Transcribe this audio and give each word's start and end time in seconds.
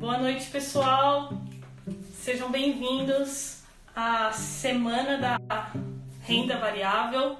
Boa 0.00 0.16
noite, 0.16 0.48
pessoal. 0.50 1.30
Sejam 2.14 2.50
bem-vindos 2.50 3.64
à 3.94 4.32
semana 4.32 5.18
da 5.18 5.70
renda 6.22 6.56
variável. 6.56 7.36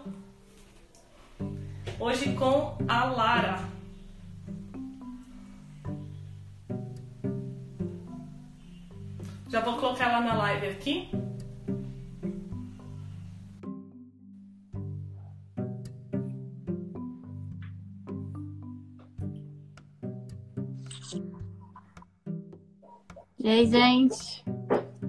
Hoje 1.99 2.35
com 2.35 2.77
a 2.87 3.05
Lara. 3.05 3.61
Já 9.49 9.63
vou 9.63 9.79
colocar 9.79 10.11
ela 10.11 10.21
na 10.21 10.35
live 10.35 10.67
aqui. 10.67 11.11
E 23.43 23.49
aí, 23.49 23.67
gente? 23.67 24.45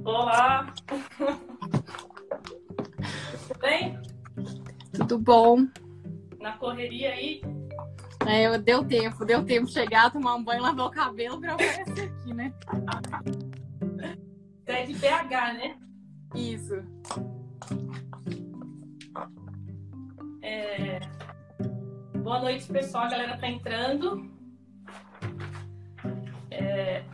Olá! 0.05 0.73
Tudo 3.47 3.59
bem? 3.59 3.99
Tudo 4.93 5.19
bom? 5.19 5.67
Na 6.39 6.53
correria 6.57 7.11
aí? 7.11 7.41
É, 8.25 8.47
eu, 8.47 8.57
deu 8.57 8.85
tempo, 8.85 9.25
deu 9.25 9.43
tempo 9.43 9.67
de 9.67 9.73
chegar, 9.73 10.13
tomar 10.13 10.35
um 10.35 10.43
banho, 10.45 10.61
lavar 10.61 10.85
o 10.85 10.91
cabelo 10.91 11.41
pra 11.41 11.55
aparecer 11.55 12.09
aqui, 12.09 12.33
né? 12.33 12.53
Você 14.63 14.71
é 14.71 14.85
de 14.85 14.93
BH, 14.93 15.53
né? 15.57 15.77
Isso. 16.33 16.75
É... 20.41 21.01
Boa 22.23 22.39
noite, 22.39 22.65
pessoal. 22.71 23.03
A 23.03 23.09
galera 23.09 23.37
tá 23.37 23.49
entrando. 23.49 24.30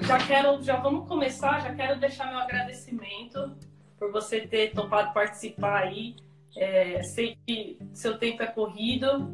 Já 0.07 0.17
quero, 0.25 0.63
já 0.63 0.77
vamos 0.77 1.05
começar, 1.05 1.59
já 1.59 1.75
quero 1.75 1.99
deixar 1.99 2.27
meu 2.27 2.39
agradecimento 2.39 3.57
por 3.99 4.09
você 4.09 4.39
ter 4.39 4.71
topado 4.71 5.13
participar 5.13 5.83
aí. 5.83 6.15
É, 6.55 7.03
sei 7.03 7.37
que 7.45 7.77
seu 7.93 8.17
tempo 8.17 8.41
é 8.41 8.47
corrido, 8.47 9.29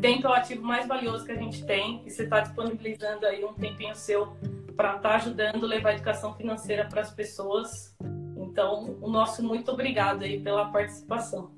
tempo 0.00 0.26
é 0.26 0.30
o 0.30 0.32
ativo 0.32 0.64
mais 0.64 0.88
valioso 0.88 1.24
que 1.24 1.30
a 1.30 1.36
gente 1.36 1.64
tem 1.64 2.02
e 2.04 2.10
você 2.10 2.24
está 2.24 2.40
disponibilizando 2.40 3.24
aí 3.26 3.44
um 3.44 3.54
tempinho 3.54 3.94
seu 3.94 4.36
para 4.76 4.96
estar 4.96 5.08
tá 5.08 5.14
ajudando 5.14 5.64
a 5.64 5.68
levar 5.68 5.90
a 5.90 5.94
educação 5.94 6.34
financeira 6.34 6.84
para 6.88 7.02
as 7.02 7.12
pessoas. 7.12 7.96
Então, 8.36 8.98
o 9.00 9.08
nosso 9.08 9.40
muito 9.40 9.70
obrigado 9.70 10.24
aí 10.24 10.40
pela 10.40 10.66
participação. 10.72 11.52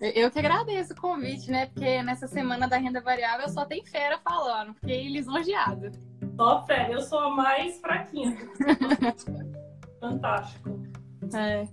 Eu 0.00 0.32
que 0.32 0.38
agradeço 0.40 0.94
o 0.94 1.00
convite, 1.00 1.48
né? 1.48 1.66
Porque 1.66 2.02
nessa 2.02 2.26
semana 2.26 2.68
da 2.68 2.76
renda 2.76 3.00
variável 3.00 3.48
só 3.48 3.64
tem 3.64 3.84
fera 3.84 4.18
falando, 4.18 4.74
fiquei 4.74 5.08
lisonjeada. 5.08 5.92
Só 6.36 6.64
fé, 6.66 6.88
eu 6.90 7.00
sou 7.00 7.18
a 7.20 7.30
mais 7.30 7.80
fraquinha. 7.80 8.36
Fantástico. 10.00 10.82
É. 11.34 11.66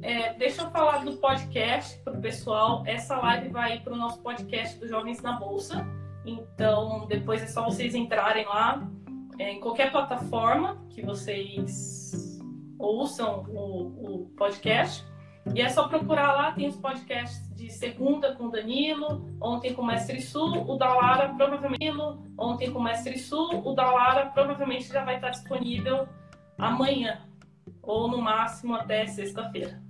É, 0.00 0.34
deixa 0.34 0.62
eu 0.62 0.70
falar 0.70 1.04
do 1.04 1.16
podcast 1.18 1.98
para 2.02 2.18
o 2.18 2.20
pessoal. 2.20 2.82
Essa 2.86 3.16
live 3.18 3.50
vai 3.50 3.80
para 3.80 3.92
o 3.92 3.96
nosso 3.96 4.20
podcast 4.22 4.78
do 4.80 4.88
Jovens 4.88 5.20
na 5.22 5.38
Bolsa. 5.38 5.86
Então, 6.24 7.06
depois 7.06 7.42
é 7.42 7.46
só 7.46 7.64
vocês 7.64 7.94
entrarem 7.94 8.46
lá 8.46 8.88
é, 9.38 9.52
em 9.52 9.60
qualquer 9.60 9.92
plataforma 9.92 10.82
que 10.90 11.02
vocês 11.02 12.40
ouçam 12.78 13.44
o, 13.48 14.22
o 14.22 14.26
podcast. 14.36 15.04
E 15.54 15.60
é 15.60 15.68
só 15.68 15.86
procurar 15.88 16.32
lá, 16.32 16.52
tem 16.52 16.66
os 16.66 16.76
podcasts 16.76 17.51
de 17.62 17.70
segunda 17.70 18.34
com 18.34 18.50
Danilo, 18.50 19.24
ontem 19.40 19.72
com 19.72 19.82
o 19.82 19.86
Mestre 19.86 20.20
Sul, 20.20 20.68
o 20.68 20.76
da 20.76 20.92
Lara 20.94 21.28
provavelmente, 21.28 21.92
ontem 22.36 22.72
com 22.72 22.80
o 22.80 22.82
Mestre 22.82 23.16
Sul, 23.18 23.62
o 23.64 23.72
da 23.72 23.88
Lara 23.88 24.26
provavelmente 24.26 24.88
já 24.88 25.04
vai 25.04 25.16
estar 25.16 25.30
disponível 25.30 26.08
amanhã, 26.58 27.20
ou 27.80 28.08
no 28.08 28.20
máximo 28.20 28.74
até 28.74 29.06
sexta-feira. 29.06 29.80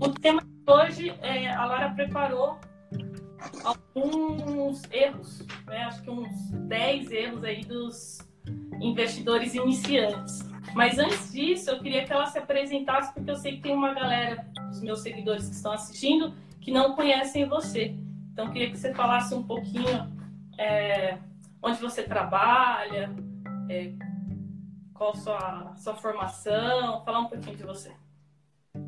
O 0.00 0.08
tema 0.08 0.42
de 0.42 0.72
hoje, 0.72 1.14
é, 1.22 1.50
a 1.52 1.64
Lara 1.64 1.90
preparou 1.90 2.58
alguns 3.62 4.82
erros, 4.90 5.46
né? 5.66 5.84
acho 5.84 6.02
que 6.02 6.10
uns 6.10 6.50
10 6.50 7.12
erros 7.12 7.44
aí 7.44 7.64
dos 7.64 8.18
investidores 8.80 9.54
iniciantes. 9.54 10.40
Mas 10.74 10.98
antes 10.98 11.32
disso, 11.32 11.70
eu 11.70 11.78
queria 11.78 12.04
que 12.04 12.12
ela 12.12 12.26
se 12.26 12.38
apresentasse, 12.38 13.14
porque 13.14 13.30
eu 13.30 13.36
sei 13.36 13.56
que 13.56 13.62
tem 13.62 13.74
uma 13.74 13.94
galera 13.94 14.44
dos 14.68 14.80
meus 14.80 15.00
seguidores 15.00 15.48
que 15.48 15.54
estão 15.54 15.72
assistindo 15.72 16.34
que 16.60 16.70
não 16.70 16.94
conhecem 16.94 17.48
você. 17.48 17.94
Então, 18.32 18.50
queria 18.50 18.70
que 18.70 18.76
você 18.76 18.92
falasse 18.92 19.34
um 19.34 19.42
pouquinho 19.42 20.12
é, 20.58 21.16
onde 21.62 21.80
você 21.80 22.02
trabalha, 22.02 23.14
é, 23.68 23.92
qual 24.92 25.14
sua, 25.14 25.74
sua 25.76 25.94
formação, 25.94 27.04
falar 27.04 27.20
um 27.20 27.26
pouquinho 27.26 27.56
de 27.56 27.62
você. 27.62 27.92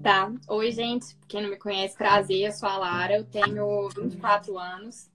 Tá. 0.02 0.32
Oi, 0.48 0.72
gente. 0.72 1.16
Quem 1.26 1.42
não 1.42 1.50
me 1.50 1.56
conhece, 1.56 1.96
prazer. 1.96 2.46
Eu 2.46 2.52
sou 2.52 2.68
a 2.68 2.78
Lara, 2.78 3.16
eu 3.16 3.24
tenho 3.24 3.88
24 3.90 4.58
anos. 4.58 5.10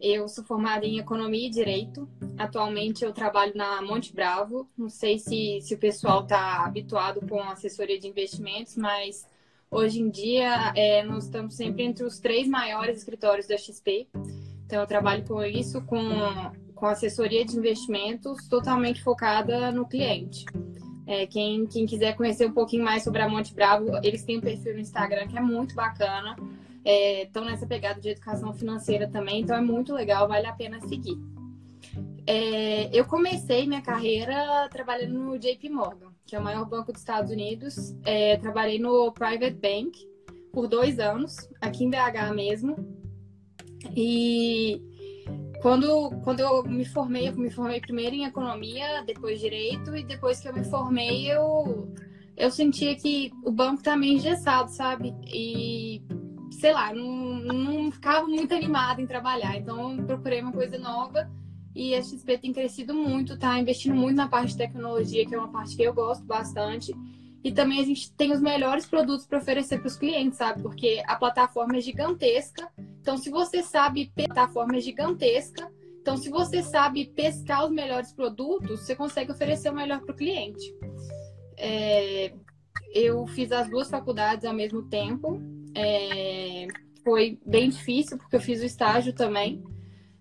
Eu 0.00 0.28
sou 0.28 0.44
formada 0.44 0.86
em 0.86 0.98
Economia 0.98 1.46
e 1.46 1.50
Direito. 1.50 2.08
Atualmente 2.38 3.04
eu 3.04 3.12
trabalho 3.12 3.52
na 3.54 3.82
Monte 3.82 4.14
Bravo. 4.14 4.68
Não 4.76 4.88
sei 4.88 5.18
se, 5.18 5.60
se 5.60 5.74
o 5.74 5.78
pessoal 5.78 6.22
está 6.22 6.64
habituado 6.64 7.20
com 7.28 7.40
assessoria 7.42 7.98
de 7.98 8.06
investimentos, 8.06 8.76
mas 8.76 9.26
hoje 9.70 10.00
em 10.00 10.10
dia 10.10 10.72
é, 10.76 11.02
nós 11.02 11.24
estamos 11.24 11.54
sempre 11.54 11.82
entre 11.84 12.04
os 12.04 12.18
três 12.18 12.48
maiores 12.48 12.98
escritórios 12.98 13.46
da 13.46 13.56
XP. 13.56 14.08
Então 14.66 14.80
eu 14.80 14.86
trabalho 14.86 15.24
com 15.24 15.42
isso, 15.42 15.82
com, 15.82 16.00
com 16.74 16.86
assessoria 16.86 17.44
de 17.44 17.56
investimentos 17.56 18.46
totalmente 18.48 19.02
focada 19.02 19.72
no 19.72 19.86
cliente. 19.86 20.44
É, 21.06 21.26
quem, 21.26 21.66
quem 21.66 21.86
quiser 21.86 22.14
conhecer 22.16 22.46
um 22.46 22.52
pouquinho 22.52 22.84
mais 22.84 23.02
sobre 23.02 23.22
a 23.22 23.28
Monte 23.28 23.54
Bravo, 23.54 23.86
eles 24.02 24.24
têm 24.24 24.38
um 24.38 24.42
perfil 24.42 24.74
no 24.74 24.80
Instagram 24.80 25.26
que 25.26 25.38
é 25.38 25.40
muito 25.40 25.74
bacana 25.74 26.36
estão 26.84 27.44
é, 27.44 27.50
nessa 27.50 27.66
pegada 27.66 28.00
de 28.00 28.10
educação 28.10 28.52
financeira 28.54 29.08
também, 29.08 29.40
então 29.40 29.56
é 29.56 29.60
muito 29.60 29.92
legal, 29.92 30.26
vale 30.26 30.46
a 30.46 30.52
pena 30.52 30.80
seguir. 30.80 31.18
É, 32.26 32.90
eu 32.96 33.04
comecei 33.04 33.66
minha 33.66 33.82
carreira 33.82 34.68
trabalhando 34.70 35.18
no 35.18 35.38
JP 35.38 35.68
Morgan, 35.70 36.12
que 36.28 36.36
é 36.36 36.38
o 36.38 36.44
maior 36.44 36.66
banco 36.66 36.92
dos 36.92 37.00
Estados 37.00 37.32
Unidos. 37.32 37.96
É, 38.04 38.36
trabalhei 38.36 38.78
no 38.78 39.10
Private 39.12 39.54
Bank 39.54 39.98
por 40.52 40.68
dois 40.68 40.98
anos, 40.98 41.34
aqui 41.58 41.84
em 41.84 41.90
BH 41.90 42.34
mesmo. 42.34 42.76
E 43.96 44.82
quando, 45.62 46.10
quando 46.22 46.40
eu 46.40 46.62
me 46.64 46.84
formei, 46.84 47.28
eu 47.28 47.36
me 47.36 47.50
formei 47.50 47.80
primeiro 47.80 48.14
em 48.14 48.24
economia, 48.24 49.02
depois 49.06 49.40
direito, 49.40 49.96
e 49.96 50.04
depois 50.04 50.38
que 50.38 50.48
eu 50.48 50.52
me 50.52 50.64
formei, 50.64 51.32
eu, 51.32 51.90
eu 52.36 52.50
sentia 52.50 52.94
que 52.94 53.32
o 53.42 53.50
banco 53.50 53.82
tá 53.82 53.96
meio 53.96 54.18
engessado, 54.18 54.70
sabe? 54.70 55.14
E 55.26 56.02
sei 56.60 56.74
lá, 56.74 56.92
não, 56.92 57.38
não 57.40 57.90
ficava 57.90 58.26
muito 58.26 58.54
animada 58.54 59.00
em 59.00 59.06
trabalhar. 59.06 59.56
Então, 59.56 59.96
procurei 60.04 60.42
uma 60.42 60.52
coisa 60.52 60.76
nova 60.76 61.26
e 61.78 61.94
a 61.94 62.02
XP 62.02 62.38
tem 62.38 62.52
crescido 62.52 62.92
muito, 62.92 63.38
tá 63.38 63.56
investindo 63.56 63.94
muito 63.94 64.16
na 64.16 64.26
parte 64.26 64.48
de 64.48 64.56
tecnologia, 64.56 65.24
que 65.24 65.32
é 65.32 65.38
uma 65.38 65.52
parte 65.52 65.76
que 65.76 65.82
eu 65.84 65.94
gosto 65.94 66.24
bastante. 66.24 66.92
E 67.44 67.52
também 67.52 67.78
a 67.80 67.84
gente 67.84 68.12
tem 68.14 68.32
os 68.32 68.40
melhores 68.40 68.84
produtos 68.84 69.24
para 69.24 69.38
oferecer 69.38 69.78
para 69.78 69.86
os 69.86 69.96
clientes, 69.96 70.38
sabe? 70.38 70.60
Porque 70.60 71.00
a 71.06 71.14
plataforma 71.14 71.76
é 71.76 71.80
gigantesca. 71.80 72.68
Então, 73.00 73.16
se 73.16 73.30
você 73.30 73.62
sabe, 73.62 74.10
a 74.10 74.26
plataforma 74.26 74.76
é 74.76 74.80
gigantesca. 74.80 75.70
Então, 76.00 76.16
se 76.16 76.28
você 76.28 76.64
sabe 76.64 77.12
pescar 77.14 77.64
os 77.64 77.70
melhores 77.70 78.12
produtos, 78.12 78.80
você 78.80 78.96
consegue 78.96 79.30
oferecer 79.30 79.70
o 79.70 79.74
melhor 79.74 80.00
para 80.00 80.12
o 80.12 80.16
cliente. 80.16 80.74
É, 81.56 82.34
eu 82.92 83.24
fiz 83.28 83.52
as 83.52 83.70
duas 83.70 83.88
faculdades 83.88 84.44
ao 84.44 84.52
mesmo 84.52 84.82
tempo. 84.82 85.40
É, 85.76 86.66
foi 87.04 87.38
bem 87.46 87.70
difícil, 87.70 88.18
porque 88.18 88.34
eu 88.34 88.40
fiz 88.40 88.60
o 88.62 88.66
estágio 88.66 89.12
também. 89.12 89.62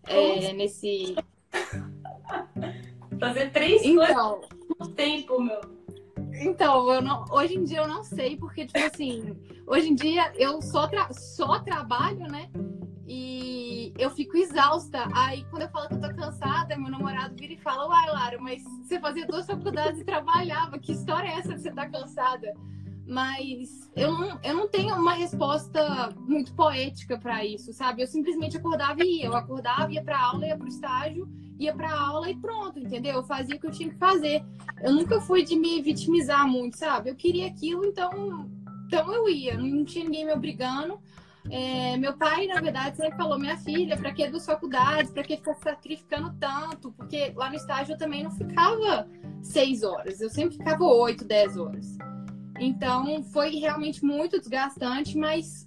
É, 0.04 0.54
nesse. 0.54 1.16
Fazer 3.20 3.52
três 3.52 3.84
então, 3.84 4.40
coisas 4.40 4.50
no 4.80 4.88
tempo, 4.90 5.42
meu. 5.42 5.62
Então, 6.40 6.92
eu 6.92 7.02
não, 7.02 7.26
hoje 7.32 7.56
em 7.56 7.64
dia 7.64 7.80
eu 7.80 7.88
não 7.88 8.04
sei, 8.04 8.38
porque, 8.38 8.66
tipo 8.66 8.86
assim, 8.86 9.36
hoje 9.66 9.90
em 9.90 9.96
dia 9.96 10.32
eu 10.36 10.62
só, 10.62 10.88
tra 10.88 11.12
só 11.12 11.60
trabalho, 11.60 12.28
né? 12.32 12.50
E 13.08 13.94
eu 13.98 14.10
fico 14.12 14.38
exausta. 14.38 15.08
Aí, 15.16 15.46
quando 15.50 15.64
eu 15.64 15.70
falo 15.70 15.88
que 15.88 15.96
eu 15.96 16.02
tô 16.02 16.14
cansada, 16.14 16.78
meu 16.78 16.92
namorado 16.92 17.36
vira 17.36 17.54
e 17.54 17.58
fala: 17.58 17.88
Uai, 17.88 18.10
Lara, 18.12 18.38
mas 18.40 18.62
você 18.84 19.00
fazia 19.00 19.26
duas 19.26 19.46
faculdades 19.46 20.02
e 20.02 20.06
trabalhava. 20.06 20.78
Que 20.78 20.92
história 20.92 21.30
é 21.30 21.40
essa 21.40 21.54
que 21.54 21.62
você 21.62 21.72
tá 21.72 21.90
cansada? 21.90 22.54
mas 23.08 23.90
eu 23.96 24.12
não, 24.12 24.40
eu 24.44 24.54
não 24.54 24.68
tenho 24.68 24.94
uma 24.96 25.14
resposta 25.14 26.14
muito 26.28 26.54
poética 26.54 27.18
para 27.18 27.46
isso, 27.46 27.72
sabe? 27.72 28.02
Eu 28.02 28.08
simplesmente 28.08 28.58
acordava 28.58 29.02
e 29.02 29.20
ia. 29.20 29.28
Eu 29.28 29.36
acordava, 29.36 29.92
ia 29.92 30.04
para 30.04 30.20
aula, 30.20 30.46
ia 30.46 30.58
para 30.58 30.66
o 30.66 30.70
estágio, 30.70 31.28
ia 31.60 31.74
para 31.74 31.92
aula 31.92 32.30
e 32.30 32.36
pronto, 32.36 32.80
entendeu? 32.80 33.16
Eu 33.16 33.24
fazia 33.24 33.56
o 33.56 33.60
que 33.60 33.68
eu 33.68 33.72
tinha 33.72 33.90
que 33.90 33.98
fazer. 33.98 34.44
Eu 34.82 34.94
nunca 34.94 35.20
fui 35.22 35.44
de 35.44 35.56
me 35.56 35.82
vitimizar 35.82 36.48
muito, 36.48 36.78
sabe? 36.78 37.10
Eu 37.10 37.16
queria 37.16 37.48
aquilo, 37.48 37.86
então, 37.86 38.50
então 38.86 39.14
eu 39.14 39.28
ia. 39.30 39.58
Não 39.58 39.84
tinha 39.84 40.06
ninguém 40.06 40.26
me 40.26 40.34
obrigando. 40.34 41.00
É, 41.50 41.96
meu 41.98 42.18
pai, 42.18 42.46
na 42.48 42.60
verdade, 42.60 42.98
sempre 42.98 43.18
falou: 43.18 43.40
minha 43.40 43.58
filha, 43.58 43.98
para 43.98 44.12
que 44.12 44.28
duas 44.28 44.46
faculdades? 44.46 45.12
Para 45.12 45.24
que 45.24 45.38
ficar 45.38 45.56
sacrificando 45.56 46.36
tanto? 46.40 46.92
Porque 46.92 47.32
lá 47.36 47.50
no 47.50 47.56
estágio 47.56 47.94
eu 47.94 47.98
também 47.98 48.24
não 48.24 48.32
ficava 48.32 49.08
seis 49.42 49.84
horas, 49.84 50.20
eu 50.20 50.30
sempre 50.30 50.58
ficava 50.58 50.84
oito, 50.84 51.26
dez 51.26 51.58
horas. 51.58 51.98
Então 52.60 53.24
foi 53.24 53.52
realmente 53.56 54.04
muito 54.04 54.40
desgastante, 54.40 55.18
mas 55.18 55.67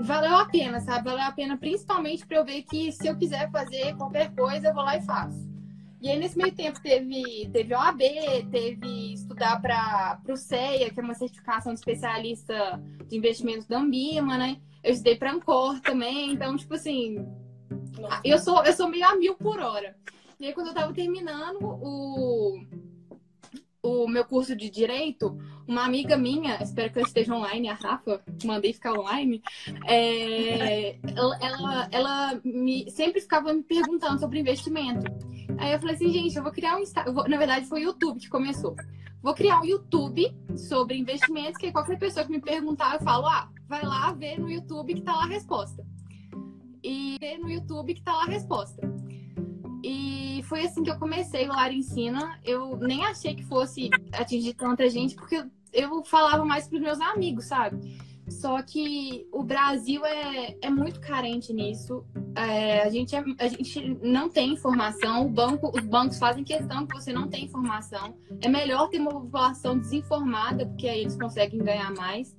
valeu 0.00 0.36
a 0.36 0.46
pena, 0.46 0.80
sabe? 0.80 1.04
Valeu 1.04 1.24
a 1.24 1.32
pena 1.32 1.56
principalmente 1.56 2.26
para 2.26 2.38
eu 2.38 2.44
ver 2.44 2.62
que 2.62 2.92
se 2.92 3.06
eu 3.06 3.16
quiser 3.16 3.50
fazer 3.50 3.96
qualquer 3.96 4.34
coisa, 4.34 4.68
eu 4.68 4.74
vou 4.74 4.84
lá 4.84 4.96
e 4.96 5.02
faço. 5.02 5.56
E 6.00 6.10
aí, 6.10 6.18
nesse 6.18 6.36
meio 6.36 6.54
tempo, 6.54 6.80
teve, 6.80 7.48
teve 7.52 7.74
OAB, 7.74 8.00
teve 8.50 9.14
estudar 9.14 9.60
para 9.60 10.20
o 10.28 10.36
CEA, 10.36 10.90
que 10.90 11.00
é 11.00 11.02
uma 11.02 11.14
certificação 11.14 11.72
de 11.72 11.80
especialista 11.80 12.80
de 13.08 13.16
investimentos 13.16 13.66
da 13.66 13.78
Ambima, 13.78 14.36
né? 14.36 14.58
Eu 14.84 14.92
estudei 14.92 15.16
para 15.16 15.32
Ancor 15.32 15.80
também, 15.80 16.32
então, 16.32 16.56
tipo 16.56 16.74
assim, 16.74 17.26
eu 18.22 18.38
sou, 18.38 18.62
eu 18.64 18.72
sou 18.72 18.88
meio 18.88 19.06
a 19.06 19.16
mil 19.16 19.34
por 19.34 19.58
hora. 19.58 19.96
E 20.38 20.46
aí, 20.46 20.52
quando 20.52 20.68
eu 20.68 20.74
tava 20.74 20.92
terminando 20.92 21.58
o, 21.62 22.60
o 23.86 24.08
meu 24.08 24.24
curso 24.24 24.56
de 24.56 24.68
Direito, 24.68 25.38
uma 25.66 25.84
amiga 25.84 26.16
minha, 26.16 26.62
espero 26.62 26.92
que 26.92 26.98
ela 26.98 27.06
esteja 27.06 27.34
online, 27.34 27.68
a 27.68 27.74
Rafa, 27.74 28.20
mandei 28.44 28.72
ficar 28.72 28.92
online, 28.92 29.42
é, 29.86 30.96
ela, 31.14 31.38
ela, 31.40 31.88
ela 31.90 32.40
me, 32.44 32.90
sempre 32.90 33.20
ficava 33.20 33.52
me 33.52 33.62
perguntando 33.62 34.18
sobre 34.18 34.40
investimento. 34.40 35.04
Aí 35.58 35.72
eu 35.72 35.78
falei 35.78 35.94
assim, 35.94 36.10
gente, 36.12 36.36
eu 36.36 36.42
vou 36.42 36.52
criar 36.52 36.76
um 36.76 36.80
Instagram. 36.80 37.14
Na 37.28 37.38
verdade, 37.38 37.66
foi 37.66 37.80
o 37.80 37.84
YouTube 37.84 38.20
que 38.20 38.28
começou. 38.28 38.76
Vou 39.22 39.34
criar 39.34 39.60
um 39.60 39.64
YouTube 39.64 40.36
sobre 40.56 40.96
investimentos, 40.96 41.56
que 41.56 41.72
qualquer 41.72 41.98
pessoa 41.98 42.24
que 42.24 42.32
me 42.32 42.40
perguntar, 42.40 42.94
eu 42.94 43.00
falo, 43.00 43.26
ah, 43.26 43.48
vai 43.68 43.82
lá 43.82 44.12
ver 44.12 44.38
no 44.38 44.50
YouTube 44.50 44.94
que 44.94 45.02
tá 45.02 45.14
lá 45.14 45.24
a 45.24 45.28
resposta. 45.28 45.84
E 46.82 47.16
ver 47.20 47.38
no 47.38 47.50
YouTube 47.50 47.94
que 47.94 48.02
tá 48.02 48.12
lá 48.12 48.24
a 48.24 48.28
resposta. 48.28 48.95
Foi 50.48 50.62
assim 50.62 50.82
que 50.82 50.90
eu 50.90 50.98
comecei 50.98 51.48
o 51.48 51.66
Ensina. 51.68 52.38
Eu 52.44 52.76
nem 52.76 53.04
achei 53.04 53.34
que 53.34 53.44
fosse 53.44 53.90
atingir 54.12 54.54
tanta 54.54 54.88
gente, 54.88 55.14
porque 55.14 55.44
eu 55.72 56.04
falava 56.04 56.44
mais 56.44 56.68
para 56.68 56.76
os 56.76 56.82
meus 56.82 57.00
amigos, 57.00 57.46
sabe? 57.46 57.98
Só 58.28 58.60
que 58.60 59.26
o 59.30 59.42
Brasil 59.44 60.04
é, 60.04 60.56
é 60.60 60.70
muito 60.70 61.00
carente 61.00 61.52
nisso. 61.52 62.04
É, 62.34 62.82
a, 62.82 62.90
gente 62.90 63.14
é, 63.14 63.24
a 63.38 63.48
gente 63.48 63.98
não 64.02 64.28
tem 64.28 64.52
informação. 64.52 65.26
O 65.26 65.28
banco, 65.28 65.70
os 65.76 65.84
bancos 65.84 66.18
fazem 66.18 66.42
questão 66.42 66.86
que 66.86 66.94
você 66.94 67.12
não 67.12 67.28
tem 67.28 67.44
informação. 67.44 68.16
É 68.40 68.48
melhor 68.48 68.88
ter 68.88 68.98
uma 68.98 69.12
população 69.12 69.78
desinformada, 69.78 70.66
porque 70.66 70.88
aí 70.88 71.00
eles 71.00 71.16
conseguem 71.16 71.62
ganhar 71.62 71.92
mais. 71.94 72.36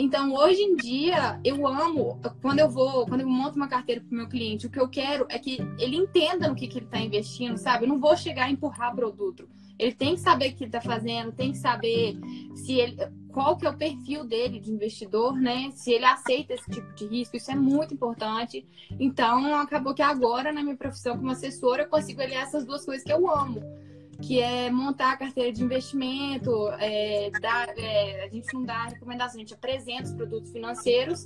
Então, 0.00 0.32
hoje 0.32 0.62
em 0.62 0.76
dia, 0.76 1.40
eu 1.42 1.66
amo, 1.66 2.20
quando 2.40 2.60
eu 2.60 2.70
vou, 2.70 3.04
quando 3.04 3.22
eu 3.22 3.28
monto 3.28 3.56
uma 3.56 3.66
carteira 3.66 4.00
para 4.00 4.14
o 4.14 4.16
meu 4.16 4.28
cliente, 4.28 4.68
o 4.68 4.70
que 4.70 4.78
eu 4.78 4.88
quero 4.88 5.26
é 5.28 5.40
que 5.40 5.58
ele 5.76 5.96
entenda 5.96 6.48
no 6.48 6.54
que, 6.54 6.68
que 6.68 6.78
ele 6.78 6.86
está 6.86 7.00
investindo, 7.00 7.56
sabe? 7.56 7.84
Eu 7.84 7.88
não 7.88 7.98
vou 7.98 8.16
chegar 8.16 8.48
e 8.48 8.52
empurrar 8.52 8.94
produto. 8.94 9.48
Ele 9.76 9.92
tem 9.92 10.14
que 10.14 10.20
saber 10.20 10.50
o 10.50 10.54
que 10.54 10.62
ele 10.62 10.68
está 10.68 10.80
fazendo, 10.80 11.32
tem 11.32 11.50
que 11.50 11.58
saber 11.58 12.16
se 12.54 12.74
ele, 12.74 12.96
qual 13.32 13.56
que 13.56 13.66
é 13.66 13.70
o 13.70 13.76
perfil 13.76 14.24
dele 14.24 14.60
de 14.60 14.70
investidor, 14.70 15.34
né? 15.34 15.72
Se 15.74 15.90
ele 15.90 16.04
aceita 16.04 16.54
esse 16.54 16.70
tipo 16.70 16.94
de 16.94 17.04
risco, 17.04 17.36
isso 17.36 17.50
é 17.50 17.56
muito 17.56 17.92
importante. 17.92 18.64
Então, 19.00 19.52
acabou 19.56 19.94
que 19.94 20.02
agora, 20.02 20.52
na 20.52 20.62
minha 20.62 20.76
profissão 20.76 21.18
como 21.18 21.32
assessora, 21.32 21.82
eu 21.82 21.88
consigo 21.88 22.22
aliar 22.22 22.44
essas 22.44 22.64
duas 22.64 22.84
coisas 22.84 23.02
que 23.02 23.12
eu 23.12 23.28
amo 23.28 23.87
que 24.20 24.40
é 24.40 24.70
montar 24.70 25.12
a 25.12 25.16
carteira 25.16 25.52
de 25.52 25.62
investimento, 25.62 26.68
é, 26.78 27.30
dar, 27.40 27.68
é, 27.78 28.24
a 28.24 28.28
gente 28.28 28.52
não 28.52 28.64
dá 28.64 28.84
recomendação, 28.84 29.36
a 29.36 29.38
gente 29.40 29.54
apresenta 29.54 30.04
os 30.04 30.12
produtos 30.12 30.50
financeiros 30.50 31.24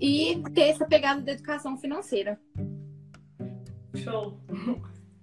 e 0.00 0.42
ter 0.54 0.68
essa 0.68 0.86
pegada 0.86 1.20
da 1.22 1.32
educação 1.32 1.76
financeira. 1.76 2.38
Show! 3.94 4.38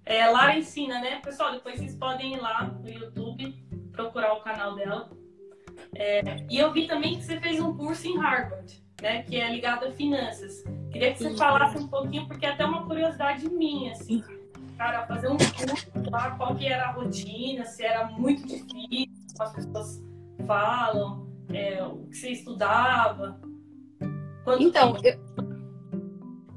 É, 0.08 0.28
Lara 0.30 0.56
ensina, 0.56 1.00
né? 1.00 1.20
Pessoal, 1.20 1.52
depois 1.52 1.80
vocês 1.80 1.96
podem 1.96 2.36
ir 2.36 2.40
lá 2.40 2.64
no 2.66 2.88
YouTube, 2.88 3.56
procurar 3.92 4.34
o 4.34 4.42
canal 4.42 4.76
dela. 4.76 5.10
É, 5.96 6.46
e 6.48 6.60
eu 6.60 6.72
vi 6.72 6.86
também 6.86 7.18
que 7.18 7.24
você 7.24 7.40
fez 7.40 7.60
um 7.60 7.76
curso 7.76 8.08
em 8.08 8.16
Harvard, 8.16 8.84
né? 9.02 9.24
Que 9.24 9.38
é 9.38 9.52
ligado 9.52 9.86
a 9.86 9.92
finanças. 9.92 10.64
Queria 10.92 11.12
que 11.12 11.24
você 11.24 11.36
falasse 11.36 11.80
um 11.80 11.88
pouquinho, 11.88 12.28
porque 12.28 12.46
é 12.46 12.50
até 12.50 12.64
uma 12.66 12.86
curiosidade 12.86 13.50
minha, 13.50 13.94
assim 13.94 14.24
cara, 14.78 15.06
fazer 15.08 15.30
um 15.30 15.38
curso 15.38 16.10
lá, 16.12 16.32
qual 16.32 16.56
que 16.56 16.68
era 16.68 16.90
a 16.90 16.92
rotina, 16.92 17.66
se 17.66 17.84
era 17.84 18.06
muito 18.12 18.46
difícil, 18.46 19.36
as 19.40 19.54
pessoas 19.54 20.04
falam, 20.46 21.28
é, 21.50 21.84
o 21.84 22.08
que 22.08 22.18
você 22.18 22.30
estudava. 22.32 23.40
Quanto 24.44 24.64
então, 24.64 24.98
eu, 25.04 25.20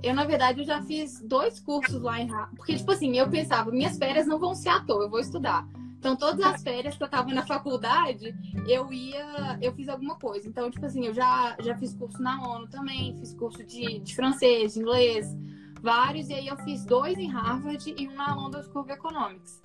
eu, 0.03 0.15
na 0.15 0.25
verdade, 0.25 0.61
eu 0.61 0.67
já 0.67 0.83
fiz 0.83 1.21
dois 1.23 1.59
cursos 1.61 2.01
lá 2.01 2.21
em 2.21 2.29
Porque, 2.55 2.77
tipo 2.77 2.93
assim, 2.93 3.17
eu 3.17 3.29
pensava, 3.29 3.71
minhas 3.71 3.97
férias 3.97 4.27
não 4.27 4.39
vão 4.39 4.55
ser 4.55 4.69
à 4.69 4.81
toa, 4.81 5.05
eu 5.05 5.11
vou 5.11 5.21
estudar. 5.21 5.67
Então, 5.99 6.15
todas 6.17 6.41
as 6.45 6.63
férias 6.63 6.97
que 6.97 7.03
eu 7.03 7.09
tava 7.09 7.33
na 7.35 7.45
faculdade, 7.45 8.33
eu 8.69 8.93
ia, 8.93 9.59
eu 9.61 9.73
fiz 9.73 9.89
alguma 9.89 10.17
coisa. 10.17 10.49
Então, 10.49 10.71
tipo 10.71 10.87
assim, 10.87 11.07
eu 11.07 11.13
já, 11.13 11.57
já 11.61 11.77
fiz 11.77 11.93
curso 11.93 12.23
na 12.23 12.41
ONU 12.41 12.69
também, 12.69 13.17
fiz 13.19 13.35
curso 13.35 13.65
de, 13.65 13.99
de 13.99 14.15
francês, 14.15 14.75
de 14.75 14.81
inglês, 14.81 15.37
vários, 15.81 16.29
e 16.29 16.35
aí 16.35 16.49
eu 16.49 16.57
fiz 16.59 16.85
dois 16.85 17.19
em 17.19 17.29
Harvard 17.29 17.95
e 17.97 18.09
um 18.09 18.15
na 18.15 18.35
London 18.35 18.63
School 18.63 18.83
of 18.83 18.93
Economics. 18.93 19.63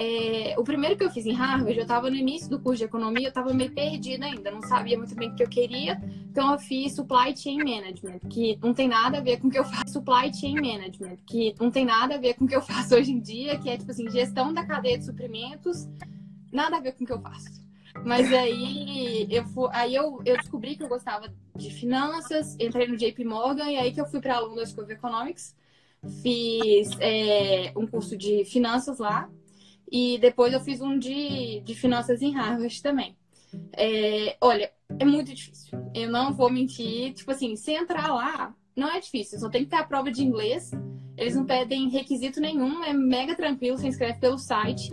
É, 0.00 0.54
o 0.56 0.62
primeiro 0.62 0.96
que 0.96 1.02
eu 1.02 1.10
fiz 1.10 1.26
em 1.26 1.32
Harvard, 1.32 1.76
eu 1.76 1.82
estava 1.82 2.08
no 2.08 2.14
início 2.14 2.48
do 2.48 2.60
curso 2.60 2.78
de 2.78 2.84
economia, 2.84 3.26
eu 3.26 3.30
estava 3.30 3.52
meio 3.52 3.72
perdida 3.72 4.26
ainda, 4.26 4.48
não 4.48 4.62
sabia 4.62 4.96
muito 4.96 5.12
bem 5.16 5.30
o 5.30 5.34
que 5.34 5.42
eu 5.42 5.48
queria, 5.48 6.00
então 6.30 6.52
eu 6.52 6.58
fiz 6.60 6.94
Supply 6.94 7.36
Chain 7.36 7.58
Management, 7.58 8.20
que 8.30 8.56
não 8.62 8.72
tem 8.72 8.86
nada 8.86 9.18
a 9.18 9.20
ver 9.20 9.40
com 9.40 9.48
o 9.48 9.50
que 9.50 9.58
eu 9.58 9.64
faço, 9.64 9.94
Supply 9.94 10.32
Chain 10.32 10.54
Management, 10.54 11.16
que 11.26 11.52
não 11.58 11.68
tem 11.68 11.84
nada 11.84 12.14
a 12.14 12.18
ver 12.18 12.34
com 12.34 12.44
o 12.44 12.48
que 12.48 12.54
eu 12.54 12.62
faço 12.62 12.94
hoje 12.94 13.10
em 13.10 13.18
dia, 13.18 13.58
que 13.58 13.68
é 13.68 13.76
tipo 13.76 13.90
assim, 13.90 14.08
gestão 14.08 14.54
da 14.54 14.64
cadeia 14.64 14.98
de 14.98 15.04
suprimentos, 15.04 15.88
nada 16.52 16.76
a 16.76 16.80
ver 16.80 16.92
com 16.92 17.02
o 17.02 17.06
que 17.06 17.12
eu 17.12 17.20
faço. 17.20 17.67
Mas 18.04 18.32
aí 18.32 19.26
eu 19.30 19.44
fui, 19.46 19.68
aí 19.72 19.94
eu, 19.94 20.20
eu 20.24 20.36
descobri 20.36 20.76
que 20.76 20.82
eu 20.82 20.88
gostava 20.88 21.32
de 21.54 21.70
finanças, 21.70 22.56
entrei 22.58 22.86
no 22.86 22.96
JP 22.96 23.24
Morgan 23.24 23.70
e 23.70 23.76
aí 23.76 23.92
que 23.92 24.00
eu 24.00 24.06
fui 24.06 24.20
para 24.20 24.36
a 24.36 24.40
London 24.40 24.64
School 24.64 24.84
of 24.84 24.92
Economics, 24.92 25.54
fiz 26.22 26.90
é, 27.00 27.72
um 27.76 27.86
curso 27.86 28.16
de 28.16 28.44
finanças 28.44 28.98
lá 28.98 29.28
e 29.90 30.18
depois 30.18 30.52
eu 30.52 30.60
fiz 30.60 30.80
um 30.80 30.98
de, 30.98 31.60
de 31.60 31.74
finanças 31.74 32.22
em 32.22 32.32
Harvard 32.32 32.82
também. 32.82 33.16
É, 33.72 34.36
olha, 34.40 34.70
é 34.98 35.04
muito 35.04 35.34
difícil. 35.34 35.78
Eu 35.94 36.10
não 36.10 36.34
vou 36.34 36.50
mentir. 36.50 37.14
Tipo 37.14 37.30
assim, 37.30 37.56
se 37.56 37.72
entrar 37.72 38.12
lá, 38.12 38.54
não 38.76 38.88
é 38.88 39.00
difícil. 39.00 39.38
Só 39.38 39.48
tem 39.48 39.64
que 39.64 39.70
ter 39.70 39.76
a 39.76 39.84
prova 39.84 40.10
de 40.10 40.22
inglês. 40.22 40.70
Eles 41.16 41.34
não 41.34 41.44
pedem 41.44 41.88
requisito 41.88 42.40
nenhum. 42.40 42.84
É 42.84 42.92
mega 42.92 43.34
tranquilo. 43.34 43.78
Você 43.78 43.88
inscreve 43.88 44.18
pelo 44.20 44.38
site. 44.38 44.92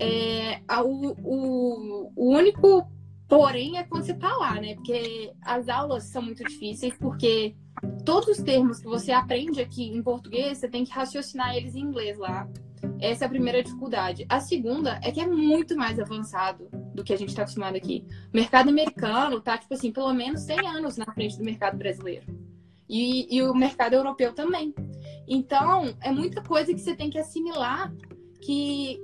É, 0.00 0.60
o, 0.82 1.14
o, 1.22 2.12
o 2.16 2.30
único 2.34 2.90
porém 3.30 3.78
é 3.78 3.84
quando 3.84 4.04
você 4.04 4.14
tá 4.14 4.36
lá, 4.36 4.60
né? 4.60 4.74
Porque 4.74 5.32
as 5.42 5.68
aulas 5.68 6.04
são 6.04 6.20
muito 6.20 6.42
difíceis, 6.42 6.92
porque 6.98 7.54
todos 8.04 8.28
os 8.28 8.42
termos 8.42 8.80
que 8.80 8.86
você 8.86 9.12
aprende 9.12 9.60
aqui 9.60 9.84
em 9.84 10.02
português, 10.02 10.58
você 10.58 10.68
tem 10.68 10.84
que 10.84 10.90
raciocinar 10.90 11.54
eles 11.54 11.76
em 11.76 11.80
inglês 11.80 12.18
lá. 12.18 12.48
Essa 12.98 13.24
é 13.24 13.26
a 13.26 13.30
primeira 13.30 13.62
dificuldade. 13.62 14.26
A 14.28 14.40
segunda 14.40 14.98
é 15.02 15.12
que 15.12 15.20
é 15.20 15.26
muito 15.26 15.76
mais 15.76 16.00
avançado 16.00 16.68
do 16.92 17.04
que 17.04 17.12
a 17.12 17.16
gente 17.16 17.28
está 17.28 17.42
acostumado 17.42 17.76
aqui. 17.76 18.04
O 18.32 18.36
mercado 18.36 18.68
americano 18.68 19.40
tá, 19.40 19.56
tipo 19.56 19.74
assim, 19.74 19.92
pelo 19.92 20.12
menos 20.12 20.40
100 20.40 20.66
anos 20.66 20.96
na 20.96 21.06
frente 21.06 21.38
do 21.38 21.44
mercado 21.44 21.78
brasileiro. 21.78 22.26
E, 22.88 23.34
e 23.34 23.42
o 23.42 23.54
mercado 23.54 23.94
europeu 23.94 24.32
também. 24.32 24.74
Então, 25.28 25.94
é 26.00 26.10
muita 26.10 26.42
coisa 26.42 26.74
que 26.74 26.80
você 26.80 26.96
tem 26.96 27.08
que 27.08 27.18
assimilar 27.18 27.94
que 28.40 28.98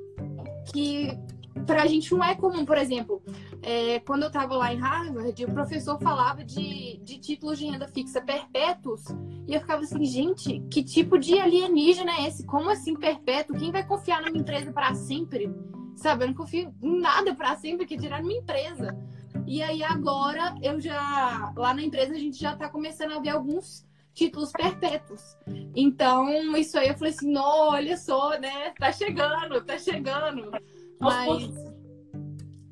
que 0.73 1.19
para 1.65 1.83
a 1.83 1.87
gente 1.87 2.11
não 2.13 2.23
é 2.23 2.35
comum. 2.35 2.65
Por 2.65 2.77
exemplo, 2.77 3.23
é, 3.63 4.01
quando 4.01 4.23
eu 4.23 4.29
estava 4.29 4.57
lá 4.57 4.73
em 4.73 4.79
Harvard, 4.79 5.45
o 5.45 5.53
professor 5.53 5.99
falava 6.01 6.45
de, 6.45 6.99
de 7.03 7.19
títulos 7.19 7.59
de 7.59 7.67
renda 7.67 7.89
fixa 7.89 8.21
perpétuos 8.21 9.05
e 9.47 9.55
eu 9.55 9.61
ficava 9.61 9.83
assim, 9.83 10.05
gente, 10.05 10.61
que 10.71 10.83
tipo 10.83 11.19
de 11.19 11.39
alienígena 11.39 12.13
é 12.13 12.29
esse? 12.29 12.45
Como 12.45 12.69
assim 12.69 12.95
perpétuo? 12.95 13.57
Quem 13.57 13.71
vai 13.71 13.87
confiar 13.87 14.23
numa 14.23 14.37
empresa 14.37 14.73
para 14.73 14.95
sempre? 14.95 15.51
Sabe, 15.97 16.25
eu 16.25 16.29
não 16.29 16.35
confio 16.35 16.75
em 16.83 17.01
nada 17.01 17.35
para 17.35 17.57
sempre 17.57 17.87
que 17.87 17.97
tirar 17.97 18.23
minha 18.23 18.41
empresa. 18.41 18.97
E 19.47 19.63
aí 19.63 19.83
agora 19.83 20.55
eu 20.61 20.81
já 20.81 21.53
lá 21.57 21.73
na 21.73 21.83
empresa 21.83 22.13
a 22.13 22.19
gente 22.19 22.39
já 22.39 22.53
está 22.53 22.69
começando 22.69 23.13
a 23.13 23.21
ver 23.21 23.31
alguns 23.31 23.86
títulos 24.17 24.51
perpétuos. 24.51 25.37
Então, 25.77 26.57
isso 26.57 26.79
aí 26.79 26.89
eu 26.89 26.97
falei 26.97 27.13
assim, 27.13 27.37
olha 27.37 27.97
só, 27.99 28.39
né? 28.41 28.73
Tá 28.79 28.91
chegando, 28.91 29.63
tá 29.63 29.79
chegando. 29.79 30.51
Mas. 30.99 31.55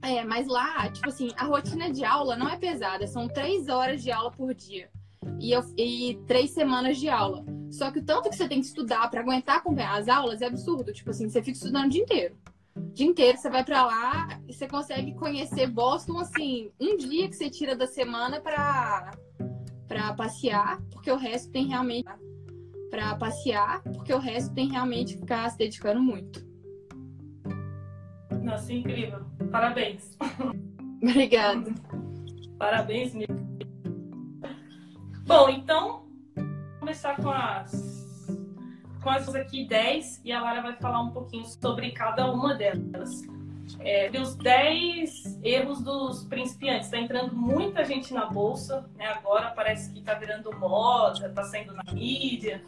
É, 0.03 0.25
mas 0.25 0.47
lá, 0.47 0.91
tipo 0.91 1.09
assim, 1.09 1.29
a 1.37 1.45
rotina 1.45 1.91
de 1.91 2.05
aula 2.05 2.37
não 2.37 2.49
é 2.49 2.57
pesada, 2.57 3.07
são 3.07 3.29
três 3.29 3.69
horas 3.69 4.03
de 4.03 4.11
aula 4.11 4.31
por 4.31 4.53
dia. 4.55 4.91
E, 5.39 5.53
eu, 5.53 5.63
e 5.79 6.19
três 6.27 6.51
semanas 6.51 6.99
de 6.99 7.09
aula. 7.09 7.45
Só 7.71 7.91
que 7.91 8.01
o 8.01 8.05
tanto 8.05 8.29
que 8.29 8.37
você 8.37 8.49
tem 8.49 8.61
que 8.61 8.67
estudar 8.67 9.09
para 9.11 9.21
aguentar 9.21 9.57
acompanhar 9.57 9.99
as 9.99 10.09
aulas 10.09 10.43
é 10.43 10.47
absurdo. 10.47 10.93
Tipo 10.93 11.11
assim, 11.11 11.29
você 11.29 11.43
fica 11.43 11.57
estudando 11.57 11.87
o 11.87 11.89
dia 11.91 12.03
inteiro. 12.03 12.37
O 12.77 12.81
dia 12.93 13.07
inteiro 13.07 13.39
você 13.39 13.49
vai 13.49 13.65
para 13.65 13.87
lá 13.87 14.41
e 14.47 14.53
você 14.53 14.67
consegue 14.67 15.15
conhecer 15.15 15.67
Boston, 15.67 16.19
assim, 16.19 16.71
um 16.79 16.97
dia 16.97 17.29
que 17.29 17.37
você 17.37 17.49
tira 17.49 17.75
da 17.75 17.87
semana 17.87 18.41
para 18.41 19.13
para 19.89 20.13
passear, 20.15 20.81
porque 20.91 21.11
o 21.11 21.17
resto 21.17 21.51
tem 21.53 21.67
realmente 21.67 22.09
para 22.91 23.17
passear, 23.17 23.83
porque 23.83 24.13
o 24.13 24.19
resto 24.19 24.55
tem 24.55 24.71
realmente 24.71 25.19
ficar 25.19 25.51
se 25.51 25.59
dedicando 25.59 26.01
muito. 26.01 26.45
Nossa, 28.43 28.73
incrível. 28.73 29.25
Parabéns. 29.51 30.17
Obrigada. 31.03 31.75
Parabéns 32.59 33.15
mesmo. 33.15 33.45
Bom, 35.27 35.49
então, 35.49 36.07
vamos 36.35 36.79
começar 36.79 37.17
com 37.17 37.31
as 37.31 37.95
com 39.03 39.11
as 39.11 39.35
aqui 39.35 39.69
10 39.69 40.23
e 40.25 40.33
a 40.33 40.41
Lara 40.41 40.63
vai 40.63 40.77
falar 40.77 41.03
um 41.03 41.11
pouquinho 41.11 41.45
sobre 41.45 41.91
cada 41.91 42.31
uma 42.33 42.55
delas. 42.55 43.21
É, 43.81 44.11
os 44.21 44.37
10 44.37 45.41
erros 45.43 45.83
dos 45.83 46.25
principiantes. 46.25 46.87
Está 46.87 46.99
entrando 46.99 47.35
muita 47.35 47.85
gente 47.85 48.13
na 48.13 48.27
bolsa, 48.27 48.89
né? 48.97 49.07
agora 49.07 49.51
parece 49.51 49.93
que 49.93 50.01
está 50.01 50.15
virando 50.15 50.53
moda, 50.59 51.27
está 51.27 51.43
saindo 51.45 51.75
na 51.75 51.93
mídia. 51.93 52.63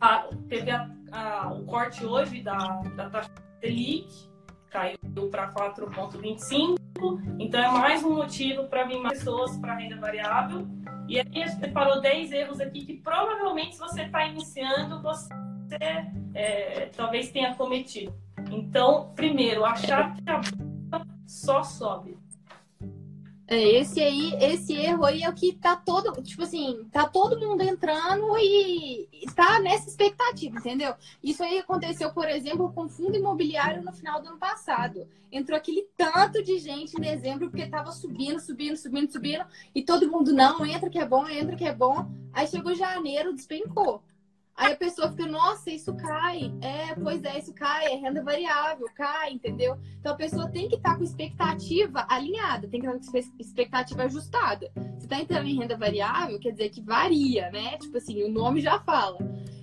A, 0.00 0.28
teve 0.48 0.70
a, 0.70 0.90
a, 1.12 1.52
o 1.52 1.64
corte 1.64 2.04
hoje 2.04 2.40
da, 2.40 2.56
da 2.96 3.10
taxa 3.10 3.30
Selic, 3.60 4.30
caiu 4.70 4.98
para 5.30 5.52
4,25. 5.52 6.78
Então 7.38 7.60
é 7.60 7.68
mais 7.70 8.02
um 8.02 8.14
motivo 8.14 8.64
para 8.64 8.84
vir 8.84 8.98
mais 8.98 9.18
pessoas 9.18 9.56
para 9.58 9.76
renda 9.76 9.96
variável. 9.96 10.66
E 11.08 11.18
aí 11.18 11.26
a 11.42 11.46
gente 11.46 11.60
separou 11.60 12.00
10 12.00 12.32
erros 12.32 12.60
aqui 12.60 12.86
que 12.86 12.94
provavelmente 12.94 13.74
se 13.74 13.80
você 13.80 14.02
está 14.02 14.26
iniciando, 14.26 15.02
você 15.02 15.28
é, 16.34 16.86
talvez 16.96 17.30
tenha 17.30 17.54
cometido. 17.54 18.14
Então, 18.50 19.12
primeiro, 19.14 19.64
achar 19.64 20.14
que 20.16 20.30
a 20.30 20.38
bolsa 20.38 21.06
só 21.26 21.62
sobe. 21.62 22.18
É, 23.52 23.80
esse 23.80 24.00
aí, 24.00 24.32
esse 24.40 24.74
erro 24.74 25.04
aí 25.04 25.24
é 25.24 25.28
o 25.28 25.34
que 25.34 25.52
tá 25.52 25.74
todo, 25.74 26.22
tipo 26.22 26.44
assim, 26.44 26.86
tá 26.92 27.08
todo 27.08 27.40
mundo 27.40 27.62
entrando 27.62 28.38
e 28.38 29.08
está 29.24 29.58
nessa 29.58 29.88
expectativa, 29.88 30.56
entendeu? 30.56 30.94
Isso 31.20 31.42
aí 31.42 31.58
aconteceu, 31.58 32.12
por 32.12 32.28
exemplo, 32.28 32.72
com 32.72 32.84
o 32.84 32.88
fundo 32.88 33.16
imobiliário 33.16 33.82
no 33.82 33.92
final 33.92 34.22
do 34.22 34.28
ano 34.28 34.38
passado. 34.38 35.04
Entrou 35.32 35.58
aquele 35.58 35.84
tanto 35.96 36.44
de 36.44 36.58
gente 36.58 36.96
em 36.96 37.00
dezembro 37.00 37.50
porque 37.50 37.66
tava 37.66 37.90
subindo, 37.90 38.38
subindo, 38.38 38.76
subindo, 38.76 39.10
subindo, 39.10 39.44
e 39.74 39.82
todo 39.82 40.08
mundo 40.08 40.32
não, 40.32 40.64
entra 40.64 40.88
que 40.88 41.00
é 41.00 41.04
bom, 41.04 41.26
entra 41.26 41.56
que 41.56 41.64
é 41.64 41.74
bom. 41.74 42.08
Aí 42.32 42.46
chegou 42.46 42.72
janeiro, 42.76 43.34
despencou. 43.34 44.00
Aí 44.60 44.74
a 44.74 44.76
pessoa 44.76 45.10
fica, 45.10 45.26
nossa, 45.26 45.70
isso 45.70 45.94
cai. 45.94 46.52
É, 46.60 46.94
pois 46.94 47.24
é, 47.24 47.38
isso 47.38 47.54
cai, 47.54 47.94
é 47.94 47.96
renda 47.96 48.22
variável, 48.22 48.86
cai, 48.94 49.32
entendeu? 49.32 49.78
Então 49.98 50.12
a 50.12 50.16
pessoa 50.16 50.50
tem 50.50 50.68
que 50.68 50.74
estar 50.76 50.90
tá 50.90 50.96
com 50.98 51.02
expectativa 51.02 52.04
alinhada, 52.06 52.68
tem 52.68 52.78
que 52.78 52.86
estar 52.86 52.98
tá 52.98 53.10
com 53.10 53.40
expectativa 53.40 54.02
ajustada. 54.02 54.70
Se 54.98 55.06
está 55.06 55.18
entrando 55.18 55.46
em 55.46 55.56
renda 55.56 55.78
variável, 55.78 56.38
quer 56.38 56.50
dizer 56.50 56.68
que 56.68 56.82
varia, 56.82 57.50
né? 57.50 57.78
Tipo 57.78 57.96
assim, 57.96 58.22
o 58.22 58.30
nome 58.30 58.60
já 58.60 58.78
fala. 58.80 59.16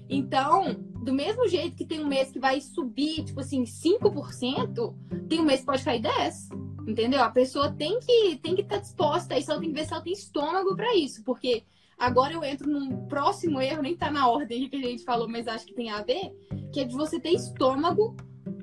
Então, 0.09 0.73
do 1.03 1.13
mesmo 1.13 1.47
jeito 1.47 1.75
que 1.75 1.85
tem 1.85 2.03
um 2.03 2.07
mês 2.07 2.31
que 2.31 2.39
vai 2.39 2.59
subir, 2.59 3.23
tipo 3.23 3.39
assim, 3.39 3.65
5%, 3.65 4.95
tem 5.29 5.39
um 5.39 5.45
mês 5.45 5.59
que 5.59 5.67
pode 5.67 5.83
cair 5.83 6.01
10%. 6.01 6.57
Entendeu? 6.87 7.21
A 7.21 7.29
pessoa 7.29 7.71
tem 7.71 7.99
que 7.99 8.37
tem 8.37 8.55
que 8.55 8.61
estar 8.61 8.77
tá 8.77 8.81
disposta 8.81 9.35
a 9.35 9.37
isso, 9.37 9.51
ela 9.51 9.59
tem 9.59 9.69
que 9.69 9.75
ver 9.75 9.85
se 9.85 9.93
ela 9.93 10.01
tem 10.01 10.13
estômago 10.13 10.75
para 10.75 10.95
isso, 10.95 11.23
porque 11.23 11.65
Agora 11.97 12.33
eu 12.33 12.43
entro 12.43 12.69
num 12.69 13.07
próximo 13.07 13.59
erro, 13.59 13.81
nem 13.81 13.97
tá 13.97 14.11
na 14.11 14.29
ordem 14.29 14.69
que 14.69 14.75
a 14.75 14.81
gente 14.81 15.03
falou, 15.03 15.27
mas 15.27 15.47
acho 15.47 15.65
que 15.65 15.73
tem 15.73 15.89
a 15.89 16.03
ver, 16.03 16.31
que 16.71 16.81
é 16.81 16.83
de 16.83 16.95
você 16.95 17.19
ter 17.19 17.31
estômago 17.31 18.15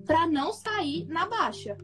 para 0.07 0.27
não 0.27 0.53
sair 0.53 1.05
na 1.07 1.27
baixa. 1.27 1.77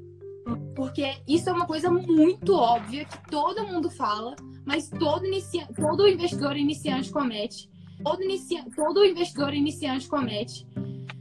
Porque 0.76 1.16
isso 1.26 1.50
é 1.50 1.52
uma 1.52 1.66
coisa 1.66 1.90
muito 1.90 2.54
óbvia 2.54 3.04
que 3.04 3.30
todo 3.30 3.66
mundo 3.66 3.90
fala, 3.90 4.36
mas 4.64 4.88
todo, 4.88 5.26
inicia... 5.26 5.66
todo 5.74 6.06
investidor 6.06 6.56
iniciante 6.56 7.10
comete. 7.10 7.68
Todo, 8.02 8.22
inicia... 8.22 8.64
todo 8.74 9.04
investidor 9.04 9.52
iniciante 9.52 10.08
comete. 10.08 10.66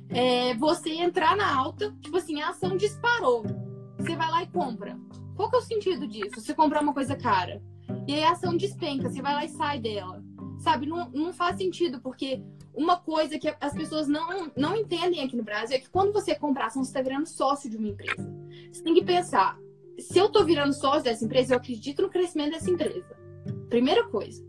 É 0.09 0.53
você 0.55 0.91
entrar 0.91 1.35
na 1.35 1.55
alta, 1.55 1.91
tipo 2.01 2.17
assim, 2.17 2.41
a 2.41 2.49
ação 2.49 2.77
disparou. 2.77 3.43
Você 3.97 4.15
vai 4.15 4.29
lá 4.29 4.43
e 4.43 4.47
compra. 4.47 4.97
Qual 5.35 5.49
que 5.49 5.55
é 5.55 5.59
o 5.59 5.63
sentido 5.63 6.07
disso? 6.07 6.39
Você 6.39 6.53
comprar 6.53 6.81
uma 6.81 6.93
coisa 6.93 7.15
cara. 7.15 7.61
E 8.09 8.13
aí 8.15 8.23
a 8.23 8.31
ação 8.31 8.57
despenca, 8.57 9.07
você 9.07 9.21
vai 9.21 9.35
lá 9.35 9.45
e 9.45 9.49
sai 9.49 9.79
dela. 9.79 10.23
Sabe, 10.57 10.87
não, 10.87 11.11
não 11.11 11.31
faz 11.31 11.57
sentido, 11.57 12.01
porque 12.01 12.41
uma 12.73 12.97
coisa 12.97 13.37
que 13.37 13.47
as 13.61 13.71
pessoas 13.71 14.07
não, 14.07 14.51
não 14.57 14.75
entendem 14.75 15.23
aqui 15.23 15.35
no 15.37 15.43
Brasil 15.43 15.77
é 15.77 15.79
que 15.79 15.91
quando 15.91 16.11
você 16.11 16.33
comprar 16.33 16.65
ação, 16.65 16.83
você 16.83 16.89
está 16.89 17.03
virando 17.03 17.27
sócio 17.27 17.69
de 17.69 17.77
uma 17.77 17.87
empresa. 17.87 18.27
Você 18.71 18.81
tem 18.81 18.95
que 18.95 19.05
pensar, 19.05 19.59
se 19.99 20.17
eu 20.17 20.25
estou 20.25 20.43
virando 20.43 20.73
sócio 20.73 21.03
dessa 21.03 21.23
empresa, 21.23 21.53
eu 21.53 21.57
acredito 21.59 22.01
no 22.01 22.09
crescimento 22.09 22.53
dessa 22.53 22.71
empresa. 22.71 23.15
Primeira 23.69 24.07
coisa. 24.07 24.43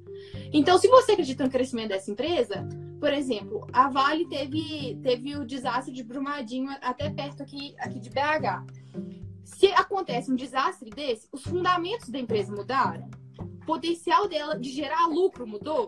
Então, 0.55 0.79
se 0.79 0.88
você 0.88 1.12
acredita 1.12 1.45
no 1.45 1.50
crescimento 1.50 1.90
dessa 1.90 2.11
empresa, 2.11 2.67
por 2.99 3.12
exemplo, 3.12 3.67
a 3.75 3.90
Vale 3.90 4.26
teve, 4.26 4.99
teve 5.02 5.37
o 5.37 5.45
desastre 5.45 5.93
de 5.93 6.02
Brumadinho 6.02 6.71
até 6.81 7.11
perto 7.11 7.43
aqui, 7.43 7.75
aqui 7.79 8.00
de 8.00 8.09
BH. 8.09 8.64
Se 9.45 9.67
acontece 9.67 10.33
um 10.33 10.35
desastre 10.35 10.88
desse, 10.88 11.29
os 11.31 11.43
fundamentos 11.43 12.09
da 12.09 12.19
empresa 12.19 12.50
mudaram? 12.55 13.20
Potencial 13.71 14.27
dela 14.27 14.59
de 14.59 14.69
gerar 14.69 15.07
lucro 15.07 15.47
mudou? 15.47 15.87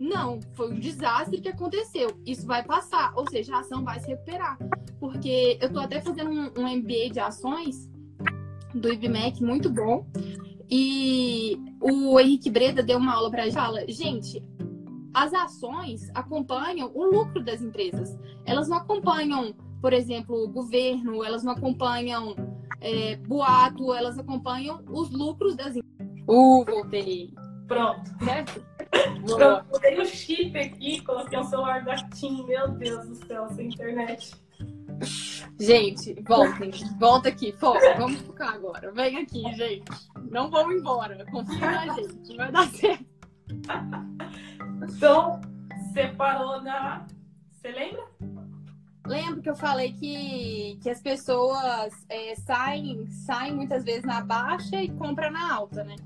Não, 0.00 0.40
foi 0.54 0.72
um 0.72 0.80
desastre 0.80 1.42
que 1.42 1.48
aconteceu. 1.48 2.08
Isso 2.24 2.46
vai 2.46 2.64
passar, 2.64 3.12
ou 3.14 3.28
seja, 3.28 3.54
a 3.54 3.60
ação 3.60 3.84
vai 3.84 4.00
se 4.00 4.08
recuperar. 4.08 4.58
Porque 4.98 5.58
eu 5.60 5.66
estou 5.66 5.82
até 5.82 6.00
fazendo 6.00 6.30
um, 6.30 6.50
um 6.58 6.76
MBA 6.76 7.10
de 7.12 7.20
ações 7.20 7.88
do 8.74 8.90
IBMEC 8.90 9.42
muito 9.42 9.68
bom. 9.70 10.06
E 10.70 11.58
o 11.80 12.18
Henrique 12.18 12.50
Breda 12.50 12.82
deu 12.82 12.96
uma 12.96 13.14
aula 13.14 13.30
para 13.30 13.44
gente. 13.44 13.54
Fala, 13.54 13.84
gente, 13.86 14.42
as 15.12 15.34
ações 15.34 16.10
acompanham 16.14 16.90
o 16.94 17.04
lucro 17.04 17.44
das 17.44 17.60
empresas. 17.60 18.18
Elas 18.46 18.68
não 18.68 18.78
acompanham, 18.78 19.54
por 19.82 19.92
exemplo, 19.92 20.34
o 20.34 20.48
governo, 20.48 21.22
elas 21.22 21.44
não 21.44 21.52
acompanham 21.52 22.34
é, 22.80 23.16
boato, 23.16 23.92
elas 23.92 24.18
acompanham 24.18 24.82
os 24.88 25.10
lucros 25.10 25.54
das 25.54 25.76
empresas. 25.76 25.82
Uh, 26.28 26.64
voltei. 26.64 27.32
Pronto. 27.66 28.10
Certo? 28.24 28.64
Pronto, 29.26 29.64
botei 29.70 30.00
o 30.00 30.04
chip 30.04 30.58
aqui, 30.58 31.00
coloquei 31.02 31.38
o 31.38 31.44
celular 31.44 31.84
da 31.84 31.96
Tim. 32.10 32.44
Meu 32.44 32.68
Deus 32.68 33.08
do 33.08 33.26
céu, 33.26 33.48
sem 33.50 33.68
internet. 33.68 34.34
Gente, 35.58 36.14
voltem. 36.22 36.70
Volta 36.98 37.28
aqui, 37.28 37.52
foca. 37.52 37.94
Vamos 37.96 38.20
focar 38.20 38.54
agora. 38.54 38.92
Vem 38.92 39.18
aqui, 39.18 39.42
gente. 39.54 39.84
Não 40.30 40.50
vamos 40.50 40.76
embora. 40.76 41.24
Confia 41.30 41.70
na 41.70 41.94
gente. 41.94 42.36
Vai 42.36 42.52
dar 42.52 42.68
certo. 42.68 43.06
Então, 44.88 45.40
você 45.92 46.08
parou 46.08 46.60
na. 46.62 47.06
Você 47.50 47.70
lembra? 47.70 48.04
Lembro 49.06 49.42
que 49.42 49.50
eu 49.50 49.56
falei 49.56 49.92
que, 49.92 50.78
que 50.80 50.88
as 50.88 51.00
pessoas 51.02 51.92
é, 52.08 52.34
saem, 52.36 53.08
saem 53.10 53.54
muitas 53.54 53.84
vezes 53.84 54.04
na 54.04 54.20
baixa 54.20 54.80
e 54.80 54.90
compram 54.90 55.30
na 55.30 55.52
alta, 55.52 55.82
né? 55.82 55.96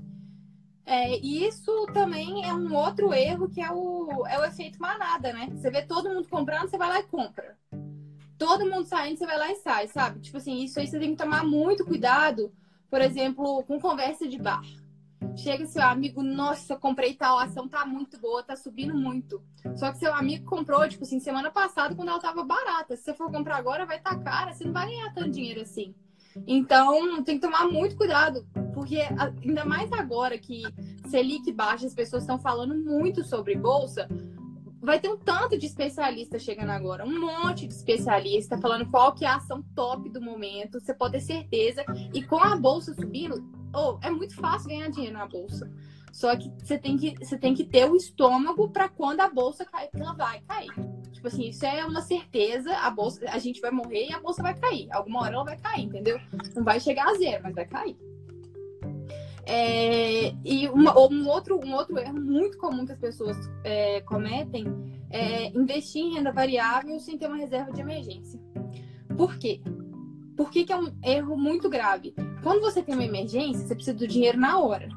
É, 0.89 1.19
e 1.19 1.45
isso 1.45 1.85
também 1.87 2.45
é 2.45 2.53
um 2.53 2.73
outro 2.73 3.13
erro 3.13 3.49
que 3.49 3.59
é 3.59 3.69
o, 3.69 4.25
é 4.25 4.39
o 4.39 4.45
efeito 4.45 4.81
manada, 4.81 5.33
né? 5.33 5.49
Você 5.51 5.69
vê 5.69 5.81
todo 5.81 6.07
mundo 6.07 6.29
comprando, 6.29 6.69
você 6.69 6.77
vai 6.77 6.87
lá 6.87 6.99
e 7.01 7.03
compra. 7.03 7.57
Todo 8.37 8.65
mundo 8.65 8.85
saindo, 8.85 9.17
você 9.17 9.25
vai 9.25 9.37
lá 9.37 9.51
e 9.51 9.55
sai, 9.55 9.89
sabe? 9.89 10.21
Tipo 10.21 10.37
assim, 10.37 10.63
isso 10.63 10.79
aí 10.79 10.87
você 10.87 10.97
tem 10.97 11.13
que 11.13 11.21
tomar 11.21 11.43
muito 11.43 11.83
cuidado, 11.83 12.53
por 12.89 13.01
exemplo, 13.01 13.63
com 13.63 13.81
conversa 13.81 14.25
de 14.29 14.41
bar. 14.41 14.61
Chega 15.35 15.65
seu 15.65 15.83
amigo, 15.83 16.23
nossa, 16.23 16.77
comprei 16.77 17.13
tal 17.15 17.37
ação, 17.37 17.67
tá 17.67 17.85
muito 17.85 18.17
boa, 18.17 18.41
tá 18.41 18.55
subindo 18.55 18.95
muito. 18.95 19.43
Só 19.75 19.91
que 19.91 19.97
seu 19.97 20.13
amigo 20.13 20.45
comprou, 20.45 20.87
tipo 20.87 21.03
assim, 21.03 21.19
semana 21.19 21.51
passada, 21.51 21.95
quando 21.95 22.07
ela 22.07 22.19
tava 22.21 22.45
barata. 22.45 22.95
Se 22.95 23.03
você 23.03 23.13
for 23.13 23.29
comprar 23.29 23.57
agora, 23.57 23.85
vai 23.85 23.97
estar 23.97 24.15
tá 24.15 24.23
cara, 24.23 24.53
você 24.53 24.63
não 24.63 24.71
vai 24.71 24.87
ganhar 24.87 25.13
tanto 25.13 25.31
dinheiro 25.31 25.59
assim. 25.59 25.93
Então, 26.45 27.23
tem 27.23 27.39
que 27.39 27.45
tomar 27.45 27.65
muito 27.67 27.95
cuidado, 27.95 28.45
porque 28.73 28.99
ainda 28.99 29.65
mais 29.65 29.91
agora 29.91 30.37
que 30.37 30.61
Selic 31.07 31.51
baixa, 31.51 31.87
as 31.87 31.93
pessoas 31.93 32.23
estão 32.23 32.37
falando 32.37 32.75
muito 32.75 33.23
sobre 33.23 33.55
bolsa, 33.55 34.07
vai 34.81 34.99
ter 34.99 35.09
um 35.09 35.17
tanto 35.17 35.57
de 35.57 35.65
especialista 35.65 36.39
chegando 36.39 36.69
agora, 36.69 37.05
um 37.05 37.19
monte 37.19 37.67
de 37.67 37.73
especialista 37.73 38.57
falando 38.57 38.89
qual 38.89 39.13
que 39.13 39.25
é 39.25 39.27
a 39.27 39.35
ação 39.35 39.63
top 39.75 40.09
do 40.09 40.21
momento, 40.21 40.79
você 40.79 40.93
pode 40.93 41.13
ter 41.13 41.21
certeza. 41.21 41.83
E 42.13 42.23
com 42.23 42.37
a 42.37 42.55
bolsa 42.55 42.93
subindo, 42.93 43.43
oh, 43.73 43.97
é 44.01 44.09
muito 44.09 44.35
fácil 44.35 44.69
ganhar 44.69 44.89
dinheiro 44.89 45.17
na 45.17 45.27
bolsa. 45.27 45.69
Só 46.17 46.35
que 46.35 46.51
você 46.63 46.79
tem 46.79 46.97
que, 46.97 47.13
você 47.23 47.37
tem 47.37 47.53
que 47.53 47.63
ter 47.63 47.87
o 47.87 47.95
estômago 47.95 48.67
para 48.69 48.89
quando 48.89 49.19
a 49.19 49.29
bolsa 49.29 49.63
cair, 49.63 49.87
ela 49.93 50.13
vai 50.13 50.41
cair. 50.47 50.71
Tipo 51.11 51.27
assim, 51.27 51.49
isso 51.49 51.63
é 51.63 51.85
uma 51.85 52.01
certeza, 52.01 52.75
a 52.75 52.89
bolsa, 52.89 53.23
a 53.29 53.37
gente 53.37 53.61
vai 53.61 53.69
morrer 53.69 54.07
e 54.07 54.13
a 54.13 54.19
bolsa 54.19 54.41
vai 54.41 54.55
cair. 54.55 54.87
Alguma 54.91 55.21
hora 55.21 55.35
ela 55.35 55.43
vai 55.43 55.59
cair, 55.59 55.85
entendeu? 55.85 56.19
Não 56.55 56.63
vai 56.63 56.79
chegar 56.79 57.07
a 57.07 57.13
zero, 57.13 57.43
mas 57.43 57.53
vai 57.53 57.67
cair. 57.67 57.95
É, 59.45 60.33
e 60.43 60.67
uma, 60.69 60.99
um, 60.99 61.27
outro, 61.27 61.59
um 61.63 61.75
outro 61.75 61.99
erro 61.99 62.19
muito 62.19 62.57
comum 62.57 62.83
que 62.83 62.93
as 62.93 62.99
pessoas 62.99 63.37
é, 63.63 64.01
cometem 64.01 64.65
é 65.11 65.49
investir 65.49 66.01
em 66.01 66.15
renda 66.15 66.31
variável 66.31 66.99
sem 66.99 67.15
ter 67.15 67.27
uma 67.27 67.37
reserva 67.37 67.71
de 67.71 67.81
emergência. 67.81 68.41
Por 69.15 69.37
quê? 69.37 69.61
Por 70.35 70.49
que, 70.49 70.63
que 70.63 70.73
é 70.73 70.77
um 70.77 70.91
erro 71.03 71.37
muito 71.37 71.69
grave? 71.69 72.15
Quando 72.41 72.61
você 72.61 72.81
tem 72.81 72.95
uma 72.95 73.05
emergência, 73.05 73.67
você 73.67 73.75
precisa 73.75 73.95
do 73.95 74.07
dinheiro 74.07 74.39
na 74.39 74.57
hora. 74.57 74.89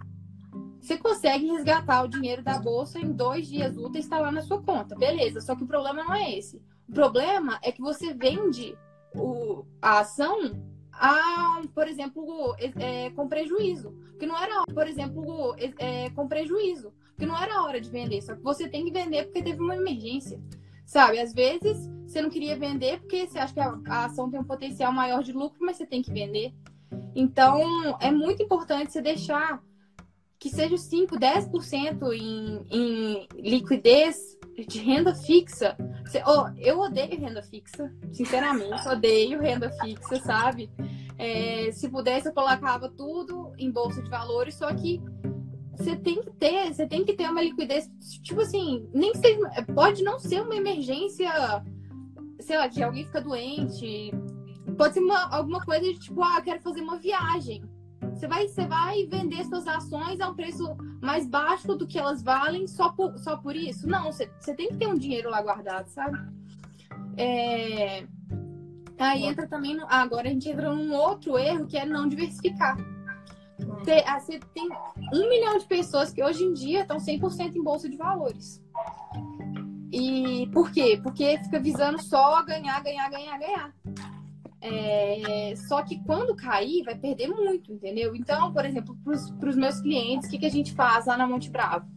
Você 0.81 0.97
consegue 0.97 1.47
resgatar 1.47 2.03
o 2.03 2.09
dinheiro 2.09 2.43
da 2.43 2.59
bolsa 2.59 2.99
em 2.99 3.13
dois 3.13 3.47
dias 3.47 3.77
úteis, 3.77 4.05
está 4.05 4.19
lá 4.19 4.33
na 4.33 4.43
sua 4.43 4.63
conta. 4.63 4.97
Beleza, 4.97 5.41
só 5.41 5.55
que 5.55 5.65
o 5.65 5.67
problema 5.67 6.03
não 6.03 6.15
é 6.15 6.37
esse. 6.37 6.57
O 6.89 6.93
problema 6.93 7.59
é 7.63 7.71
que 7.71 7.81
você 7.81 8.15
vende 8.15 8.77
o, 9.15 9.65
a 9.81 10.01
ação 10.01 10.71
a, 10.93 11.63
por 11.75 11.87
exemplo, 11.87 12.55
é, 12.59 13.11
com 13.11 13.29
prejuízo. 13.29 13.95
Que 14.19 14.27
não 14.27 14.37
era, 14.37 14.65
por 14.67 14.87
exemplo, 14.87 15.55
é, 15.79 16.11
com 16.11 16.29
prejuízo. 16.29 16.93
Que 17.17 17.27
não 17.27 17.37
era 17.37 17.63
hora 17.63 17.81
de 17.81 17.91
vender. 17.91 18.21
Só 18.23 18.35
que 18.35 18.43
você 18.43 18.69
tem 18.69 18.85
que 18.85 18.91
vender 18.91 19.25
porque 19.25 19.43
teve 19.43 19.61
uma 19.61 19.77
emergência. 19.77 20.41
Sabe? 20.85 21.19
Às 21.21 21.33
vezes 21.33 21.89
você 22.07 22.21
não 22.21 22.29
queria 22.29 22.59
vender 22.59 23.01
porque 23.01 23.27
você 23.27 23.39
acha 23.39 23.55
que 23.55 23.61
a, 23.61 23.79
a 23.87 24.05
ação 24.07 24.31
tem 24.31 24.41
um 24.41 24.45
potencial 24.45 24.93
maior 24.93 25.23
de 25.23 25.33
lucro, 25.33 25.59
mas 25.65 25.77
você 25.77 25.87
tem 25.87 26.03
que 26.03 26.13
vender. 26.13 26.53
Então, 27.15 27.97
é 28.01 28.11
muito 28.11 28.43
importante 28.43 28.93
você 28.93 29.01
deixar 29.01 29.63
que 30.41 30.49
seja 30.49 30.79
5, 30.79 31.17
10% 31.17 32.13
em, 32.15 32.65
em 32.71 33.29
liquidez 33.35 34.39
de 34.67 34.79
renda 34.79 35.15
fixa. 35.15 35.77
Oh, 36.27 36.49
eu 36.59 36.81
odeio 36.81 37.21
renda 37.21 37.43
fixa, 37.43 37.95
sinceramente, 38.11 38.89
odeio 38.89 39.39
renda 39.39 39.71
fixa, 39.71 40.17
sabe? 40.21 40.71
É, 41.19 41.71
se 41.73 41.91
pudesse, 41.91 42.29
eu 42.29 42.33
colocava 42.33 42.89
tudo 42.89 43.53
em 43.59 43.71
bolsa 43.71 44.03
de 44.03 44.09
valores, 44.09 44.55
só 44.55 44.75
que 44.75 44.99
você 45.77 45.95
tem 45.95 46.23
que 46.23 46.31
ter, 46.33 46.73
você 46.73 46.87
tem 46.87 47.05
que 47.05 47.13
ter 47.13 47.29
uma 47.29 47.43
liquidez, 47.43 47.91
tipo 48.23 48.41
assim, 48.41 48.89
nem 48.95 49.15
seja, 49.15 49.39
pode 49.75 50.03
não 50.03 50.19
ser 50.19 50.41
uma 50.41 50.57
emergência, 50.57 51.31
sei 52.41 52.57
lá, 52.57 52.67
de 52.67 52.83
alguém 52.83 53.05
fica 53.05 53.21
doente, 53.21 54.11
pode 54.79 54.95
ser 54.95 55.01
uma, 55.01 55.35
alguma 55.35 55.61
coisa 55.61 55.83
de 55.83 55.99
tipo, 55.99 56.23
ah, 56.23 56.41
quero 56.41 56.63
fazer 56.63 56.81
uma 56.81 56.99
viagem. 56.99 57.63
Você 58.21 58.29
vai, 58.29 58.47
você 58.47 58.67
vai 58.67 59.07
vender 59.07 59.43
suas 59.47 59.67
ações 59.67 60.21
a 60.21 60.29
um 60.29 60.35
preço 60.35 60.77
mais 61.01 61.27
baixo 61.27 61.75
do 61.75 61.87
que 61.87 61.99
elas 61.99 62.23
valem 62.23 62.67
só 62.67 62.91
por, 62.91 63.17
só 63.17 63.39
por 63.39 63.57
isso? 63.57 63.89
Não, 63.89 64.13
você, 64.13 64.31
você 64.39 64.55
tem 64.55 64.69
que 64.69 64.77
ter 64.77 64.89
um 64.89 64.99
dinheiro 64.99 65.31
lá 65.31 65.41
guardado, 65.41 65.89
sabe? 65.89 66.19
É... 67.17 68.07
Aí 68.99 69.25
entra 69.25 69.49
também. 69.49 69.75
No... 69.75 69.87
agora 69.89 70.29
a 70.29 70.31
gente 70.31 70.51
entra 70.51 70.71
num 70.71 70.93
outro 70.93 71.39
erro 71.39 71.67
que 71.67 71.79
é 71.79 71.87
não 71.87 72.07
diversificar. 72.07 72.77
Você, 73.59 74.05
ah, 74.07 74.21
você 74.21 74.39
tem 74.53 74.69
um 75.15 75.29
milhão 75.31 75.57
de 75.57 75.65
pessoas 75.65 76.13
que 76.13 76.23
hoje 76.23 76.45
em 76.45 76.53
dia 76.53 76.83
estão 76.83 76.99
100% 76.99 77.57
em 77.57 77.65
bolsa 77.65 77.89
de 77.89 77.97
valores. 77.97 78.63
E 79.91 80.47
por 80.53 80.71
quê? 80.71 81.01
Porque 81.03 81.39
fica 81.43 81.59
visando 81.59 82.03
só 82.03 82.45
ganhar, 82.45 82.83
ganhar, 82.83 83.09
ganhar, 83.09 83.39
ganhar. 83.39 83.75
É, 84.61 85.55
só 85.57 85.83
que 85.83 86.03
quando 86.05 86.37
cair, 86.37 86.85
vai 86.85 86.95
perder 86.95 87.29
muito, 87.29 87.73
entendeu? 87.73 88.15
Então, 88.15 88.53
por 88.53 88.65
exemplo, 88.65 88.97
para 89.39 89.49
os 89.49 89.57
meus 89.57 89.81
clientes, 89.81 90.29
o 90.29 90.31
que, 90.31 90.39
que 90.39 90.47
a 90.47 90.51
gente 90.51 90.75
faz 90.75 91.07
lá 91.07 91.17
na 91.17 91.27
Monte 91.27 91.51
Bravo? 91.51 91.89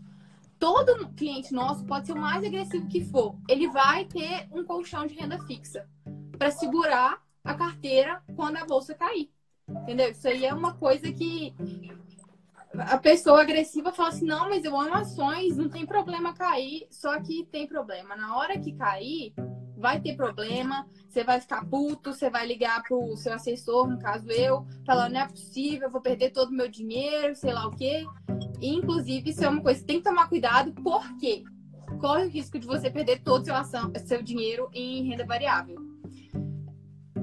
Todo 0.58 1.10
cliente 1.10 1.54
nosso 1.54 1.86
pode 1.86 2.08
ser 2.08 2.14
o 2.14 2.22
mais 2.22 2.44
agressivo 2.44 2.88
que 2.88 3.04
for, 3.04 3.36
ele 3.50 3.68
vai 3.68 4.06
ter 4.06 4.48
um 4.52 4.64
colchão 4.64 5.06
de 5.06 5.14
renda 5.14 5.38
fixa 5.46 5.86
para 6.38 6.52
segurar 6.52 7.22
a 7.44 7.54
carteira 7.54 8.24
quando 8.36 8.58
a 8.58 8.66
bolsa 8.66 8.96
cair. 8.96 9.30
Entendeu? 9.68 10.12
Isso 10.12 10.28
aí 10.28 10.46
é 10.46 10.54
uma 10.54 10.74
coisa 10.74 11.12
que 11.12 11.54
a 12.78 12.98
pessoa 12.98 13.42
agressiva 13.42 13.92
fala 13.92 14.10
assim: 14.10 14.26
não, 14.26 14.50
mas 14.50 14.66
eu 14.66 14.80
amo 14.80 14.96
ações, 14.96 15.58
não 15.58 15.70
tem 15.70 15.86
problema 15.86 16.34
cair. 16.34 16.88
Só 16.90 17.20
que 17.22 17.46
tem 17.52 17.68
problema. 17.68 18.16
Na 18.16 18.36
hora 18.36 18.60
que 18.60 18.74
cair, 18.74 19.34
vai 19.78 20.00
ter 20.00 20.16
problema, 20.16 20.88
você 21.08 21.24
vai 21.24 21.40
ficar 21.40 21.66
puto, 21.66 22.14
você 22.14 22.30
vai 22.30 22.48
ligar 22.48 22.82
pro 22.84 23.16
seu 23.18 23.34
assessor, 23.34 23.88
no 23.88 24.00
caso 24.00 24.30
eu, 24.32 24.66
falando, 24.86 25.14
não 25.14 25.22
é 25.22 25.28
possível, 25.28 25.88
eu 25.88 25.92
vou 25.92 26.02
perder 26.02 26.32
todo 26.32 26.50
o 26.50 26.54
meu 26.54 26.70
dinheiro, 26.70 27.36
sei 27.36 27.54
lá 27.54 27.68
o 27.68 27.72
quê. 27.72 28.06
E, 28.62 28.70
inclusive, 28.70 29.30
isso 29.30 29.44
é 29.44 29.50
uma 29.50 29.62
coisa 29.62 29.86
tem 29.86 29.98
que 29.98 30.10
tomar 30.10 30.30
cuidado, 30.30 30.74
porque 30.74 31.44
corre 32.00 32.26
o 32.26 32.30
risco 32.30 32.58
de 32.58 32.66
você 32.66 32.90
perder 32.90 33.22
todo 33.22 33.42
o 33.42 33.46
seu, 33.46 33.56
ação, 33.56 33.92
seu 34.06 34.24
dinheiro 34.24 34.70
em 34.74 35.04
renda 35.04 35.26
variável. 35.26 35.93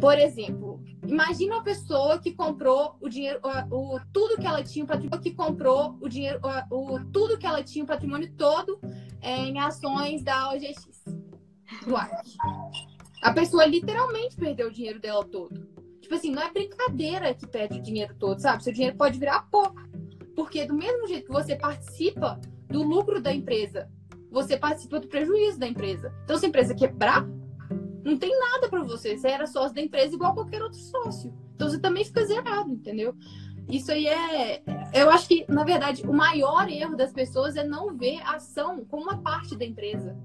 Por 0.00 0.18
exemplo, 0.18 0.82
imagina 1.06 1.56
uma 1.56 1.62
pessoa 1.62 2.18
que 2.18 2.32
comprou 2.32 2.96
o 3.00 3.08
dinheiro, 3.08 3.40
o, 3.70 3.96
o 3.96 4.00
tudo 4.12 4.38
que 4.38 4.46
ela 4.46 4.62
tinha, 4.62 4.84
o 4.84 4.88
patrimônio 4.88 5.22
que 5.22 5.34
comprou 5.34 5.96
o 6.00 6.08
dinheiro, 6.08 6.40
o, 6.70 6.94
o 6.94 7.04
tudo 7.12 7.38
que 7.38 7.46
ela 7.46 7.62
tinha, 7.62 7.84
o 7.84 7.88
patrimônio 7.88 8.32
todo 8.36 8.80
é, 9.20 9.36
em 9.36 9.58
ações 9.58 10.22
da 10.22 10.50
OGX 10.50 11.04
do. 11.86 11.96
A 13.22 13.32
pessoa 13.32 13.66
literalmente 13.66 14.36
perdeu 14.36 14.68
o 14.68 14.72
dinheiro 14.72 14.98
dela 14.98 15.24
todo. 15.24 15.68
Tipo 16.00 16.14
assim, 16.14 16.30
não 16.30 16.42
é 16.42 16.50
brincadeira 16.50 17.34
que 17.34 17.46
perde 17.46 17.78
o 17.78 17.82
dinheiro 17.82 18.14
todo, 18.18 18.40
sabe? 18.40 18.64
Seu 18.64 18.72
dinheiro 18.72 18.96
pode 18.96 19.18
virar 19.18 19.42
pó. 19.50 19.72
Porque 20.34 20.64
do 20.64 20.74
mesmo 20.74 21.06
jeito 21.06 21.26
que 21.26 21.32
você 21.32 21.54
participa 21.54 22.40
do 22.68 22.82
lucro 22.82 23.20
da 23.20 23.32
empresa, 23.32 23.90
você 24.30 24.56
participa 24.56 24.98
do 24.98 25.08
prejuízo 25.08 25.58
da 25.58 25.68
empresa. 25.68 26.14
Então, 26.24 26.38
se 26.38 26.46
a 26.46 26.48
empresa 26.48 26.74
quebrar, 26.74 27.26
não 28.04 28.16
tem 28.16 28.38
nada 28.38 28.68
para 28.68 28.82
você. 28.82 29.16
Você 29.16 29.28
era 29.28 29.46
sócio 29.46 29.74
da 29.74 29.80
empresa 29.80 30.14
igual 30.14 30.34
qualquer 30.34 30.62
outro 30.62 30.78
sócio. 30.78 31.34
Então, 31.54 31.68
você 31.68 31.78
também 31.78 32.04
fica 32.04 32.24
zerado, 32.24 32.72
entendeu? 32.72 33.14
Isso 33.68 33.92
aí 33.92 34.06
é. 34.06 34.62
Eu 34.92 35.10
acho 35.10 35.28
que, 35.28 35.44
na 35.48 35.64
verdade, 35.64 36.02
o 36.02 36.12
maior 36.12 36.68
erro 36.68 36.96
das 36.96 37.12
pessoas 37.12 37.56
é 37.56 37.64
não 37.64 37.96
ver 37.96 38.20
a 38.22 38.36
ação 38.36 38.84
como 38.84 39.04
uma 39.04 39.22
parte 39.22 39.56
da 39.56 39.64
empresa. 39.64 40.16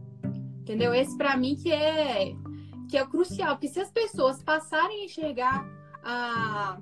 Entendeu? 0.61 0.93
Esse 0.93 1.15
para 1.15 1.37
mim 1.37 1.55
que 1.55 1.71
é 1.71 2.35
que 2.89 2.97
é 2.97 3.05
crucial, 3.05 3.55
porque 3.55 3.67
se 3.67 3.79
as 3.79 3.91
pessoas 3.91 4.43
passarem 4.43 5.01
a 5.01 5.05
enxergar 5.05 5.67
a, 6.03 6.79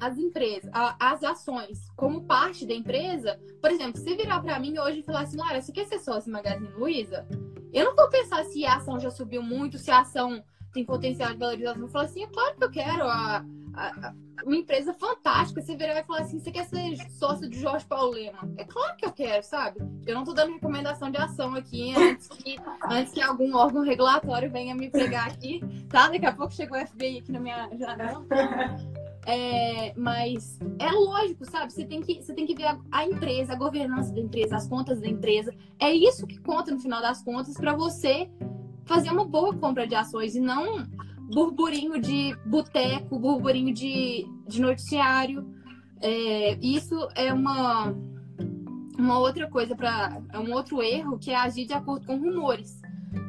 as 0.00 0.18
empresas, 0.18 0.68
a, 0.72 1.12
as 1.12 1.22
ações 1.22 1.88
como 1.96 2.24
parte 2.24 2.66
da 2.66 2.74
empresa, 2.74 3.40
por 3.60 3.70
exemplo, 3.70 4.00
se 4.00 4.16
virar 4.16 4.40
para 4.40 4.58
mim 4.58 4.78
hoje 4.78 5.00
e 5.00 5.02
falar 5.02 5.22
assim, 5.22 5.36
Lara, 5.36 5.60
você 5.60 5.72
quer 5.72 5.86
ser 5.86 6.00
sócio 6.00 6.32
Magazine 6.32 6.70
Luiza? 6.70 7.26
Eu 7.72 7.84
não 7.84 7.96
vou 7.96 8.08
pensar 8.08 8.44
se 8.44 8.64
a 8.64 8.76
ação 8.76 8.98
já 8.98 9.10
subiu 9.10 9.42
muito, 9.42 9.78
se 9.78 9.90
a 9.90 10.00
ação 10.00 10.42
tem 10.72 10.84
potencial 10.84 11.30
de 11.32 11.38
valorização. 11.38 11.88
Falar 11.88 12.04
assim, 12.04 12.24
é 12.24 12.26
claro 12.26 12.56
que 12.56 12.64
eu 12.64 12.70
quero. 12.70 13.04
A, 13.04 13.44
a, 13.74 14.14
uma 14.44 14.56
empresa 14.56 14.92
fantástica. 14.94 15.60
Você 15.60 15.76
virar 15.76 16.00
e 16.00 16.04
falar 16.04 16.20
assim: 16.20 16.38
você 16.38 16.50
quer 16.50 16.64
ser 16.64 16.96
sócio 17.10 17.48
de 17.48 17.58
Jorge 17.58 17.84
Paulo? 17.86 18.16
É 18.56 18.64
claro 18.64 18.96
que 18.96 19.04
eu 19.04 19.12
quero, 19.12 19.42
sabe? 19.42 19.80
Eu 20.06 20.14
não 20.14 20.24
tô 20.24 20.32
dando 20.32 20.54
recomendação 20.54 21.10
de 21.10 21.18
ação 21.18 21.54
aqui 21.54 21.94
antes 21.96 22.28
que, 22.28 22.56
antes 22.90 23.12
que 23.12 23.20
algum 23.20 23.54
órgão 23.54 23.82
regulatório 23.82 24.50
venha 24.50 24.74
me 24.74 24.90
pegar 24.90 25.26
aqui, 25.26 25.60
tá? 25.88 26.08
Daqui 26.08 26.26
a 26.26 26.32
pouco 26.32 26.52
chegou 26.52 26.78
o 26.78 26.86
FBI 26.86 27.18
aqui 27.18 27.32
na 27.32 27.40
minha 27.40 27.68
janela. 27.78 28.24
É, 29.30 29.94
mas 29.96 30.58
é 30.80 30.90
lógico, 30.90 31.44
sabe? 31.44 31.72
Você 31.72 31.84
tem 31.84 32.00
que, 32.00 32.20
você 32.20 32.34
tem 32.34 32.44
que 32.44 32.54
ver 32.54 32.64
a, 32.64 32.78
a, 32.90 33.04
empresa, 33.04 33.52
a 33.52 33.56
governança 33.56 34.12
da 34.12 34.20
empresa, 34.20 34.56
as 34.56 34.66
contas 34.66 35.00
da 35.00 35.06
empresa. 35.06 35.54
É 35.78 35.92
isso 35.92 36.26
que 36.26 36.36
conta 36.40 36.72
no 36.72 36.80
final 36.80 37.00
das 37.00 37.22
contas 37.22 37.54
para 37.54 37.72
você 37.72 38.28
fazer 38.84 39.10
uma 39.10 39.24
boa 39.24 39.56
compra 39.56 39.86
de 39.86 39.94
ações 39.94 40.34
e 40.34 40.40
não 40.40 40.84
burburinho 41.32 42.00
de 42.00 42.36
boteco, 42.44 43.20
burburinho 43.20 43.72
de, 43.72 44.26
de 44.48 44.60
noticiário. 44.60 45.48
É, 46.02 46.58
isso 46.60 46.96
é 47.14 47.32
uma, 47.32 47.94
uma 48.98 49.20
outra 49.20 49.48
coisa 49.48 49.76
para 49.76 50.20
é 50.32 50.40
um 50.40 50.52
outro 50.52 50.82
erro 50.82 51.20
que 51.20 51.30
é 51.30 51.36
agir 51.36 51.66
de 51.66 51.72
acordo 51.72 52.04
com 52.04 52.16
rumores. 52.16 52.79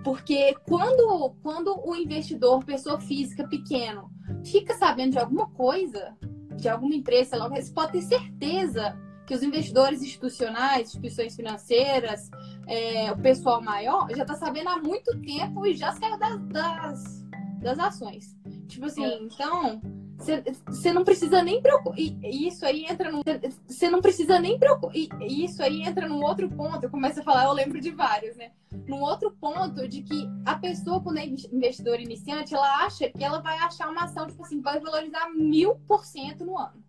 Porque 0.03 0.55
quando, 0.67 1.33
quando 1.41 1.79
o 1.85 1.95
investidor, 1.95 2.63
pessoa 2.63 2.99
física 2.99 3.47
pequeno, 3.47 4.11
fica 4.45 4.73
sabendo 4.75 5.11
de 5.11 5.19
alguma 5.19 5.49
coisa, 5.49 6.15
de 6.55 6.69
alguma 6.69 6.95
empresa, 6.95 7.37
logo, 7.37 7.55
você 7.55 7.71
pode 7.71 7.93
ter 7.93 8.01
certeza 8.01 8.97
que 9.25 9.33
os 9.33 9.43
investidores 9.43 10.01
institucionais, 10.01 10.87
instituições 10.89 11.35
financeiras, 11.35 12.29
é, 12.67 13.11
o 13.11 13.17
pessoal 13.17 13.61
maior, 13.61 14.09
já 14.15 14.23
está 14.23 14.35
sabendo 14.35 14.69
há 14.69 14.77
muito 14.77 15.19
tempo 15.21 15.65
e 15.65 15.73
já 15.73 15.93
saiu 15.93 16.17
das, 16.17 16.39
das 16.47 17.21
das 17.61 17.79
ações. 17.79 18.35
Tipo 18.67 18.87
assim, 18.87 19.05
é. 19.05 19.23
então, 19.23 19.81
você 20.17 20.93
não 20.93 21.03
precisa 21.03 21.41
nem 21.41 21.61
preocupar. 21.61 21.97
E 21.99 22.47
isso 22.47 22.65
aí 22.65 22.85
entra 22.85 23.11
num. 23.11 23.21
Você 23.67 23.89
não 23.89 24.01
precisa 24.01 24.39
nem 24.39 24.57
preocupar. 24.59 24.95
E 24.95 25.43
isso 25.45 25.61
aí 25.63 25.81
entra 25.81 26.07
num 26.07 26.23
outro 26.23 26.49
ponto. 26.49 26.83
Eu 26.83 26.89
começo 26.89 27.19
a 27.19 27.23
falar, 27.23 27.45
eu 27.45 27.53
lembro 27.53 27.79
de 27.81 27.91
vários, 27.91 28.35
né? 28.37 28.51
Num 28.87 29.01
outro 29.01 29.31
ponto 29.31 29.87
de 29.87 30.01
que 30.01 30.29
a 30.45 30.55
pessoa, 30.55 31.01
quando 31.01 31.17
é 31.17 31.25
investidora 31.25 32.01
iniciante, 32.01 32.53
ela 32.53 32.85
acha 32.85 33.09
que 33.09 33.23
ela 33.23 33.39
vai 33.39 33.57
achar 33.57 33.89
uma 33.89 34.03
ação, 34.03 34.27
tipo 34.27 34.43
assim, 34.43 34.61
vai 34.61 34.79
valorizar 34.79 35.29
mil 35.33 35.75
por 35.87 36.05
cento 36.05 36.45
no 36.45 36.57
ano. 36.57 36.83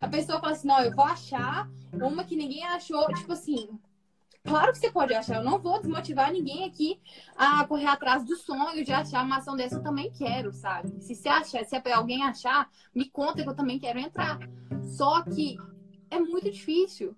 A 0.00 0.08
pessoa 0.08 0.40
fala 0.40 0.52
assim, 0.52 0.68
não, 0.68 0.80
eu 0.80 0.94
vou 0.94 1.04
achar 1.04 1.68
uma 1.92 2.24
que 2.24 2.36
ninguém 2.36 2.64
achou, 2.64 3.06
tipo 3.14 3.32
assim, 3.32 3.68
Claro 4.44 4.72
que 4.72 4.78
você 4.78 4.90
pode 4.90 5.14
achar. 5.14 5.36
Eu 5.36 5.44
não 5.44 5.58
vou 5.58 5.78
desmotivar 5.78 6.32
ninguém 6.32 6.64
aqui 6.64 7.00
a 7.36 7.64
correr 7.66 7.86
atrás 7.86 8.24
do 8.24 8.36
sonho 8.36 8.84
de 8.84 8.92
achar 8.92 9.24
uma 9.24 9.38
ação 9.38 9.54
dessa. 9.54 9.76
Eu 9.76 9.82
também 9.82 10.10
quero, 10.10 10.52
sabe? 10.52 11.00
Se 11.02 11.14
você 11.14 11.28
achar, 11.28 11.64
se 11.64 11.76
alguém 11.92 12.22
achar, 12.22 12.68
me 12.94 13.08
conta 13.08 13.42
que 13.42 13.48
eu 13.48 13.54
também 13.54 13.78
quero 13.78 13.98
entrar. 13.98 14.38
Só 14.82 15.22
que 15.22 15.56
é 16.10 16.18
muito 16.18 16.50
difícil, 16.50 17.14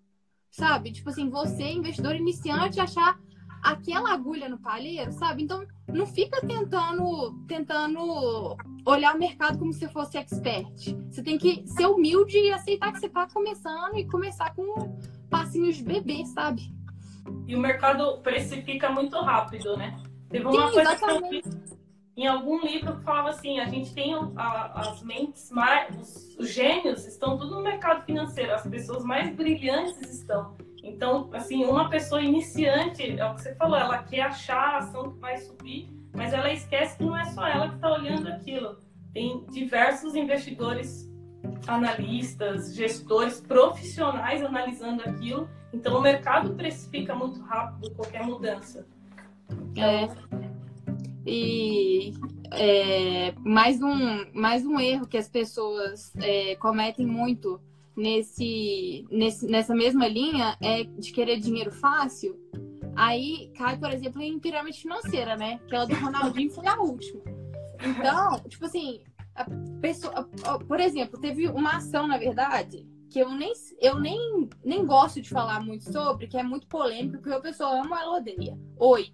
sabe? 0.50 0.92
Tipo 0.92 1.10
assim, 1.10 1.30
você, 1.30 1.64
investidor 1.64 2.16
iniciante, 2.16 2.80
achar 2.80 3.18
aquela 3.62 4.12
agulha 4.12 4.48
no 4.48 4.58
palheiro, 4.58 5.12
sabe? 5.12 5.44
Então, 5.44 5.64
não 5.88 6.04
fica 6.04 6.40
tentando, 6.44 7.32
tentando 7.46 8.56
olhar 8.84 9.14
o 9.14 9.18
mercado 9.18 9.58
como 9.58 9.72
se 9.72 9.88
fosse 9.88 10.18
expert. 10.18 10.92
Você 11.08 11.22
tem 11.22 11.38
que 11.38 11.64
ser 11.68 11.86
humilde 11.86 12.36
e 12.36 12.52
aceitar 12.52 12.92
que 12.92 12.98
você 12.98 13.06
está 13.06 13.28
começando 13.28 13.96
e 13.96 14.08
começar 14.08 14.52
com 14.54 14.98
passinhos 15.30 15.76
de 15.76 15.84
bebê, 15.84 16.26
sabe? 16.26 16.74
E 17.46 17.54
o 17.54 17.58
mercado 17.58 18.18
precifica 18.18 18.90
muito 18.90 19.18
rápido, 19.20 19.76
né? 19.76 20.00
Teve 20.30 20.44
uma 20.46 20.52
Sim, 20.52 20.74
coisa 20.74 20.92
exatamente. 20.92 21.42
que 21.42 21.48
eu 21.48 21.52
vi 21.52 21.82
em 22.16 22.26
algum 22.26 22.60
livro 22.60 22.98
que 22.98 23.04
falava 23.04 23.30
assim, 23.30 23.58
a 23.58 23.66
gente 23.66 23.94
tem 23.94 24.14
a, 24.36 24.80
as 24.80 25.02
mentes 25.02 25.50
mais, 25.50 25.96
os, 25.98 26.36
os 26.36 26.52
gênios 26.52 27.06
estão 27.06 27.38
tudo 27.38 27.56
no 27.56 27.62
mercado 27.62 28.04
financeiro, 28.04 28.52
as 28.52 28.66
pessoas 28.66 29.02
mais 29.04 29.34
brilhantes 29.34 29.98
estão. 30.20 30.56
Então, 30.82 31.30
assim, 31.32 31.64
uma 31.64 31.88
pessoa 31.88 32.20
iniciante, 32.20 33.18
é 33.18 33.24
o 33.24 33.34
que 33.34 33.42
você 33.42 33.54
falou, 33.54 33.78
ela 33.78 34.02
quer 34.02 34.22
achar 34.22 34.74
a 34.74 34.78
ação 34.78 35.12
que 35.12 35.18
vai 35.20 35.38
subir, 35.38 35.88
mas 36.14 36.34
ela 36.34 36.52
esquece 36.52 36.98
que 36.98 37.04
não 37.04 37.16
é 37.16 37.24
só 37.26 37.46
ela 37.46 37.68
que 37.68 37.76
está 37.76 37.90
olhando 37.90 38.28
aquilo. 38.28 38.78
Tem 39.14 39.44
diversos 39.46 40.14
investidores, 40.14 41.10
analistas, 41.66 42.74
gestores, 42.74 43.40
profissionais 43.40 44.42
analisando 44.42 45.02
aquilo. 45.02 45.48
Então, 45.72 45.96
o 45.96 46.00
mercado 46.00 46.54
precifica 46.54 47.14
muito 47.14 47.40
rápido 47.40 47.90
qualquer 47.94 48.24
mudança. 48.24 48.86
Então, 49.50 49.84
é. 49.84 50.08
E 51.24 52.12
é, 52.52 53.32
mais, 53.38 53.80
um, 53.80 54.24
mais 54.34 54.66
um 54.66 54.78
erro 54.78 55.06
que 55.06 55.16
as 55.16 55.28
pessoas 55.28 56.12
é, 56.16 56.56
cometem 56.56 57.06
muito 57.06 57.60
nesse, 57.96 59.06
nesse, 59.10 59.46
nessa 59.46 59.74
mesma 59.74 60.08
linha 60.08 60.56
é 60.60 60.84
de 60.84 61.12
querer 61.12 61.38
dinheiro 61.38 61.70
fácil. 61.70 62.38
Aí 62.94 63.50
cai, 63.56 63.78
por 63.78 63.90
exemplo, 63.90 64.20
em 64.20 64.38
pirâmide 64.38 64.80
financeira, 64.80 65.36
né? 65.36 65.60
Aquela 65.64 65.86
do 65.86 65.94
Ronaldinho 65.94 66.50
foi 66.50 66.66
a 66.66 66.80
última. 66.80 67.22
Então, 67.84 68.38
tipo 68.48 68.66
assim, 68.66 69.00
a 69.34 69.46
pessoa, 69.80 70.28
por 70.68 70.78
exemplo, 70.78 71.18
teve 71.18 71.48
uma 71.48 71.76
ação, 71.76 72.06
na 72.06 72.18
verdade, 72.18 72.86
que 73.12 73.18
eu 73.18 73.30
nem, 73.30 73.52
eu 73.78 74.00
nem, 74.00 74.48
nem 74.64 74.86
gosto 74.86 75.20
de 75.20 75.28
falar 75.28 75.60
muito 75.60 75.92
sobre, 75.92 76.26
que 76.26 76.38
é 76.38 76.42
muito 76.42 76.66
polêmico, 76.66 77.18
porque 77.18 77.34
a 77.34 77.40
pessoa 77.40 77.78
ama 77.80 77.96
ou 77.96 78.02
ela 78.02 78.16
odeia. 78.16 78.58
Oi. 78.78 79.12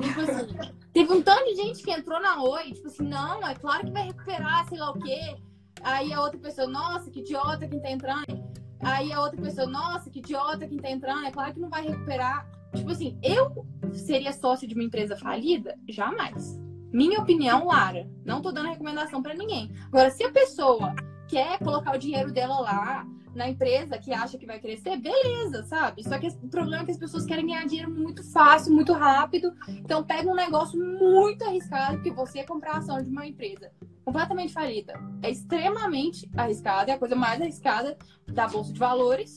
Tipo 0.00 0.20
assim, 0.20 0.72
teve 0.92 1.12
um 1.12 1.22
tanto 1.22 1.44
de 1.44 1.54
gente 1.54 1.80
que 1.80 1.92
entrou 1.92 2.20
na 2.20 2.42
Oi, 2.42 2.72
tipo 2.72 2.88
assim, 2.88 3.04
não, 3.04 3.46
é 3.46 3.54
claro 3.54 3.86
que 3.86 3.92
vai 3.92 4.06
recuperar, 4.06 4.68
sei 4.68 4.78
lá 4.78 4.90
o 4.90 4.98
quê. 4.98 5.36
Aí 5.80 6.12
a 6.12 6.20
outra 6.20 6.40
pessoa, 6.40 6.66
nossa, 6.66 7.08
que 7.08 7.20
idiota 7.20 7.68
quem 7.68 7.80
tá 7.80 7.90
entrando. 7.90 8.50
Aí 8.80 9.12
a 9.12 9.20
outra 9.20 9.40
pessoa, 9.40 9.68
nossa, 9.68 10.10
que 10.10 10.18
idiota 10.18 10.66
quem 10.66 10.78
tá 10.78 10.90
entrando. 10.90 11.24
É 11.24 11.30
claro 11.30 11.54
que 11.54 11.60
não 11.60 11.70
vai 11.70 11.86
recuperar. 11.86 12.50
Tipo 12.74 12.90
assim, 12.90 13.16
eu 13.22 13.64
seria 13.92 14.32
sócio 14.32 14.66
de 14.66 14.74
uma 14.74 14.82
empresa 14.82 15.16
falida? 15.16 15.78
Jamais. 15.88 16.58
Minha 16.92 17.20
opinião, 17.20 17.68
Lara. 17.68 18.10
Não 18.24 18.42
tô 18.42 18.50
dando 18.50 18.70
recomendação 18.70 19.22
para 19.22 19.34
ninguém. 19.34 19.70
Agora, 19.86 20.10
se 20.10 20.24
a 20.24 20.32
pessoa 20.32 20.94
quer 21.28 21.60
colocar 21.60 21.94
o 21.94 21.98
dinheiro 21.98 22.32
dela 22.32 22.58
lá, 22.60 23.06
na 23.34 23.48
empresa 23.48 23.98
que 23.98 24.12
acha 24.12 24.38
que 24.38 24.46
vai 24.46 24.58
crescer, 24.58 24.96
beleza, 24.96 25.64
sabe? 25.64 26.02
Só 26.02 26.18
que 26.18 26.28
o 26.28 26.48
problema 26.48 26.82
é 26.82 26.84
que 26.86 26.92
as 26.92 26.98
pessoas 26.98 27.24
querem 27.24 27.46
ganhar 27.46 27.64
dinheiro 27.66 27.90
muito 27.90 28.22
fácil, 28.32 28.74
muito 28.74 28.92
rápido. 28.92 29.52
Então 29.68 30.02
pega 30.02 30.28
um 30.28 30.34
negócio 30.34 30.78
muito 30.78 31.44
arriscado, 31.44 32.02
que 32.02 32.10
você 32.10 32.44
comprar 32.44 32.78
ação 32.78 33.00
de 33.02 33.08
uma 33.08 33.26
empresa 33.26 33.70
completamente 34.04 34.52
falida. 34.52 34.94
É 35.22 35.30
extremamente 35.30 36.28
arriscado, 36.36 36.90
é 36.90 36.94
a 36.94 36.98
coisa 36.98 37.14
mais 37.14 37.40
arriscada 37.40 37.96
da 38.26 38.48
bolsa 38.48 38.72
de 38.72 38.78
valores. 38.78 39.36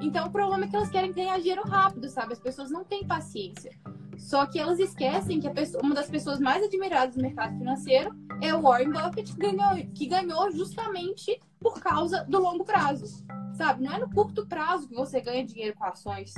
Então 0.00 0.26
o 0.26 0.30
problema 0.30 0.64
é 0.64 0.68
que 0.68 0.76
elas 0.76 0.90
querem 0.90 1.12
ganhar 1.12 1.38
dinheiro 1.38 1.62
rápido, 1.62 2.08
sabe? 2.08 2.32
As 2.32 2.40
pessoas 2.40 2.70
não 2.70 2.84
têm 2.84 3.06
paciência. 3.06 3.70
Só 4.18 4.46
que 4.46 4.58
elas 4.58 4.78
esquecem 4.78 5.40
que 5.40 5.50
pessoa, 5.50 5.82
uma 5.82 5.94
das 5.94 6.08
pessoas 6.08 6.38
mais 6.38 6.62
admiradas 6.62 7.16
do 7.16 7.22
mercado 7.22 7.56
financeiro 7.56 8.14
é 8.40 8.54
o 8.54 8.60
Warren 8.60 8.90
Buffett, 8.90 9.34
que 9.34 9.38
ganhou, 9.38 9.74
que 9.94 10.06
ganhou 10.06 10.50
justamente 10.52 11.40
por 11.62 11.80
causa 11.80 12.24
do 12.24 12.38
longo 12.38 12.64
prazo. 12.64 13.24
Sabe? 13.54 13.82
Não 13.82 13.92
é 13.92 13.98
no 13.98 14.10
curto 14.10 14.46
prazo 14.46 14.88
que 14.88 14.94
você 14.94 15.20
ganha 15.20 15.44
dinheiro 15.44 15.76
com 15.76 15.84
ações. 15.84 16.34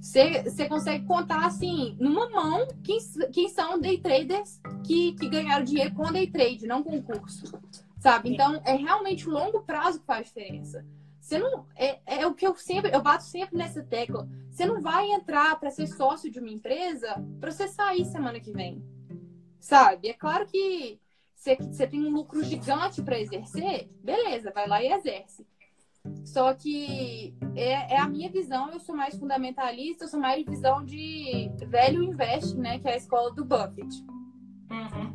Você, 0.00 0.42
você 0.42 0.68
consegue 0.68 1.06
contar, 1.06 1.46
assim, 1.46 1.96
numa 1.98 2.28
mão, 2.28 2.66
quem, 2.82 2.98
quem 3.32 3.48
são 3.48 3.80
day 3.80 3.98
traders 3.98 4.60
que, 4.84 5.12
que 5.12 5.28
ganharam 5.28 5.64
dinheiro 5.64 5.94
com 5.94 6.12
day 6.12 6.30
trade, 6.30 6.66
não 6.66 6.82
com 6.82 7.02
curso. 7.02 7.58
Sabe? 7.98 8.32
Então, 8.32 8.60
é 8.64 8.74
realmente 8.74 9.28
o 9.28 9.32
longo 9.32 9.60
prazo 9.62 10.00
que 10.00 10.06
faz 10.06 10.26
diferença. 10.26 10.84
Você 11.24 11.38
não 11.38 11.64
é, 11.74 12.00
é 12.04 12.26
o 12.26 12.34
que 12.34 12.46
eu 12.46 12.54
sempre 12.54 12.94
eu 12.94 13.00
bato 13.00 13.24
sempre 13.24 13.56
nessa 13.56 13.82
tecla. 13.82 14.28
Você 14.50 14.66
não 14.66 14.82
vai 14.82 15.10
entrar 15.10 15.58
para 15.58 15.70
ser 15.70 15.86
sócio 15.86 16.30
de 16.30 16.38
uma 16.38 16.50
empresa 16.50 17.16
para 17.40 17.50
você 17.50 17.66
sair 17.66 18.04
semana 18.04 18.38
que 18.38 18.52
vem, 18.52 18.84
sabe? 19.58 20.08
É 20.08 20.12
claro 20.12 20.46
que 20.46 21.00
você, 21.34 21.56
você 21.56 21.86
tem 21.86 22.04
um 22.04 22.10
lucro 22.10 22.42
gigante 22.42 23.02
para 23.02 23.20
exercer, 23.20 23.88
beleza, 24.02 24.52
vai 24.52 24.66
lá 24.66 24.82
e 24.82 24.92
exerce. 24.92 25.46
Só 26.24 26.52
que 26.52 27.34
é, 27.54 27.94
é, 27.94 27.98
a 27.98 28.08
minha 28.08 28.30
visão, 28.30 28.70
eu 28.70 28.78
sou 28.78 28.94
mais 28.94 29.16
fundamentalista, 29.18 30.04
eu 30.04 30.08
sou 30.08 30.20
mais 30.20 30.44
visão 30.44 30.84
de 30.84 31.50
velho 31.68 32.02
investe, 32.02 32.56
né? 32.56 32.78
Que 32.78 32.88
é 32.88 32.94
a 32.94 32.96
escola 32.96 33.32
do 33.32 33.44
Buffett. 33.44 34.04
Uhum. 34.70 35.14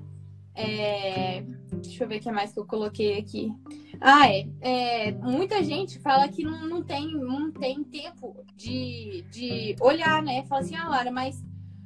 É, 0.56 1.42
deixa 1.82 2.04
eu 2.04 2.08
ver 2.08 2.18
o 2.18 2.20
que 2.20 2.32
mais 2.32 2.52
que 2.52 2.60
eu 2.60 2.66
coloquei 2.66 3.20
aqui. 3.20 3.54
Ah, 4.02 4.32
é. 4.32 4.48
é 4.62 5.12
muita 5.12 5.64
gente 5.64 6.00
fala 6.00 6.28
que 6.28 6.44
não, 6.44 6.68
não, 6.68 6.84
tem, 6.84 7.14
não 7.14 7.52
tem 7.52 7.84
tempo 7.84 8.44
de, 8.56 9.24
de 9.32 9.76
olhar, 9.80 10.24
né? 10.24 10.44
Fala 10.48 10.62
assim, 10.62 10.76
ah, 10.76 10.90
Lara, 10.90 11.12
mas 11.12 11.40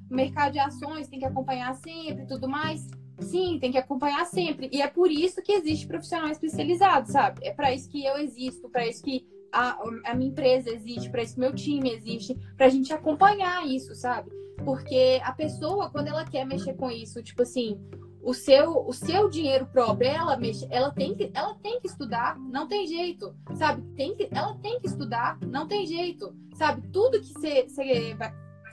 o 0.09 0.15
mercado 0.15 0.53
de 0.53 0.59
ações 0.59 1.09
tem 1.09 1.19
que 1.19 1.25
acompanhar 1.25 1.75
sempre 1.75 2.23
e 2.23 2.27
tudo 2.27 2.47
mais. 2.47 2.87
Sim, 3.19 3.59
tem 3.59 3.71
que 3.71 3.77
acompanhar 3.77 4.25
sempre. 4.25 4.69
E 4.71 4.81
é 4.81 4.87
por 4.87 5.11
isso 5.11 5.41
que 5.41 5.51
existe 5.51 5.87
profissional 5.87 6.29
especializado, 6.29 7.11
sabe? 7.11 7.45
É 7.45 7.53
para 7.53 7.73
isso 7.73 7.89
que 7.89 8.03
eu 8.03 8.17
existo, 8.17 8.69
para 8.69 8.87
isso 8.87 9.03
que 9.03 9.25
a, 9.51 9.77
a 10.05 10.15
minha 10.15 10.31
empresa 10.31 10.69
existe, 10.71 11.09
para 11.09 11.21
isso 11.21 11.35
que 11.35 11.39
meu 11.39 11.53
time 11.53 11.91
existe, 11.91 12.35
para 12.57 12.65
a 12.65 12.69
gente 12.69 12.91
acompanhar 12.91 13.65
isso, 13.67 13.93
sabe? 13.95 14.31
Porque 14.65 15.21
a 15.23 15.31
pessoa, 15.31 15.89
quando 15.89 16.07
ela 16.07 16.25
quer 16.25 16.45
mexer 16.45 16.73
com 16.73 16.89
isso, 16.89 17.21
tipo 17.21 17.43
assim, 17.43 17.79
o 18.23 18.33
seu, 18.33 18.87
o 18.87 18.93
seu 18.93 19.29
dinheiro 19.29 19.67
próprio, 19.67 20.09
ela 20.09 20.37
mexe, 20.37 20.65
ela 20.71 20.91
tem 20.91 21.13
que, 21.13 21.29
ela 21.33 21.55
tem 21.55 21.79
que 21.79 21.87
estudar, 21.87 22.39
não 22.39 22.67
tem 22.67 22.87
jeito, 22.87 23.35
sabe? 23.55 23.83
Tem 23.95 24.15
que, 24.15 24.29
ela 24.31 24.55
tem 24.55 24.79
que 24.79 24.87
estudar, 24.87 25.37
não 25.41 25.67
tem 25.67 25.85
jeito, 25.85 26.33
sabe? 26.55 26.87
Tudo 26.87 27.21
que 27.21 27.33
você 27.33 27.67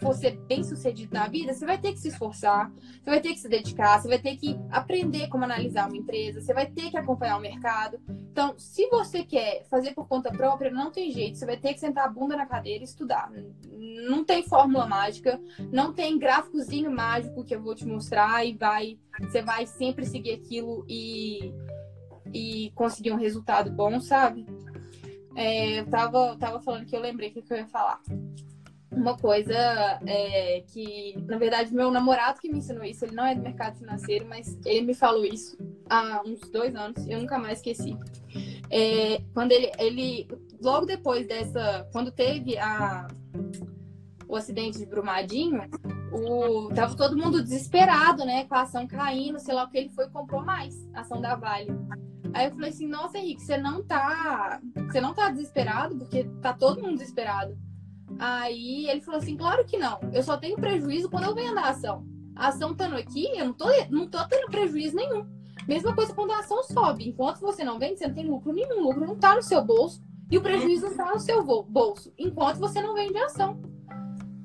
for 0.01 0.15
ser 0.15 0.37
bem 0.49 0.65
sucedido 0.65 1.13
na 1.13 1.29
vida, 1.29 1.53
você 1.53 1.67
vai 1.67 1.79
ter 1.79 1.93
que 1.93 1.99
se 1.99 2.09
esforçar, 2.09 2.73
você 2.73 3.11
vai 3.11 3.21
ter 3.21 3.35
que 3.35 3.41
se 3.41 3.49
dedicar, 3.49 4.01
você 4.01 4.09
vai 4.09 4.19
ter 4.19 4.37
que 4.37 4.59
aprender 4.71 5.29
como 5.29 5.45
analisar 5.45 5.87
uma 5.87 5.97
empresa, 5.97 6.41
você 6.41 6.55
vai 6.55 6.67
ter 6.67 6.91
que 6.91 6.97
acompanhar 6.97 7.37
o 7.37 7.41
mercado. 7.41 8.01
Então, 8.09 8.55
se 8.59 8.89
você 8.89 9.23
quer 9.23 9.65
fazer 9.69 9.93
por 9.93 10.09
conta 10.09 10.31
própria, 10.33 10.71
não 10.71 10.91
tem 10.91 11.11
jeito, 11.11 11.37
você 11.37 11.45
vai 11.45 11.57
ter 11.57 11.75
que 11.75 11.81
sentar 11.81 12.07
a 12.07 12.09
bunda 12.09 12.37
na 12.37 12.47
cadeira 12.47 12.83
e 12.83 12.87
estudar. 12.87 13.31
Não 14.09 14.25
tem 14.25 14.43
fórmula 14.43 14.87
mágica, 14.87 15.41
não 15.71 15.93
tem 15.93 16.19
gráficozinho 16.19 16.91
mágico 16.91 17.45
que 17.45 17.55
eu 17.55 17.63
vou 17.63 17.75
te 17.75 17.87
mostrar 17.87 18.45
e 18.45 18.55
vai, 18.55 18.99
você 19.21 19.43
vai 19.43 19.67
sempre 19.67 20.07
seguir 20.07 20.33
aquilo 20.33 20.85
e, 20.89 21.53
e 22.33 22.71
conseguir 22.75 23.13
um 23.13 23.17
resultado 23.17 23.71
bom, 23.71 24.01
sabe? 24.01 24.47
É, 25.37 25.81
eu 25.81 25.87
tava, 25.87 26.37
tava 26.39 26.61
falando 26.61 26.87
que 26.87 26.97
eu 26.97 27.01
lembrei 27.01 27.29
o 27.31 27.33
que, 27.33 27.43
que 27.43 27.53
eu 27.53 27.59
ia 27.59 27.67
falar 27.69 28.01
uma 28.91 29.17
coisa 29.17 29.55
é, 30.07 30.63
que, 30.67 31.15
na 31.27 31.39
verdade, 31.39 31.73
meu 31.73 31.91
namorado 31.91 32.41
que 32.41 32.51
me 32.51 32.59
ensinou 32.59 32.85
isso, 32.85 33.05
ele 33.05 33.15
não 33.15 33.25
é 33.25 33.35
do 33.35 33.43
mercado 33.43 33.79
financeiro, 33.79 34.27
mas 34.29 34.59
ele 34.65 34.87
me 34.87 34.95
falou 34.95 35.25
isso 35.25 35.57
há 35.89 36.23
uns 36.25 36.41
dois 36.51 36.75
anos, 36.75 37.07
eu 37.07 37.21
nunca 37.21 37.39
mais 37.39 37.59
esqueci. 37.59 37.97
É, 38.71 39.21
quando 39.35 39.53
ele, 39.53 39.71
ele, 39.79 40.29
logo 40.61 40.87
depois 40.87 41.27
dessa, 41.27 41.89
quando 41.93 42.11
teve 42.11 42.57
a, 42.59 43.07
o 44.29 44.37
acidente 44.37 44.79
de 44.79 44.87
Brumadinho, 44.87 45.63
o, 46.13 46.69
tava 46.75 46.97
todo 46.97 47.17
mundo 47.17 47.43
desesperado, 47.43 48.25
né, 48.25 48.45
com 48.45 48.55
a 48.55 48.63
ação 48.63 48.87
caindo, 48.87 49.39
sei 49.39 49.55
lá 49.55 49.65
o 49.65 49.71
que, 49.71 49.79
ele 49.79 49.89
foi 49.91 50.07
e 50.07 50.11
comprou 50.11 50.45
mais, 50.45 50.89
a 50.95 51.01
ação 51.01 51.21
da 51.21 51.35
Vale. 51.37 51.71
Aí 52.33 52.47
eu 52.47 52.53
falei 52.53 52.71
assim, 52.71 52.87
nossa, 52.87 53.19
Henrique, 53.19 53.43
você 53.43 53.57
não 53.57 53.83
tá, 53.83 54.61
você 54.87 55.01
não 55.01 55.15
tá 55.15 55.31
desesperado, 55.31 55.97
porque 55.97 56.25
tá 56.41 56.53
todo 56.53 56.81
mundo 56.81 56.99
desesperado. 56.99 57.57
Aí 58.19 58.89
ele 58.89 59.01
falou 59.01 59.21
assim: 59.21 59.37
claro 59.37 59.65
que 59.65 59.79
não. 59.79 59.99
Eu 60.13 60.23
só 60.23 60.37
tenho 60.37 60.57
prejuízo 60.57 61.09
quando 61.11 61.25
eu 61.25 61.35
vendo 61.35 61.59
a 61.59 61.69
ação. 61.69 62.07
A 62.35 62.49
ação 62.49 62.73
estando 62.73 62.97
aqui, 62.97 63.29
eu 63.37 63.47
não 63.47 63.53
tô, 63.53 63.67
não 63.91 64.09
tô 64.09 64.19
tendo 64.29 64.51
prejuízo 64.51 64.97
nenhum. 64.97 65.27
Mesma 65.69 65.95
coisa 65.95 66.15
quando 66.15 66.33
a 66.33 66.39
ação 66.39 66.63
sobe. 66.63 67.09
Enquanto 67.09 67.41
você 67.41 67.63
não 67.63 67.79
vende, 67.79 67.99
você 67.99 68.07
não 68.07 68.15
tem 68.15 68.27
lucro 68.27 68.53
nenhum. 68.53 68.81
O 68.81 68.83
lucro 68.89 69.07
não 69.07 69.17
tá 69.17 69.35
no 69.35 69.43
seu 69.43 69.63
bolso 69.65 70.03
e 70.31 70.39
o 70.39 70.43
prejuízo 70.43 70.87
não 70.87 70.97
tá 70.97 71.13
no 71.13 71.21
seu 71.21 71.45
bolso. 71.45 72.13
Enquanto 72.19 72.59
você 72.59 72.81
não 72.81 72.95
vende 72.95 73.19
a 73.19 73.27
ação. 73.27 73.61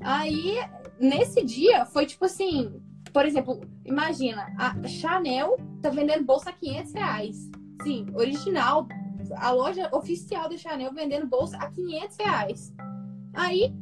Aí, 0.01 0.57
nesse 0.99 1.43
dia, 1.43 1.85
foi 1.85 2.05
tipo 2.05 2.25
assim: 2.25 2.81
por 3.15 3.25
exemplo, 3.25 3.61
imagina, 3.85 4.53
a 4.57 4.87
Chanel 4.89 5.55
tá 5.81 5.89
vendendo 5.89 6.25
bolsa 6.25 6.49
a 6.49 6.53
500 6.53 6.93
reais. 6.93 7.49
Sim, 7.81 8.07
original. 8.13 8.89
A 9.37 9.51
loja 9.51 9.89
oficial 9.93 10.49
da 10.49 10.57
Chanel 10.57 10.93
vendendo 10.93 11.25
bolsa 11.25 11.55
a 11.55 11.71
500 11.71 12.17
reais. 12.17 12.73
Aí 13.35 13.73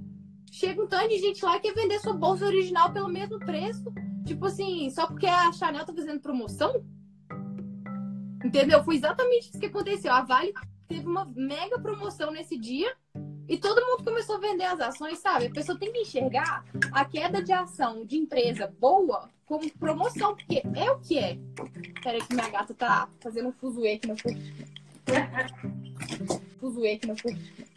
chega 0.51 0.81
um 0.81 0.87
tanto 0.87 1.09
de 1.09 1.19
gente 1.19 1.43
lá 1.43 1.59
que 1.59 1.71
quer 1.71 1.81
vender 1.81 1.99
sua 1.99 2.13
bolsa 2.13 2.45
original 2.45 2.91
pelo 2.91 3.09
mesmo 3.09 3.39
preço. 3.39 3.91
Tipo 4.25 4.45
assim, 4.45 4.89
só 4.89 5.07
porque 5.07 5.27
a 5.27 5.51
Chanel 5.51 5.85
tá 5.85 5.93
fazendo 5.93 6.19
promoção? 6.19 6.83
Entendeu? 8.43 8.83
Foi 8.83 8.95
exatamente 8.95 9.49
isso 9.49 9.59
que 9.59 9.65
aconteceu. 9.65 10.11
A 10.11 10.21
Vale 10.21 10.53
teve 10.87 11.07
uma 11.07 11.25
mega 11.35 11.79
promoção 11.79 12.31
nesse 12.31 12.57
dia. 12.57 12.93
E 13.47 13.57
todo 13.57 13.85
mundo 13.85 14.03
começou 14.05 14.37
a 14.37 14.39
vender 14.39 14.63
as 14.63 14.79
ações, 14.79 15.19
sabe? 15.19 15.47
A 15.47 15.51
pessoa 15.51 15.77
tem 15.77 15.91
que 15.91 15.99
enxergar 15.99 16.63
a 16.91 17.03
queda 17.03 17.41
de 17.43 17.51
ação 17.51 18.05
de 18.05 18.17
empresa 18.17 18.73
boa 18.79 19.29
como 19.45 19.69
promoção, 19.71 20.35
porque 20.35 20.63
é 20.75 20.89
o 20.91 20.99
que 20.99 21.19
é. 21.19 21.37
Peraí 22.01 22.21
que 22.21 22.33
minha 22.33 22.49
gata 22.49 22.73
tá 22.73 23.09
fazendo 23.19 23.49
um 23.49 23.51
fuzuê 23.51 23.93
aqui 23.93 24.07
na 24.07 24.15
cortina. 24.15 24.65
fuzuê 26.59 26.93
aqui 26.93 27.07
na 27.07 27.15
cortina. 27.15 27.73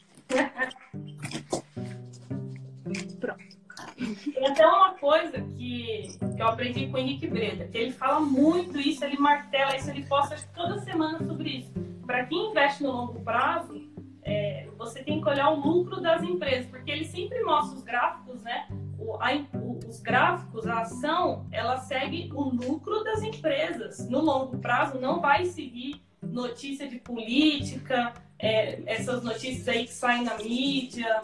Pronto. 3.20 3.56
Tem 3.96 4.46
até 4.46 4.66
uma 4.66 4.94
coisa 4.94 5.40
que, 5.56 6.08
que 6.18 6.42
eu 6.42 6.48
aprendi 6.48 6.86
com 6.86 6.94
o 6.94 6.98
Henrique 6.98 7.26
Breda, 7.26 7.66
que 7.68 7.76
ele 7.76 7.92
fala 7.92 8.20
muito 8.20 8.78
isso, 8.78 9.04
ele 9.04 9.18
martela 9.18 9.76
isso, 9.76 9.90
ele 9.90 10.04
posta 10.04 10.36
toda 10.54 10.78
semana 10.80 11.18
sobre 11.24 11.50
isso. 11.50 11.72
Para 12.06 12.24
quem 12.24 12.50
investe 12.50 12.82
no 12.82 12.92
longo 12.92 13.20
prazo, 13.20 13.86
é, 14.22 14.68
você 14.76 15.02
tem 15.02 15.20
que 15.20 15.28
olhar 15.28 15.50
o 15.50 15.60
lucro 15.60 16.00
das 16.00 16.22
empresas, 16.22 16.66
porque 16.66 16.90
ele 16.90 17.04
sempre 17.04 17.42
mostra 17.42 17.76
os 17.76 17.82
gráficos, 17.82 18.42
né? 18.42 18.68
O, 18.98 19.14
a, 19.14 19.34
o, 19.54 19.78
os 19.86 20.00
gráficos, 20.00 20.66
a 20.66 20.80
ação, 20.80 21.46
ela 21.52 21.76
segue 21.78 22.30
o 22.34 22.42
lucro 22.42 23.04
das 23.04 23.22
empresas. 23.22 24.08
No 24.08 24.20
longo 24.20 24.58
prazo, 24.58 24.98
não 24.98 25.20
vai 25.20 25.44
seguir 25.44 26.02
notícia 26.22 26.88
de 26.88 26.98
política, 26.98 28.12
é, 28.38 28.82
essas 28.86 29.22
notícias 29.22 29.68
aí 29.68 29.84
que 29.84 29.92
saem 29.92 30.24
na 30.24 30.36
mídia, 30.36 31.22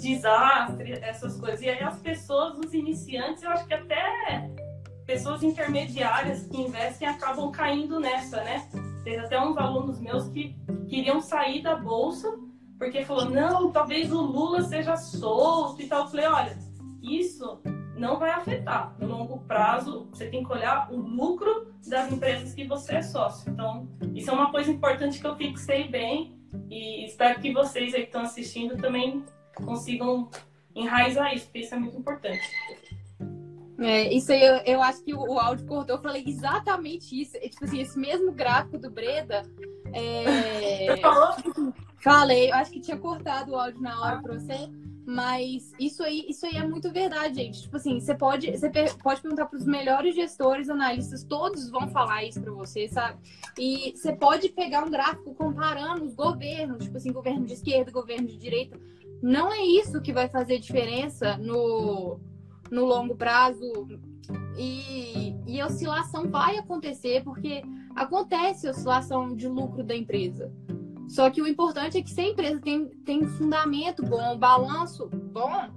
desastre, 0.00 0.92
essas 0.92 1.38
coisas. 1.38 1.60
E 1.60 1.68
aí 1.68 1.82
as 1.82 1.98
pessoas, 2.00 2.58
os 2.58 2.74
iniciantes, 2.74 3.42
eu 3.42 3.50
acho 3.50 3.66
que 3.66 3.74
até 3.74 4.50
pessoas 5.06 5.42
intermediárias 5.42 6.46
que 6.46 6.60
investem 6.60 7.08
acabam 7.08 7.50
caindo 7.50 7.98
nessa, 7.98 8.42
né? 8.44 8.68
Teve 9.04 9.18
até 9.18 9.40
uns 9.40 9.56
alunos 9.56 10.00
meus 10.00 10.28
que 10.28 10.56
queriam 10.88 11.20
sair 11.20 11.62
da 11.62 11.76
bolsa 11.76 12.30
porque 12.78 13.04
falou, 13.04 13.28
não, 13.28 13.72
talvez 13.72 14.12
o 14.12 14.20
Lula 14.20 14.62
seja 14.62 14.96
solto 14.96 15.82
e 15.82 15.88
tal. 15.88 16.04
Eu 16.04 16.08
falei, 16.08 16.26
olha, 16.26 16.58
isso 17.02 17.60
não 17.96 18.18
vai 18.18 18.30
afetar. 18.30 18.94
No 19.00 19.08
longo 19.08 19.40
prazo, 19.40 20.08
você 20.12 20.26
tem 20.26 20.44
que 20.44 20.52
olhar 20.52 20.90
o 20.92 20.96
lucro 20.96 21.72
das 21.88 22.10
empresas 22.12 22.54
que 22.54 22.64
você 22.64 22.96
é 22.96 23.02
sócio. 23.02 23.50
Então, 23.50 23.88
isso 24.14 24.30
é 24.30 24.32
uma 24.32 24.52
coisa 24.52 24.70
importante 24.70 25.18
que 25.18 25.26
eu 25.26 25.34
fixei 25.34 25.88
bem 25.88 26.38
e 26.70 27.04
espero 27.04 27.40
que 27.40 27.52
vocês 27.52 27.92
aí 27.94 28.02
que 28.02 28.06
estão 28.06 28.22
assistindo 28.22 28.76
também 28.76 29.24
consigam 29.64 30.28
enraizar 30.74 31.34
isso, 31.34 31.46
porque 31.46 31.60
isso 31.60 31.74
é 31.74 31.78
muito 31.78 31.98
importante. 31.98 32.42
É, 33.80 34.12
isso 34.12 34.32
aí 34.32 34.42
eu, 34.42 34.56
eu 34.66 34.82
acho 34.82 35.04
que 35.04 35.14
o, 35.14 35.20
o, 35.20 35.38
áudio 35.38 35.66
cortou. 35.66 35.96
Eu 35.96 36.02
falei 36.02 36.24
exatamente 36.26 37.20
isso. 37.20 37.36
É, 37.36 37.48
tipo 37.48 37.64
assim, 37.64 37.80
esse 37.80 37.98
mesmo 37.98 38.32
gráfico 38.32 38.76
do 38.76 38.90
Breda. 38.90 39.42
É... 39.92 40.96
Falei, 42.00 42.50
eu 42.50 42.54
acho 42.54 42.70
que 42.70 42.80
tinha 42.80 42.96
cortado 42.96 43.52
o 43.52 43.56
áudio 43.56 43.80
na 43.80 44.00
hora 44.00 44.20
pra 44.20 44.34
você. 44.34 44.68
Mas 45.10 45.72
isso 45.80 46.02
aí, 46.02 46.26
isso 46.28 46.44
aí 46.44 46.56
é 46.56 46.66
muito 46.66 46.92
verdade, 46.92 47.36
gente. 47.36 47.62
Tipo 47.62 47.78
assim, 47.78 47.98
você 47.98 48.14
pode, 48.14 48.50
você 48.50 48.68
pode 49.02 49.22
perguntar 49.22 49.46
para 49.46 49.56
os 49.56 49.64
melhores 49.64 50.14
gestores, 50.14 50.68
analistas, 50.68 51.24
todos 51.24 51.70
vão 51.70 51.88
falar 51.88 52.24
isso 52.24 52.42
para 52.42 52.52
você, 52.52 52.86
sabe? 52.88 53.18
E 53.58 53.94
você 53.96 54.12
pode 54.12 54.50
pegar 54.50 54.84
um 54.84 54.90
gráfico 54.90 55.34
comparando 55.34 56.04
os 56.04 56.14
governos, 56.14 56.84
tipo 56.84 56.98
assim, 56.98 57.10
governo 57.10 57.46
de 57.46 57.54
esquerda, 57.54 57.90
governo 57.90 58.26
de 58.26 58.36
direita. 58.36 58.78
Não 59.22 59.52
é 59.52 59.64
isso 59.64 60.00
que 60.00 60.12
vai 60.12 60.28
fazer 60.28 60.58
diferença 60.58 61.36
no, 61.38 62.20
no 62.70 62.84
longo 62.84 63.16
prazo. 63.16 63.70
E, 64.56 65.34
e 65.46 65.62
oscilação 65.62 66.28
vai 66.28 66.58
acontecer, 66.58 67.22
porque 67.24 67.62
acontece 67.94 68.68
oscilação 68.68 69.34
de 69.34 69.48
lucro 69.48 69.82
da 69.82 69.96
empresa. 69.96 70.52
Só 71.08 71.30
que 71.30 71.40
o 71.40 71.46
importante 71.46 71.96
é 71.96 72.02
que 72.02 72.10
se 72.10 72.20
a 72.20 72.28
empresa 72.28 72.60
tem, 72.60 72.86
tem 73.04 73.26
fundamento 73.26 74.04
bom, 74.04 74.38
balanço 74.38 75.08
bom, 75.08 75.70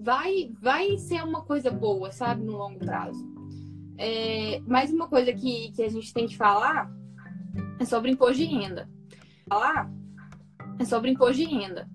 vai, 0.00 0.50
vai 0.60 0.96
ser 0.96 1.22
uma 1.22 1.42
coisa 1.42 1.70
boa, 1.70 2.10
sabe, 2.10 2.42
no 2.42 2.56
longo 2.56 2.78
prazo. 2.78 3.30
É, 3.98 4.60
mais 4.66 4.92
uma 4.92 5.06
coisa 5.06 5.32
que, 5.32 5.70
que 5.72 5.82
a 5.82 5.88
gente 5.88 6.12
tem 6.14 6.26
que 6.26 6.36
falar 6.36 6.90
é 7.78 7.84
sobre 7.84 8.10
imposto 8.10 8.36
de 8.36 8.46
renda. 8.46 8.88
Falar 9.48 9.92
é 10.78 10.84
sobre 10.84 11.10
imposto 11.10 11.36
de 11.36 11.44
renda. 11.44 11.88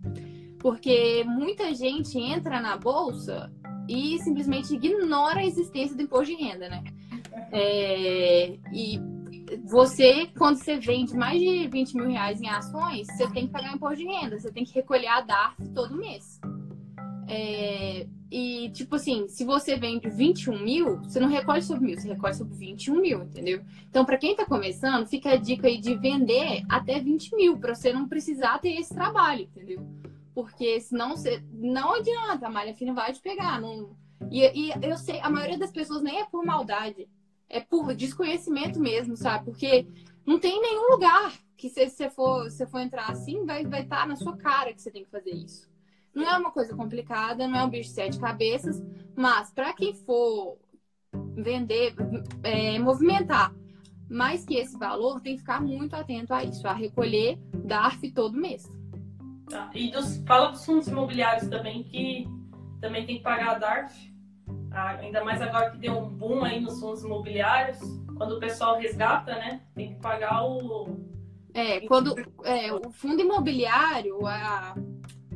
Porque 0.67 1.23
muita 1.23 1.73
gente 1.73 2.19
entra 2.19 2.59
na 2.59 2.75
bolsa 2.75 3.49
e 3.87 4.19
simplesmente 4.19 4.75
ignora 4.75 5.39
a 5.39 5.45
existência 5.45 5.95
do 5.95 6.01
imposto 6.01 6.35
de 6.35 6.43
renda, 6.43 6.67
né? 6.67 6.83
É, 7.53 8.57
e 8.73 8.99
você, 9.63 10.27
quando 10.37 10.57
você 10.57 10.77
vende 10.77 11.15
mais 11.15 11.39
de 11.39 11.69
20 11.69 11.95
mil 11.95 12.09
reais 12.09 12.41
em 12.41 12.49
ações, 12.49 13.07
você 13.07 13.31
tem 13.31 13.47
que 13.47 13.53
pagar 13.53 13.73
imposto 13.73 13.95
de 13.95 14.07
renda, 14.07 14.37
você 14.37 14.51
tem 14.51 14.65
que 14.65 14.73
recolher 14.73 15.07
a 15.07 15.21
DARF 15.21 15.69
todo 15.69 15.95
mês. 15.95 16.37
É, 17.29 18.05
e, 18.29 18.69
tipo 18.71 18.97
assim, 18.97 19.25
se 19.29 19.45
você 19.45 19.77
vende 19.77 20.09
21 20.09 20.65
mil, 20.65 20.97
você 20.97 21.17
não 21.17 21.29
recolhe 21.29 21.61
sobre 21.61 21.85
mil, 21.85 21.97
você 21.97 22.09
recolhe 22.09 22.33
sobre 22.33 22.57
21 22.57 22.99
mil, 22.99 23.23
entendeu? 23.23 23.61
Então, 23.89 24.03
para 24.03 24.17
quem 24.17 24.35
tá 24.35 24.45
começando, 24.45 25.07
fica 25.07 25.29
a 25.29 25.37
dica 25.37 25.69
aí 25.69 25.77
de 25.77 25.95
vender 25.95 26.65
até 26.67 26.99
20 26.99 27.35
mil, 27.37 27.57
para 27.57 27.73
você 27.73 27.93
não 27.93 28.05
precisar 28.05 28.59
ter 28.59 28.77
esse 28.77 28.93
trabalho, 28.93 29.43
entendeu? 29.43 29.87
Porque 30.37 30.79
senão 30.81 31.17
você. 31.17 31.43
Não 31.51 31.95
adianta, 31.95 32.45
a 32.45 32.49
malha 32.51 32.75
fina 32.75 32.93
vai 32.93 33.11
te 33.11 33.19
pegar. 33.19 33.59
Não... 33.59 33.97
E, 34.29 34.69
e 34.69 34.71
eu 34.83 34.95
sei, 34.95 35.19
a 35.19 35.31
maioria 35.31 35.57
das 35.57 35.71
pessoas 35.71 36.03
nem 36.03 36.19
é 36.19 36.25
por 36.25 36.45
maldade, 36.45 37.09
é 37.49 37.59
por 37.59 37.95
desconhecimento 37.95 38.79
mesmo, 38.79 39.17
sabe? 39.17 39.45
Porque 39.45 39.87
não 40.23 40.37
tem 40.37 40.61
nenhum 40.61 40.91
lugar 40.91 41.33
que 41.57 41.71
se 41.71 41.89
você 41.89 42.07
for, 42.11 42.51
se 42.51 42.67
for 42.67 42.81
entrar 42.81 43.09
assim, 43.09 43.47
vai 43.47 43.63
estar 43.63 43.69
vai 43.71 43.85
tá 43.87 44.05
na 44.05 44.15
sua 44.15 44.37
cara 44.37 44.71
que 44.71 44.79
você 44.79 44.91
tem 44.91 45.03
que 45.03 45.09
fazer 45.09 45.31
isso. 45.31 45.67
Não 46.13 46.29
é 46.29 46.37
uma 46.37 46.51
coisa 46.51 46.75
complicada, 46.75 47.47
não 47.47 47.57
é 47.57 47.63
um 47.63 47.69
bicho 47.71 47.89
de 47.89 47.95
sete 47.95 48.19
cabeças, 48.19 48.79
mas 49.15 49.49
para 49.49 49.73
quem 49.73 49.95
for 49.95 50.59
vender, 51.33 51.95
é, 52.43 52.77
movimentar 52.77 53.55
mais 54.07 54.45
que 54.45 54.53
esse 54.53 54.77
valor, 54.77 55.19
tem 55.19 55.33
que 55.33 55.41
ficar 55.41 55.59
muito 55.59 55.95
atento 55.95 56.31
a 56.31 56.43
isso, 56.43 56.67
a 56.67 56.73
recolher 56.73 57.39
DARF 57.65 58.11
todo 58.11 58.37
mês. 58.37 58.76
Tá. 59.49 59.69
E 59.73 59.91
dos, 59.91 60.17
fala 60.25 60.51
dos 60.51 60.65
fundos 60.65 60.87
imobiliários 60.87 61.49
também, 61.49 61.83
que 61.83 62.27
também 62.81 63.05
tem 63.05 63.17
que 63.17 63.23
pagar 63.23 63.55
a 63.55 63.59
DARF. 63.59 64.13
Ah, 64.71 64.97
ainda 64.97 65.23
mais 65.23 65.41
agora 65.41 65.71
que 65.71 65.77
deu 65.77 65.97
um 65.97 66.09
boom 66.09 66.43
aí 66.43 66.59
nos 66.59 66.79
fundos 66.79 67.03
imobiliários. 67.03 67.79
Quando 68.17 68.33
o 68.33 68.39
pessoal 68.39 68.77
resgata, 68.77 69.33
né? 69.35 69.61
Tem 69.73 69.93
que 69.93 70.01
pagar 70.01 70.43
o. 70.43 70.97
É, 71.53 71.81
quando 71.81 72.15
é, 72.43 72.71
o 72.73 72.91
fundo 72.91 73.21
imobiliário, 73.21 74.25
a, 74.27 74.75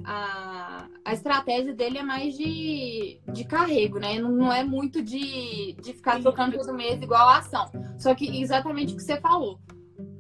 a, 0.04 0.88
a 1.06 1.14
estratégia 1.14 1.74
dele 1.74 2.00
é 2.00 2.04
mais 2.04 2.38
de, 2.38 3.20
de 3.32 3.44
carrego, 3.46 4.00
né? 4.00 4.20
Não, 4.20 4.32
não 4.32 4.54
é 4.54 4.64
muito 4.64 5.02
de, 5.02 5.74
de 5.82 5.94
ficar 5.94 6.20
trocando 6.22 6.58
todo 6.58 6.74
mês 6.74 7.02
igual 7.02 7.30
a 7.30 7.38
ação. 7.38 7.72
Só 7.98 8.14
que 8.14 8.42
exatamente 8.42 8.94
o 8.94 8.98
que 8.98 9.04
você 9.04 9.20
falou 9.20 9.60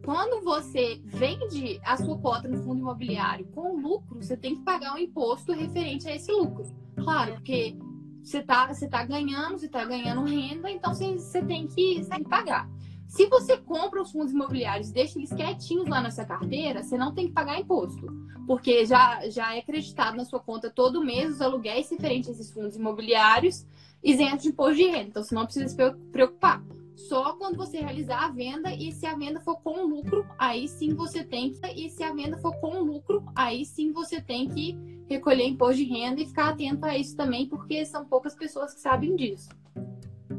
quando 0.03 0.43
você 0.43 1.01
vende 1.05 1.79
a 1.83 1.95
sua 1.97 2.17
cota 2.17 2.47
no 2.47 2.57
fundo 2.63 2.79
imobiliário 2.79 3.45
com 3.47 3.77
lucro, 3.77 4.21
você 4.21 4.35
tem 4.35 4.55
que 4.55 4.63
pagar 4.63 4.95
um 4.95 4.97
imposto 4.97 5.51
referente 5.51 6.07
a 6.07 6.15
esse 6.15 6.31
lucro. 6.31 6.65
Claro, 6.95 7.33
porque 7.33 7.77
você 8.23 8.39
está 8.39 8.67
você 8.67 8.87
tá 8.87 9.05
ganhando, 9.05 9.59
você 9.59 9.67
está 9.67 9.85
ganhando 9.85 10.23
renda, 10.23 10.69
então 10.69 10.93
você, 10.93 11.13
você, 11.13 11.41
tem 11.43 11.67
que, 11.67 12.03
você 12.03 12.09
tem 12.09 12.23
que 12.23 12.29
pagar. 12.29 12.67
Se 13.07 13.27
você 13.27 13.57
compra 13.57 14.01
os 14.01 14.11
fundos 14.11 14.31
imobiliários 14.31 14.89
e 14.89 14.93
deixa 14.93 15.19
eles 15.19 15.33
quietinhos 15.33 15.87
lá 15.87 16.01
nessa 16.01 16.25
carteira, 16.25 16.81
você 16.81 16.97
não 16.97 17.13
tem 17.13 17.27
que 17.27 17.33
pagar 17.33 17.59
imposto. 17.59 18.07
Porque 18.47 18.85
já, 18.85 19.27
já 19.29 19.55
é 19.55 19.59
acreditado 19.59 20.15
na 20.15 20.25
sua 20.25 20.39
conta 20.39 20.69
todo 20.69 21.03
mês 21.03 21.35
os 21.35 21.41
aluguéis 21.41 21.89
referentes 21.89 22.29
a 22.29 22.31
esses 22.31 22.51
fundos 22.51 22.75
imobiliários 22.75 23.65
isentos 24.03 24.43
de 24.43 24.49
imposto 24.49 24.75
de 24.75 24.85
renda. 24.85 25.09
Então 25.09 25.23
você 25.23 25.35
não 25.35 25.45
precisa 25.45 25.67
se 25.67 25.75
preocupar 26.11 26.63
só 27.07 27.33
quando 27.33 27.57
você 27.57 27.79
realizar 27.79 28.25
a 28.25 28.29
venda 28.29 28.73
e 28.73 28.91
se 28.91 29.05
a 29.05 29.15
venda 29.15 29.39
for 29.41 29.57
com 29.57 29.85
lucro, 29.85 30.25
aí 30.37 30.67
sim 30.67 30.93
você 30.93 31.23
tem 31.23 31.51
que 31.51 31.67
e 31.67 31.89
se 31.89 32.03
a 32.03 32.13
venda 32.13 32.37
for 32.37 32.55
com 32.59 32.79
lucro, 32.79 33.23
aí 33.35 33.65
sim 33.65 33.91
você 33.91 34.21
tem 34.21 34.49
que 34.49 34.77
recolher 35.09 35.45
imposto 35.45 35.77
de 35.77 35.83
renda 35.83 36.21
e 36.21 36.25
ficar 36.25 36.49
atento 36.49 36.85
a 36.85 36.97
isso 36.97 37.15
também, 37.15 37.47
porque 37.47 37.85
são 37.85 38.05
poucas 38.05 38.35
pessoas 38.35 38.73
que 38.73 38.79
sabem 38.79 39.15
disso. 39.15 39.49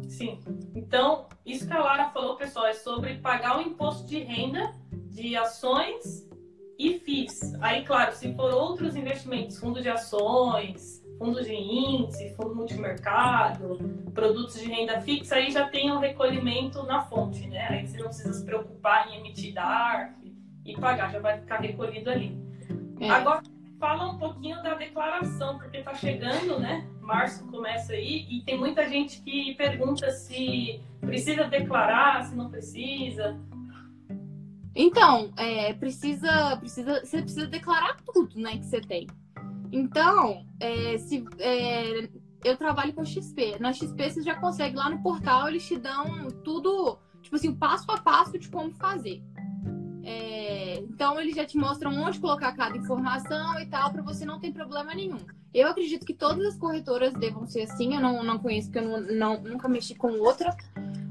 Sim. 0.09 0.38
Então, 0.75 1.27
isso 1.44 1.66
que 1.66 1.72
a 1.72 1.81
Lara 1.81 2.11
falou, 2.11 2.37
pessoal, 2.37 2.66
é 2.66 2.75
sobre 2.75 3.16
pagar 3.18 3.59
o 3.59 3.62
imposto 3.62 4.07
de 4.07 4.18
renda 4.18 4.75
de 5.11 5.37
ações 5.37 6.29
e 6.79 6.98
FIIs. 6.98 7.55
Aí, 7.61 7.85
claro, 7.85 8.14
se 8.14 8.35
for 8.35 8.53
outros 8.53 8.96
investimentos, 8.96 9.59
fundo 9.59 9.81
de 9.81 9.88
ações, 9.88 11.01
fundos 11.22 11.46
de 11.46 11.54
índice, 11.54 12.35
fundo 12.35 12.56
multimercado, 12.56 13.78
produtos 14.12 14.61
de 14.61 14.66
renda 14.66 15.00
fixa, 15.02 15.37
aí 15.37 15.52
já 15.52 15.68
tem 15.68 15.92
o 15.92 16.00
recolhimento 16.00 16.82
na 16.82 17.02
fonte, 17.02 17.46
né? 17.46 17.68
Aí 17.68 17.87
você 17.87 17.96
não 17.98 18.06
precisa 18.06 18.32
se 18.32 18.44
preocupar 18.44 19.08
em 19.08 19.20
emitir 19.20 19.54
DARF 19.54 20.35
e 20.64 20.74
pagar, 20.74 21.12
já 21.12 21.20
vai 21.20 21.38
ficar 21.38 21.61
recolhido 21.61 22.11
ali. 22.11 22.37
É. 22.98 23.08
Agora, 23.08 23.40
fala 23.78 24.11
um 24.11 24.18
pouquinho 24.18 24.61
da 24.64 24.74
declaração, 24.74 25.58
porque 25.58 25.76
está 25.76 25.94
chegando, 25.94 26.58
né? 26.58 26.88
Março 27.00 27.46
começa 27.46 27.92
aí 27.92 28.26
e 28.28 28.42
tem 28.42 28.58
muita 28.58 28.88
gente 28.88 29.22
que 29.22 29.54
pergunta 29.54 30.11
se 30.11 30.80
precisa 31.00 31.44
declarar, 31.44 32.24
se 32.24 32.35
não 32.35 32.50
precisa. 32.50 33.38
Então, 34.74 35.32
é, 35.37 35.72
precisa, 35.74 36.56
precisa, 36.56 36.98
você 36.98 37.22
precisa 37.22 37.46
declarar 37.46 37.96
tudo, 38.12 38.40
né, 38.40 38.56
que 38.56 38.64
você 38.64 38.80
tem. 38.80 39.06
Então, 39.72 40.44
é, 40.61 40.98
se, 40.98 41.24
é, 41.38 42.08
eu 42.44 42.56
trabalho 42.58 42.92
com 42.92 43.04
XP. 43.04 43.56
Na 43.58 43.72
XP 43.72 44.11
você 44.11 44.22
já 44.22 44.35
consegue 44.35 44.76
lá 44.76 44.90
no 44.90 45.02
portal, 45.02 45.48
eles 45.48 45.66
te 45.66 45.78
dão 45.78 46.28
tudo, 46.44 46.98
tipo 47.22 47.37
assim, 47.37 47.54
passo 47.54 47.90
a 47.90 47.98
passo 47.98 48.38
de 48.38 48.48
como 48.50 48.72
fazer. 48.74 49.22
É, 50.04 50.80
então 50.80 51.18
eles 51.18 51.35
já 51.35 51.46
te 51.46 51.56
mostram 51.56 51.92
onde 52.02 52.18
colocar 52.18 52.52
cada 52.52 52.76
informação 52.76 53.58
e 53.61 53.66
tal, 53.66 53.90
para 53.90 54.02
você 54.02 54.24
não 54.26 54.38
ter 54.38 54.52
problema 54.52 54.94
nenhum. 54.94 55.18
Eu 55.54 55.68
acredito 55.68 56.04
que 56.04 56.14
todas 56.14 56.44
as 56.46 56.58
corretoras 56.58 57.12
devam 57.14 57.46
ser 57.46 57.62
assim. 57.62 57.94
Eu 57.94 58.00
não, 58.00 58.22
não 58.22 58.38
conheço, 58.38 58.70
porque 58.70 58.85
eu 58.85 58.88
não, 58.88 59.00
não, 59.00 59.42
nunca 59.42 59.68
mexi 59.68 59.94
com 59.94 60.18
outra. 60.18 60.56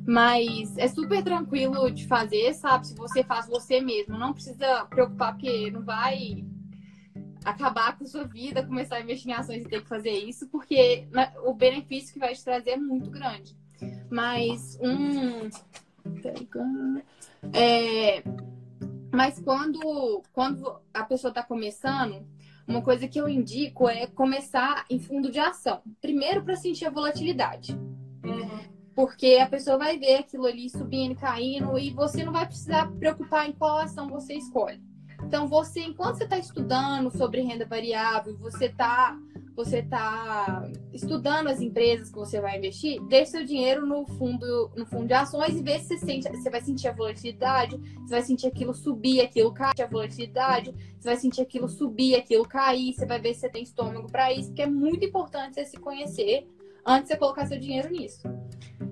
Mas 0.05 0.75
é 0.77 0.87
super 0.87 1.23
tranquilo 1.23 1.91
de 1.91 2.07
fazer, 2.07 2.53
sabe? 2.55 2.87
Se 2.87 2.95
você 2.95 3.23
faz 3.23 3.47
você 3.47 3.79
mesmo. 3.79 4.17
Não 4.17 4.33
precisa 4.33 4.85
preocupar, 4.85 5.33
porque 5.33 5.69
não 5.69 5.83
vai 5.83 6.43
acabar 7.43 7.97
com 7.97 8.05
sua 8.05 8.23
vida, 8.23 8.65
começar 8.65 8.97
a 8.97 9.01
investir 9.01 9.31
em 9.31 9.33
ações 9.33 9.63
e 9.63 9.67
ter 9.67 9.81
que 9.81 9.87
fazer 9.87 10.11
isso, 10.11 10.47
porque 10.47 11.07
o 11.43 11.53
benefício 11.53 12.13
que 12.13 12.19
vai 12.19 12.33
te 12.33 12.43
trazer 12.43 12.71
é 12.71 12.77
muito 12.77 13.09
grande. 13.09 13.55
Mas 14.09 14.77
um. 14.81 15.49
É, 17.53 18.23
mas 19.11 19.39
quando, 19.39 20.23
quando 20.31 20.79
a 20.93 21.03
pessoa 21.03 21.29
está 21.29 21.43
começando, 21.43 22.25
uma 22.67 22.81
coisa 22.81 23.07
que 23.07 23.19
eu 23.19 23.27
indico 23.27 23.89
é 23.89 24.07
começar 24.07 24.85
em 24.89 24.99
fundo 24.99 25.31
de 25.31 25.39
ação. 25.39 25.81
Primeiro, 25.99 26.43
para 26.43 26.55
sentir 26.55 26.85
a 26.85 26.91
volatilidade. 26.91 27.73
Uhum. 28.23 28.71
Porque 28.95 29.39
a 29.41 29.47
pessoa 29.47 29.77
vai 29.77 29.97
ver 29.97 30.15
aquilo 30.15 30.45
ali 30.45 30.69
subindo, 30.69 31.15
caindo, 31.15 31.77
e 31.79 31.91
você 31.91 32.23
não 32.23 32.31
vai 32.31 32.45
precisar 32.45 32.91
preocupar 32.91 33.49
em 33.49 33.53
qual 33.53 33.77
ação 33.77 34.07
você 34.07 34.35
escolhe. 34.35 34.81
Então, 35.31 35.47
você, 35.47 35.79
enquanto 35.79 36.17
você 36.17 36.25
está 36.25 36.37
estudando 36.37 37.09
sobre 37.09 37.39
renda 37.39 37.65
variável, 37.65 38.37
você 38.37 38.65
está 38.65 39.17
você 39.55 39.77
está 39.77 40.69
estudando 40.91 41.47
as 41.47 41.61
empresas 41.61 42.09
que 42.09 42.17
você 42.17 42.41
vai 42.41 42.57
investir, 42.57 43.01
deixe 43.07 43.31
seu 43.31 43.45
dinheiro 43.45 43.85
no 43.85 44.05
fundo, 44.05 44.71
no 44.75 44.85
fundo 44.85 45.07
de 45.07 45.13
ações 45.13 45.55
e 45.55 45.63
vê 45.63 45.79
se 45.79 45.97
você, 45.97 45.97
sente, 45.99 46.27
você 46.27 46.49
vai 46.49 46.59
sentir 46.59 46.89
a 46.89 46.91
volatilidade, 46.91 47.77
você 47.77 48.09
vai 48.09 48.21
sentir 48.23 48.47
aquilo 48.47 48.73
subir, 48.73 49.21
aquilo 49.21 49.53
cair, 49.53 49.81
a 49.81 49.87
volatilidade, 49.87 50.73
você 50.99 51.07
vai 51.07 51.17
sentir 51.17 51.41
aquilo 51.41 51.69
subir, 51.69 52.15
aquilo 52.15 52.45
cair, 52.45 52.93
você 52.93 53.05
vai 53.05 53.21
ver 53.21 53.33
se 53.33 53.41
você 53.41 53.49
tem 53.49 53.63
estômago 53.63 54.11
para 54.11 54.33
isso, 54.33 54.49
porque 54.49 54.63
é 54.63 54.69
muito 54.69 55.05
importante 55.05 55.53
você 55.53 55.63
se 55.63 55.77
conhecer 55.77 56.45
antes 56.85 57.03
de 57.03 57.13
você 57.13 57.17
colocar 57.17 57.45
seu 57.45 57.57
dinheiro 57.57 57.89
nisso. 57.89 58.27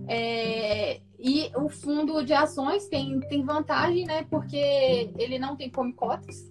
É, 0.07 1.01
e 1.19 1.51
o 1.55 1.67
fundo 1.69 2.23
de 2.23 2.33
ações 2.33 2.87
tem, 2.87 3.19
tem 3.21 3.43
vantagem, 3.43 4.05
né? 4.05 4.23
Porque 4.29 5.11
ele 5.17 5.37
não 5.37 5.55
tem 5.55 5.69
come 5.69 5.93
cotas. 5.93 6.49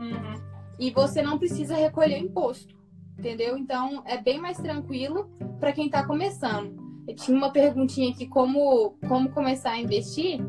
Uhum. 0.00 0.42
E 0.78 0.90
você 0.90 1.22
não 1.22 1.38
precisa 1.38 1.76
recolher 1.76 2.18
imposto 2.18 2.82
entendeu? 3.22 3.56
Então 3.56 4.02
é 4.04 4.18
bem 4.18 4.40
mais 4.40 4.58
tranquilo 4.58 5.30
para 5.60 5.72
quem 5.72 5.86
está 5.86 6.04
começando. 6.04 6.74
Eu 7.06 7.14
tinha 7.14 7.36
uma 7.36 7.52
perguntinha 7.52 8.10
aqui 8.10 8.26
como 8.26 8.96
como 9.08 9.30
começar 9.30 9.72
a 9.72 9.80
investir. 9.80 10.40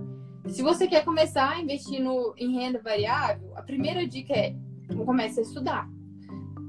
Se 0.47 0.62
você 0.62 0.88
quer 0.88 1.06
começar 1.06 1.51
a 1.51 1.62
investir 1.62 2.01
no, 2.01 2.34
em 2.38 2.53
renda 2.53 2.82
variável, 2.82 3.53
a 3.56 3.62
primeira 3.62 4.06
dica 4.08 4.34
é 4.34 4.56
comece 5.06 5.39
a 5.39 5.43
estudar. 5.43 5.88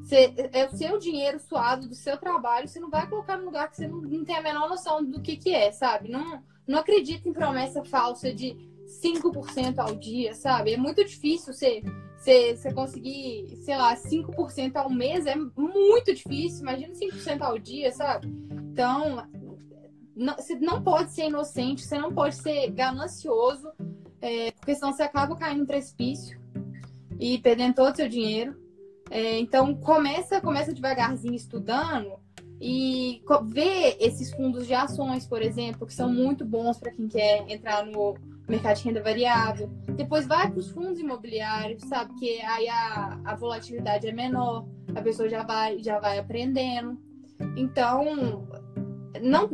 Você, 0.03 0.35
é 0.53 0.67
o 0.67 0.77
seu 0.77 0.99
dinheiro 0.99 1.41
suado 1.41 1.89
do 1.89 1.95
seu 1.95 2.19
trabalho, 2.19 2.69
você 2.69 2.79
não 2.79 2.91
vai 2.91 3.09
colocar 3.09 3.39
num 3.39 3.47
lugar 3.47 3.71
que 3.71 3.77
você 3.77 3.89
não, 3.89 4.03
não 4.03 4.25
tem 4.25 4.37
a 4.37 4.43
menor 4.43 4.69
noção 4.69 5.03
do 5.03 5.21
que, 5.23 5.37
que 5.37 5.55
é, 5.55 5.73
sabe? 5.73 6.11
Não, 6.11 6.43
não 6.67 6.79
acredita 6.79 7.29
em 7.29 7.33
promessa 7.33 7.85
falsa 7.85 8.33
de 8.33 8.57
5% 9.03 9.79
ao 9.79 9.95
dia, 9.95 10.35
sabe? 10.35 10.75
É 10.75 10.77
muito 10.77 11.05
difícil 11.05 11.53
você 11.53 11.83
você, 12.25 12.57
você 12.57 12.73
conseguir, 12.73 13.55
sei 13.59 13.77
lá, 13.77 13.95
5% 13.95 14.77
ao 14.77 14.89
mês 14.89 15.27
é 15.27 15.37
muito 15.37 16.15
difícil. 16.15 16.63
Imagina 16.63 16.95
5% 16.95 17.43
ao 17.43 17.59
dia, 17.59 17.93
sabe? 17.93 18.29
Então, 18.73 19.29
não, 20.17 20.35
você 20.35 20.55
não 20.55 20.83
pode 20.83 21.13
ser 21.13 21.27
inocente, 21.27 21.83
você 21.83 21.99
não 21.99 22.15
pode 22.15 22.37
ser 22.37 22.71
ganancioso, 22.71 23.71
é, 24.23 24.53
porque 24.53 24.75
senão 24.75 24.93
você 24.93 25.03
acaba 25.03 25.37
caindo 25.37 25.61
no 25.61 25.67
precipício 25.67 26.41
e 27.21 27.39
perdendo 27.39 27.75
todo 27.75 27.93
o 27.93 27.97
seu 27.97 28.09
dinheiro. 28.09 28.57
É, 29.11 29.39
então, 29.39 29.75
começa, 29.75 30.41
começa 30.41 30.73
devagarzinho 30.73 31.35
estudando 31.35 32.24
e 32.67 33.21
vê 33.45 33.95
esses 34.01 34.33
fundos 34.33 34.67
de 34.67 34.73
ações, 34.73 35.27
por 35.27 35.43
exemplo, 35.43 35.87
que 35.87 35.93
são 35.93 36.11
muito 36.11 36.47
bons 36.47 36.79
para 36.79 36.91
quem 36.91 37.07
quer 37.07 37.45
entrar 37.47 37.85
no 37.85 38.15
mercado 38.49 38.79
de 38.79 38.85
renda 38.85 39.03
variável. 39.03 39.69
Depois 39.95 40.27
vai 40.27 40.51
para 40.51 40.59
os 40.59 40.71
fundos 40.71 40.99
imobiliários, 40.99 41.83
sabe? 41.83 42.15
Que 42.15 42.41
aí 42.41 42.67
a, 42.71 43.21
a 43.23 43.35
volatilidade 43.37 44.07
é 44.07 44.13
menor, 44.13 44.67
a 44.95 45.03
pessoa 45.03 45.29
já 45.29 45.43
vai, 45.43 45.79
já 45.83 46.01
vai 46.01 46.19
aprendendo. 46.19 46.99
Então, 47.55 48.49
não 49.21 49.47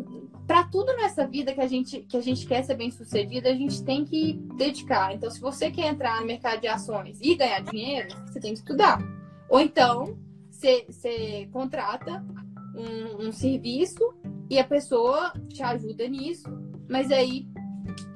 para 0.46 0.62
tudo 0.68 0.94
nessa 0.94 1.26
vida 1.26 1.52
que 1.52 1.60
a 1.60 1.66
gente 1.66 2.02
que 2.02 2.16
a 2.16 2.20
gente 2.20 2.46
quer 2.46 2.62
ser 2.62 2.76
bem 2.76 2.92
sucedida, 2.92 3.50
a 3.50 3.54
gente 3.54 3.82
tem 3.82 4.04
que 4.04 4.34
dedicar. 4.56 5.12
Então, 5.12 5.28
se 5.32 5.40
você 5.40 5.68
quer 5.68 5.88
entrar 5.88 6.20
no 6.20 6.28
mercado 6.28 6.60
de 6.60 6.68
ações 6.68 7.18
e 7.20 7.34
ganhar 7.34 7.60
dinheiro, 7.60 8.08
você 8.24 8.38
tem 8.38 8.52
que 8.52 8.60
estudar. 8.60 9.02
Ou 9.48 9.58
então, 9.58 10.16
você 10.48 11.48
contrata 11.52 12.24
um, 12.74 13.28
um 13.28 13.32
serviço 13.32 14.14
e 14.48 14.58
a 14.58 14.64
pessoa 14.64 15.32
te 15.48 15.62
ajuda 15.62 16.08
nisso, 16.08 16.48
mas 16.88 17.10
aí 17.10 17.46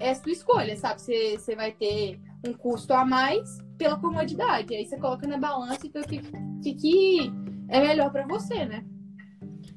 é 0.01 0.15
sua 0.15 0.33
escolha, 0.33 0.77
sabe? 0.77 1.01
Você, 1.01 1.39
você 1.39 1.55
vai 1.55 1.73
ter 1.73 2.21
um 2.47 2.53
custo 2.53 2.93
a 2.93 3.05
mais 3.05 3.59
pela 3.79 3.99
comodidade. 3.99 4.75
Aí 4.75 4.85
você 4.85 4.99
coloca 4.99 5.27
na 5.27 5.39
balança 5.39 5.87
e 5.87 5.91
vê 5.91 6.01
o 6.01 6.05
que, 6.05 6.21
que, 6.63 6.75
que 6.75 7.33
é 7.69 7.81
melhor 7.81 8.11
para 8.11 8.27
você, 8.27 8.65
né? 8.65 8.85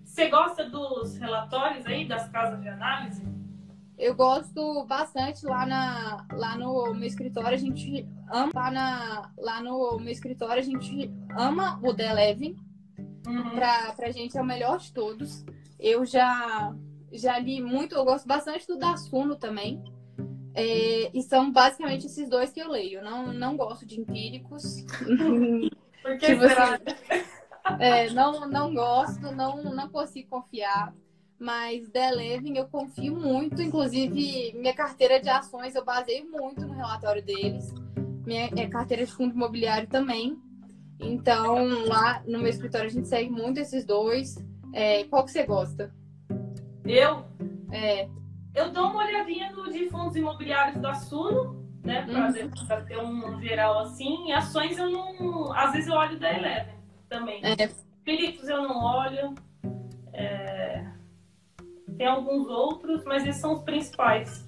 Você 0.04 0.30
gosta 0.30 0.68
dos 0.68 1.18
relatórios 1.18 1.86
aí 1.86 2.08
das 2.08 2.28
casas 2.30 2.62
de 2.62 2.70
análise? 2.70 3.24
Eu 3.98 4.16
gosto 4.16 4.86
bastante 4.86 5.46
lá, 5.46 5.66
na, 5.66 6.28
lá 6.34 6.56
no 6.56 6.94
meu 6.94 7.08
escritório, 7.08 7.56
a 7.56 7.60
gente 7.60 8.08
ama 8.32 8.52
lá, 8.54 8.72
na, 8.72 9.32
lá 9.38 9.62
no 9.62 9.98
meu 10.00 10.12
escritório, 10.12 10.60
a 10.60 10.66
gente 10.66 11.12
ama 11.36 11.80
o 11.84 11.94
The 11.94 12.12
Eleven. 12.12 12.56
Uhum. 13.28 13.56
Pra, 13.56 13.92
pra 13.92 14.12
gente 14.12 14.38
é 14.38 14.42
o 14.42 14.46
melhor 14.46 14.80
de 14.80 14.94
todos. 14.94 15.46
Eu 15.78 16.06
já, 16.06 16.74
já 17.12 17.38
li 17.38 17.62
muito, 17.62 17.94
eu 17.94 18.06
gosto 18.06 18.26
bastante 18.26 18.66
do 18.66 18.78
Dassuno 18.78 19.36
também. 19.36 19.84
É, 20.56 21.12
e 21.14 21.22
são 21.22 21.52
basicamente 21.52 22.08
esses 22.08 22.28
dois 22.30 22.52
que 22.52 22.60
eu 22.60 22.70
leio. 22.70 23.04
Não, 23.04 23.32
não 23.32 23.56
gosto 23.56 23.86
de 23.86 24.00
empíricos. 24.00 24.84
Por 26.02 26.18
que 26.18 26.26
assim, 26.26 26.84
é, 27.80 28.10
não, 28.12 28.48
não 28.48 28.74
gosto, 28.74 29.32
não, 29.32 29.62
não 29.62 29.90
consigo 29.90 30.30
confiar. 30.30 30.96
Mas 31.38 31.88
The 31.90 32.10
Eleven 32.10 32.58
eu 32.58 32.68
confio 32.68 33.16
muito. 33.16 33.62
Inclusive, 33.62 34.54
minha 34.56 34.74
carteira 34.74 35.20
de 35.20 35.30
ações 35.30 35.76
eu 35.76 35.84
baseio 35.84 36.26
muito 36.32 36.66
no 36.66 36.74
relatório 36.74 37.24
deles. 37.24 37.72
Minha 38.26 38.50
é, 38.56 38.68
carteira 38.68 39.06
de 39.06 39.12
fundo 39.12 39.36
imobiliário 39.36 39.88
também. 39.88 40.42
Então, 41.00 41.86
lá 41.86 42.22
no 42.26 42.40
meu 42.40 42.48
escritório 42.48 42.88
a 42.88 42.92
gente 42.92 43.08
segue 43.08 43.30
muito 43.30 43.60
esses 43.60 43.86
dois. 43.86 44.36
É, 44.74 45.04
qual 45.06 45.24
que 45.24 45.32
você 45.32 45.44
gosta? 45.44 45.94
Eu? 46.86 47.26
É. 47.72 48.08
Eu 48.56 48.72
dou 48.72 48.88
uma 48.88 49.06
olhadinha 49.06 49.52
no 49.52 49.72
de 49.72 49.90
fundos 49.90 50.16
imobiliários 50.16 50.82
da 50.82 50.96
Suno, 50.96 51.64
né? 51.84 52.06
Para 52.06 52.80
uhum. 52.80 52.86
ter 52.86 52.98
um 52.98 53.42
geral 53.42 53.80
assim. 53.80 54.28
E 54.28 54.34
ações 54.34 54.78
eu 54.78 54.90
não. 54.90 55.54
Às 55.54 55.74
vezes 55.74 55.88
eu 55.88 55.96
olho 55.96 56.20
da 56.20 56.34
Eleven 56.34 56.76
também. 57.08 57.42
É. 57.44 57.70
Philips 58.04 58.48
eu 58.48 58.64
não 58.64 58.84
olho. 58.84 59.36
É... 60.14 60.86
Tem 61.98 62.08
alguns 62.08 62.48
outros, 62.48 63.04
mas 63.06 63.26
esses 63.26 63.42
são 63.42 63.54
os 63.54 63.62
principais. 63.62 64.48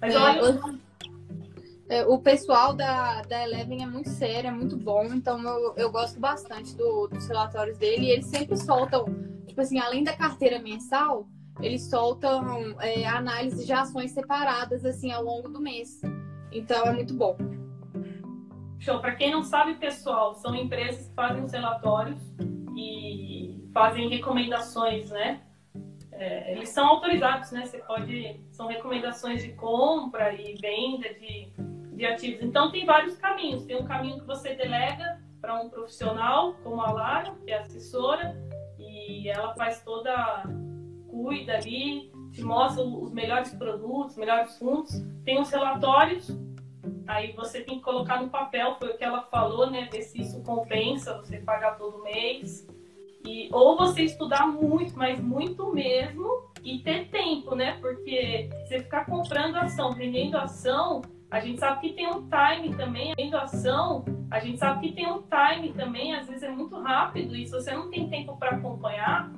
Mas 0.00 0.14
é, 0.14 0.18
olho. 0.18 0.80
É, 0.82 0.85
o 2.08 2.18
pessoal 2.18 2.74
da, 2.74 3.22
da 3.22 3.44
Eleven 3.44 3.82
é 3.82 3.86
muito 3.86 4.08
sério, 4.08 4.48
é 4.48 4.52
muito 4.52 4.76
bom, 4.76 5.04
então 5.04 5.40
eu, 5.42 5.74
eu 5.76 5.92
gosto 5.92 6.18
bastante 6.18 6.76
do, 6.76 7.06
dos 7.06 7.28
relatórios 7.28 7.78
dele. 7.78 8.06
E 8.06 8.10
eles 8.10 8.26
sempre 8.26 8.56
soltam, 8.56 9.04
tipo 9.46 9.60
assim, 9.60 9.78
além 9.78 10.02
da 10.02 10.16
carteira 10.16 10.58
mensal, 10.58 11.28
eles 11.60 11.88
soltam 11.88 12.76
é, 12.80 13.06
análise 13.06 13.64
de 13.64 13.72
ações 13.72 14.10
separadas 14.10 14.84
assim 14.84 15.12
ao 15.12 15.22
longo 15.22 15.48
do 15.48 15.60
mês. 15.60 16.00
Então 16.52 16.86
é 16.86 16.92
muito 16.92 17.14
bom. 17.14 17.36
Show. 18.78 19.00
Para 19.00 19.14
quem 19.14 19.30
não 19.30 19.42
sabe, 19.42 19.74
pessoal, 19.74 20.34
são 20.34 20.54
empresas 20.54 21.08
que 21.08 21.14
fazem 21.14 21.42
os 21.42 21.52
relatórios 21.52 22.20
e 22.76 23.68
fazem 23.72 24.08
recomendações, 24.08 25.10
né? 25.10 25.40
É, 26.12 26.52
eles 26.52 26.68
são 26.70 26.86
autorizados, 26.86 27.50
né? 27.52 27.64
Você 27.66 27.78
pode. 27.78 28.40
São 28.50 28.68
recomendações 28.68 29.42
de 29.42 29.52
compra 29.52 30.32
e 30.34 30.54
venda 30.54 31.12
de, 31.14 31.52
de 31.96 32.06
ativos. 32.06 32.42
Então 32.42 32.70
tem 32.70 32.84
vários 32.84 33.16
caminhos. 33.16 33.64
Tem 33.64 33.76
um 33.76 33.84
caminho 33.84 34.20
que 34.20 34.26
você 34.26 34.54
delega 34.54 35.20
para 35.40 35.60
um 35.60 35.68
profissional, 35.68 36.54
como 36.62 36.80
a 36.80 36.92
Lara, 36.92 37.34
que 37.44 37.50
é 37.50 37.58
assessora, 37.58 38.36
e 38.78 39.28
ela 39.28 39.54
faz 39.54 39.82
toda 39.82 40.44
cuida 41.08 41.56
ali, 41.56 42.10
te 42.32 42.42
mostra 42.42 42.84
os 42.84 43.12
melhores 43.12 43.54
produtos, 43.54 44.12
os 44.12 44.16
melhores 44.18 44.58
fundos. 44.58 44.92
Tem 45.24 45.40
os 45.40 45.50
relatórios 45.50 46.30
Aí 47.06 47.32
você 47.32 47.60
tem 47.60 47.76
que 47.76 47.82
colocar 47.82 48.20
no 48.20 48.28
papel, 48.28 48.76
foi 48.78 48.90
o 48.90 48.96
que 48.96 49.04
ela 49.04 49.22
falou, 49.22 49.70
né? 49.70 49.88
Ver 49.90 50.02
se 50.02 50.20
isso 50.20 50.42
compensa 50.42 51.16
você 51.18 51.38
pagar 51.38 51.78
todo 51.78 52.02
mês. 52.02 52.66
E, 53.24 53.48
ou 53.52 53.76
você 53.76 54.02
estudar 54.02 54.46
muito, 54.46 54.96
mas 54.96 55.20
muito 55.20 55.72
mesmo, 55.72 56.50
e 56.62 56.78
ter 56.80 57.08
tempo, 57.08 57.54
né? 57.54 57.78
Porque 57.80 58.48
você 58.64 58.80
ficar 58.80 59.04
comprando 59.06 59.56
ação, 59.56 59.92
vendendo 59.92 60.36
ação, 60.36 61.02
a 61.36 61.40
gente 61.40 61.60
sabe 61.60 61.80
que 61.82 61.94
tem 61.94 62.08
um 62.08 62.28
time 62.30 62.74
também, 62.74 63.12
vendendo 63.14 63.36
ação, 63.36 64.04
a 64.30 64.40
gente 64.40 64.58
sabe 64.58 64.88
que 64.88 64.94
tem 64.94 65.06
um 65.06 65.22
time 65.22 65.72
também, 65.74 66.14
às 66.14 66.26
vezes 66.26 66.42
é 66.42 66.48
muito 66.48 66.80
rápido, 66.80 67.36
e 67.36 67.44
se 67.44 67.52
você 67.52 67.74
não 67.74 67.90
tem 67.90 68.08
tempo 68.08 68.38
para 68.38 68.56
acompanhar, 68.56 69.30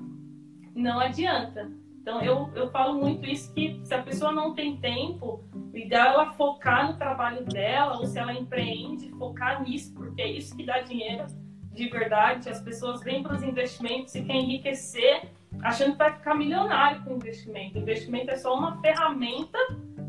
não 0.77 1.01
adianta. 1.01 1.69
Então 2.01 2.23
eu, 2.23 2.49
eu 2.55 2.71
falo 2.71 3.01
muito 3.01 3.27
isso 3.27 3.53
que 3.53 3.81
se 3.83 3.93
a 3.93 4.01
pessoa 4.01 4.31
não 4.31 4.55
tem 4.55 4.77
tempo, 4.77 5.45
o 5.53 5.77
ideal 5.77 6.07
é 6.07 6.15
ela 6.15 6.33
focar 6.35 6.87
no 6.87 6.97
trabalho 6.97 7.45
dela, 7.45 7.99
ou 7.99 8.07
se 8.07 8.17
ela 8.17 8.33
empreende, 8.33 9.11
focar 9.19 9.61
nisso, 9.65 9.93
porque 9.93 10.23
é 10.23 10.31
isso 10.31 10.57
que 10.57 10.65
dá 10.65 10.81
dinheiro 10.81 11.27
de 11.73 11.89
verdade. 11.89 12.49
As 12.49 12.61
pessoas 12.61 13.03
vêm 13.03 13.25
para 13.25 13.35
os 13.35 13.43
investimentos 13.43 14.15
e 14.15 14.23
querem 14.23 14.45
enriquecer 14.45 15.33
achando 15.63 15.93
que 15.93 15.99
vai 15.99 16.13
ficar 16.13 16.37
milionário 16.37 17.03
com 17.03 17.17
investimento. 17.17 17.77
O 17.77 17.83
investimento 17.83 18.31
é 18.31 18.37
só 18.37 18.57
uma 18.57 18.81
ferramenta 18.81 19.59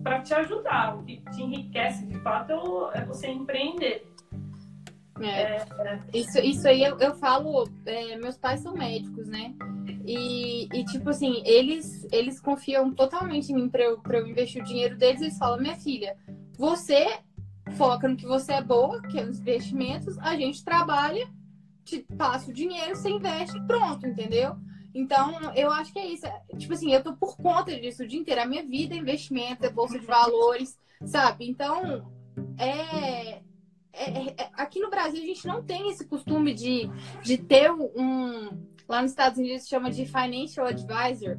para 0.03 0.21
te 0.21 0.33
ajudar. 0.33 0.97
O 0.97 1.03
que 1.03 1.21
te 1.31 1.41
enriquece 1.41 2.05
de 2.05 2.19
fato 2.19 2.53
é 2.93 3.05
você 3.05 3.27
empreender. 3.27 4.09
É. 5.21 5.57
É, 5.57 5.99
isso, 6.13 6.39
isso 6.39 6.67
aí 6.67 6.83
eu, 6.83 6.97
eu 6.99 7.13
falo, 7.15 7.67
é, 7.85 8.15
meus 8.17 8.37
pais 8.37 8.61
são 8.61 8.73
médicos, 8.73 9.27
né? 9.27 9.53
E, 10.05 10.67
e, 10.73 10.85
tipo 10.85 11.09
assim, 11.09 11.41
eles, 11.45 12.07
eles 12.11 12.39
confiam 12.39 12.91
totalmente 12.91 13.51
em 13.51 13.55
mim 13.55 13.69
para 13.69 13.83
eu, 13.83 14.01
eu 14.09 14.27
investir 14.27 14.61
o 14.61 14.65
dinheiro 14.65 14.97
deles. 14.97 15.21
Eles 15.21 15.37
falam, 15.37 15.59
minha 15.59 15.75
filha, 15.75 16.15
você 16.57 17.19
foca 17.71 18.07
no 18.07 18.15
que 18.15 18.25
você 18.25 18.53
é 18.53 18.61
boa, 18.63 19.01
que 19.03 19.19
é 19.19 19.23
os 19.23 19.39
investimentos, 19.39 20.17
a 20.19 20.35
gente 20.35 20.63
trabalha, 20.63 21.27
te 21.83 21.99
passa 22.17 22.49
o 22.49 22.53
dinheiro, 22.53 22.95
você 22.95 23.09
investe, 23.09 23.59
pronto, 23.67 24.07
entendeu? 24.07 24.55
Então, 24.93 25.53
eu 25.55 25.71
acho 25.71 25.93
que 25.93 25.99
é 25.99 26.07
isso. 26.07 26.25
Tipo 26.57 26.73
assim, 26.73 26.91
eu 26.93 27.03
tô 27.03 27.13
por 27.15 27.37
conta 27.37 27.79
disso 27.79 28.03
o 28.03 28.07
dia 28.07 28.19
inteiro. 28.19 28.41
A 28.41 28.45
minha 28.45 28.63
vida 28.65 28.95
é 28.95 28.97
investimento, 28.97 29.65
é 29.65 29.69
bolsa 29.69 29.99
de 29.99 30.05
valores, 30.05 30.77
sabe? 31.05 31.47
Então, 31.47 32.11
é, 32.57 33.41
é, 33.93 34.43
é, 34.43 34.49
aqui 34.53 34.79
no 34.79 34.89
Brasil 34.89 35.21
a 35.21 35.25
gente 35.25 35.47
não 35.47 35.63
tem 35.63 35.89
esse 35.89 36.05
costume 36.05 36.53
de, 36.53 36.89
de 37.23 37.37
ter 37.37 37.71
um. 37.71 38.67
Lá 38.87 39.01
nos 39.01 39.11
Estados 39.11 39.37
Unidos 39.37 39.63
se 39.63 39.69
chama 39.69 39.91
de 39.91 40.05
financial 40.05 40.65
advisor, 40.65 41.37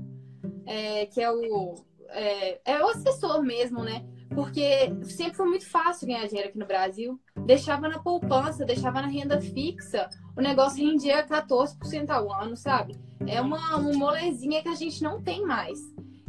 é, 0.66 1.07
que 1.07 1.20
é 1.20 1.30
o, 1.30 1.74
é, 2.11 2.61
é, 2.64 2.84
o 2.84 2.88
assessor 2.88 3.42
mesmo, 3.42 3.82
né? 3.82 4.05
Porque 4.35 4.93
sempre 5.05 5.35
foi 5.35 5.47
muito 5.47 5.68
fácil 5.68 6.07
ganhar 6.07 6.26
dinheiro 6.26 6.49
aqui 6.49 6.59
no 6.59 6.66
Brasil. 6.66 7.20
Deixava 7.45 7.89
na 7.89 7.99
poupança, 7.99 8.64
deixava 8.64 9.03
na 9.03 9.09
renda 9.09 9.41
fixa, 9.41 10.09
o 10.37 10.41
negócio 10.41 10.85
rendia 10.85 11.26
14% 11.26 12.11
ao 12.11 12.33
ano, 12.33 12.57
sabe? 12.57 12.97
É 13.26 13.41
uma, 13.41 13.76
uma 13.76 13.93
molezinha 13.93 14.62
que 14.62 14.68
a 14.68 14.74
gente 14.74 15.03
não 15.03 15.20
tem 15.20 15.45
mais. 15.45 15.78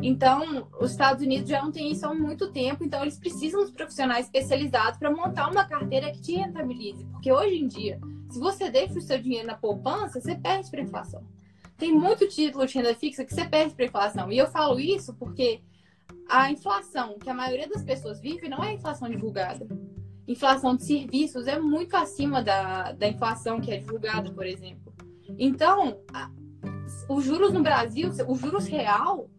Então, 0.01 0.67
os 0.79 0.91
Estados 0.91 1.23
Unidos 1.23 1.47
já 1.47 1.61
não 1.61 1.71
tem 1.71 1.91
isso 1.91 2.05
há 2.05 2.13
muito 2.13 2.51
tempo, 2.51 2.83
então 2.83 3.03
eles 3.03 3.19
precisam 3.19 3.63
de 3.63 3.71
profissionais 3.71 4.25
especializados 4.25 4.97
para 4.97 5.11
montar 5.11 5.49
uma 5.49 5.63
carteira 5.63 6.11
que 6.11 6.21
te 6.21 6.35
rentabilize. 6.35 7.05
Porque 7.05 7.31
hoje 7.31 7.55
em 7.55 7.67
dia, 7.67 7.99
se 8.29 8.39
você 8.39 8.69
deixa 8.71 8.97
o 8.97 9.01
seu 9.01 9.21
dinheiro 9.21 9.47
na 9.47 9.55
poupança, 9.55 10.19
você 10.19 10.33
perde 10.35 10.71
para 10.71 10.81
inflação. 10.81 11.23
Tem 11.77 11.93
muito 11.93 12.27
título 12.27 12.65
de 12.65 12.73
renda 12.73 12.95
fixa 12.95 13.23
que 13.23 13.33
você 13.33 13.45
perde 13.45 13.75
para 13.75 13.85
inflação. 13.85 14.31
E 14.31 14.37
eu 14.37 14.47
falo 14.47 14.79
isso 14.79 15.13
porque 15.15 15.61
a 16.31 16.49
inflação 16.49 17.19
que 17.19 17.29
a 17.29 17.33
maioria 17.33 17.67
das 17.67 17.83
pessoas 17.83 18.21
vive 18.21 18.47
não 18.47 18.63
é 18.63 18.71
inflação 18.71 19.09
divulgada. 19.09 19.67
Inflação 20.25 20.77
de 20.77 20.85
serviços 20.85 21.45
é 21.45 21.59
muito 21.59 21.93
acima 21.97 22.41
da, 22.41 22.93
da 22.93 23.09
inflação 23.09 23.59
que 23.59 23.69
é 23.69 23.77
divulgada, 23.77 24.31
por 24.31 24.45
exemplo. 24.45 24.93
Então, 25.37 25.99
a, 26.13 26.31
os 27.09 27.25
juros 27.25 27.51
no 27.51 27.61
Brasil, 27.61 28.09
os 28.29 28.39
juros 28.39 28.65
real, 28.65 29.29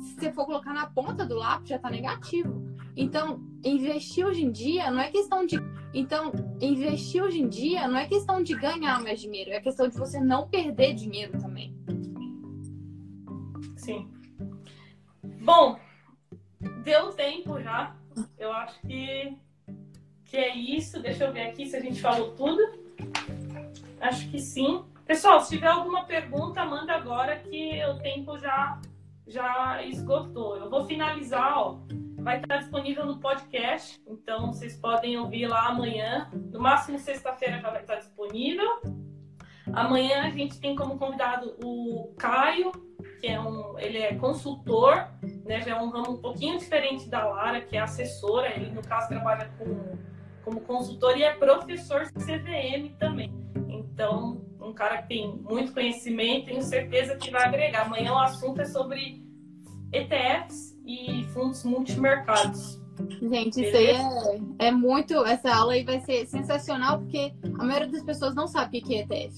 se 0.00 0.16
você 0.16 0.30
for 0.30 0.44
colocar 0.44 0.74
na 0.74 0.86
ponta 0.86 1.24
do 1.24 1.34
lápis, 1.34 1.70
já 1.70 1.76
está 1.76 1.90
negativo. 1.90 2.62
Então, 2.94 3.40
investir 3.64 4.26
hoje 4.26 4.42
em 4.42 4.52
dia 4.52 4.90
não 4.90 5.00
é 5.00 5.10
questão 5.10 5.46
de. 5.46 5.56
Então, 5.94 6.30
investir 6.60 7.22
hoje 7.22 7.40
em 7.40 7.48
dia 7.48 7.88
não 7.88 7.96
é 7.96 8.06
questão 8.06 8.42
de 8.42 8.54
ganhar 8.54 9.02
mais 9.02 9.18
dinheiro, 9.18 9.50
é 9.50 9.60
questão 9.60 9.88
de 9.88 9.96
você 9.96 10.20
não 10.20 10.46
perder 10.46 10.92
dinheiro 10.92 11.38
também. 11.40 11.74
Sim. 13.76 14.10
Bom, 15.42 15.78
deu 16.60 17.12
tempo 17.12 17.60
já. 17.60 17.94
Eu 18.38 18.52
acho 18.52 18.80
que, 18.82 19.36
que 20.24 20.36
é 20.36 20.54
isso. 20.54 21.00
Deixa 21.00 21.24
eu 21.24 21.32
ver 21.32 21.48
aqui 21.48 21.66
se 21.66 21.76
a 21.76 21.80
gente 21.80 22.00
falou 22.00 22.32
tudo. 22.32 22.60
Acho 24.00 24.28
que 24.30 24.38
sim. 24.38 24.84
Pessoal, 25.06 25.40
se 25.40 25.50
tiver 25.50 25.68
alguma 25.68 26.04
pergunta, 26.04 26.64
manda 26.64 26.92
agora 26.92 27.36
que 27.36 27.84
o 27.86 27.98
tempo 27.98 28.38
já 28.38 28.80
já 29.28 29.82
esgotou. 29.84 30.56
Eu 30.56 30.70
vou 30.70 30.84
finalizar, 30.84 31.58
ó. 31.58 31.78
Vai 32.18 32.38
estar 32.38 32.56
disponível 32.56 33.06
no 33.06 33.20
podcast, 33.20 34.00
então 34.06 34.52
vocês 34.52 34.76
podem 34.76 35.18
ouvir 35.18 35.46
lá 35.46 35.68
amanhã. 35.68 36.28
No 36.32 36.60
máximo 36.60 36.98
sexta-feira 36.98 37.60
já 37.60 37.70
vai 37.70 37.82
estar 37.82 37.96
disponível. 37.96 38.80
Amanhã 39.72 40.22
a 40.22 40.30
gente 40.30 40.58
tem 40.58 40.74
como 40.74 40.98
convidado 40.98 41.54
o 41.62 42.12
Caio, 42.18 42.72
que 43.20 43.26
é 43.26 43.38
um, 43.38 43.78
ele 43.78 43.98
é 43.98 44.14
consultor, 44.14 45.08
né? 45.48 45.62
Já 45.62 45.76
é 45.76 45.80
um 45.80 45.88
ramo 45.88 46.12
um 46.12 46.16
pouquinho 46.18 46.58
diferente 46.58 47.08
da 47.08 47.26
Lara, 47.26 47.60
que 47.60 47.76
é 47.76 47.80
assessora. 47.80 48.54
Ele 48.54 48.70
no 48.70 48.82
caso 48.82 49.08
trabalha 49.08 49.50
com, 49.58 49.96
como 50.44 50.60
consultor 50.60 51.16
e 51.16 51.22
é 51.22 51.34
professor 51.34 52.06
CVM 52.12 52.94
também. 52.98 53.32
Então 53.68 54.40
um 54.60 54.72
cara 54.72 55.02
que 55.02 55.08
tem 55.08 55.28
muito 55.28 55.72
conhecimento, 55.72 56.46
tenho 56.46 56.62
certeza 56.62 57.16
que 57.16 57.30
vai 57.30 57.44
agregar. 57.44 57.86
Amanhã 57.86 58.12
o 58.12 58.18
assunto 58.18 58.60
é 58.60 58.64
sobre 58.64 59.22
ETFs 59.92 60.78
e 60.84 61.24
fundos 61.32 61.64
multimercados. 61.64 62.78
Gente, 63.22 63.64
isso 63.64 63.76
aí 63.76 63.86
é, 63.86 64.66
é, 64.66 64.70
muito. 64.70 65.24
Essa 65.24 65.54
aula 65.54 65.72
aí 65.72 65.84
vai 65.84 66.00
ser 66.00 66.26
sensacional, 66.26 66.98
porque 66.98 67.32
a 67.42 67.64
maioria 67.64 67.88
das 67.88 68.02
pessoas 68.02 68.34
não 68.34 68.46
sabe 68.46 68.78
o 68.78 68.82
que 68.82 68.94
é 68.96 69.02
ETF. 69.02 69.36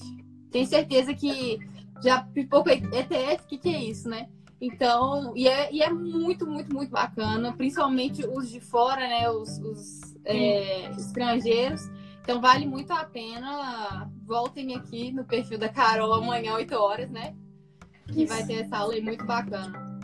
Tenho 0.51 0.65
certeza 0.65 1.13
que 1.13 1.59
já 2.03 2.23
pipocou 2.23 2.73
ETF, 2.73 3.43
o 3.43 3.47
que, 3.47 3.57
que 3.57 3.69
é 3.69 3.83
isso, 3.83 4.09
né? 4.09 4.27
Então, 4.61 5.33
e 5.35 5.47
é, 5.47 5.73
e 5.73 5.81
é 5.81 5.89
muito, 5.89 6.45
muito, 6.45 6.73
muito 6.73 6.91
bacana, 6.91 7.51
principalmente 7.53 8.23
os 8.25 8.49
de 8.49 8.59
fora, 8.59 9.01
né? 9.01 9.27
Os, 9.29 9.57
os 9.57 10.15
é, 10.23 10.91
estrangeiros 10.91 11.89
então 12.21 12.39
vale 12.39 12.65
muito 12.65 12.91
a 12.93 13.03
pena. 13.03 14.09
Voltem 14.23 14.75
aqui 14.75 15.11
no 15.11 15.25
perfil 15.25 15.57
da 15.57 15.69
Carol 15.69 16.13
amanhã, 16.13 16.53
8 16.53 16.75
horas, 16.75 17.09
né? 17.09 17.35
Que 18.07 18.23
isso. 18.23 18.33
vai 18.33 18.45
ter 18.45 18.61
essa 18.61 18.77
aula 18.77 18.93
aí 18.93 19.01
muito 19.01 19.25
bacana. 19.25 19.99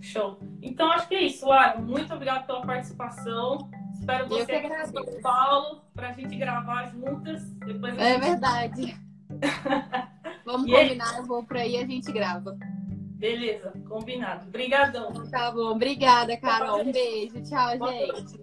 Show. 0.00 0.38
Então 0.62 0.90
acho 0.90 1.08
que 1.08 1.14
é 1.14 1.22
isso, 1.22 1.46
Lara. 1.46 1.78
Muito 1.78 2.12
obrigada 2.12 2.44
pela 2.44 2.62
participação. 2.62 3.70
Espero 3.92 4.28
você 4.28 4.50
aqui 4.50 4.66
em 4.66 4.86
São 4.86 5.20
Paulo 5.20 5.82
para 5.94 6.08
a 6.08 6.12
gente 6.12 6.34
gravar 6.36 6.86
juntas. 6.86 7.42
Depois 7.66 7.96
é 7.98 8.14
gente... 8.14 8.20
verdade. 8.20 8.96
Vamos 10.44 10.66
e 10.66 10.72
combinar, 10.72 11.18
eu 11.18 11.26
vou 11.26 11.44
por 11.44 11.58
aí 11.58 11.72
e 11.72 11.76
a 11.76 11.86
gente 11.86 12.10
grava. 12.10 12.56
Beleza, 13.20 13.70
combinado. 13.86 14.48
Obrigadão. 14.48 15.12
Tá 15.30 15.50
bom, 15.50 15.72
obrigada, 15.72 16.38
Carol. 16.38 16.80
Um 16.80 16.90
beijo. 16.90 17.42
Tchau, 17.42 17.76
gente. 17.76 18.40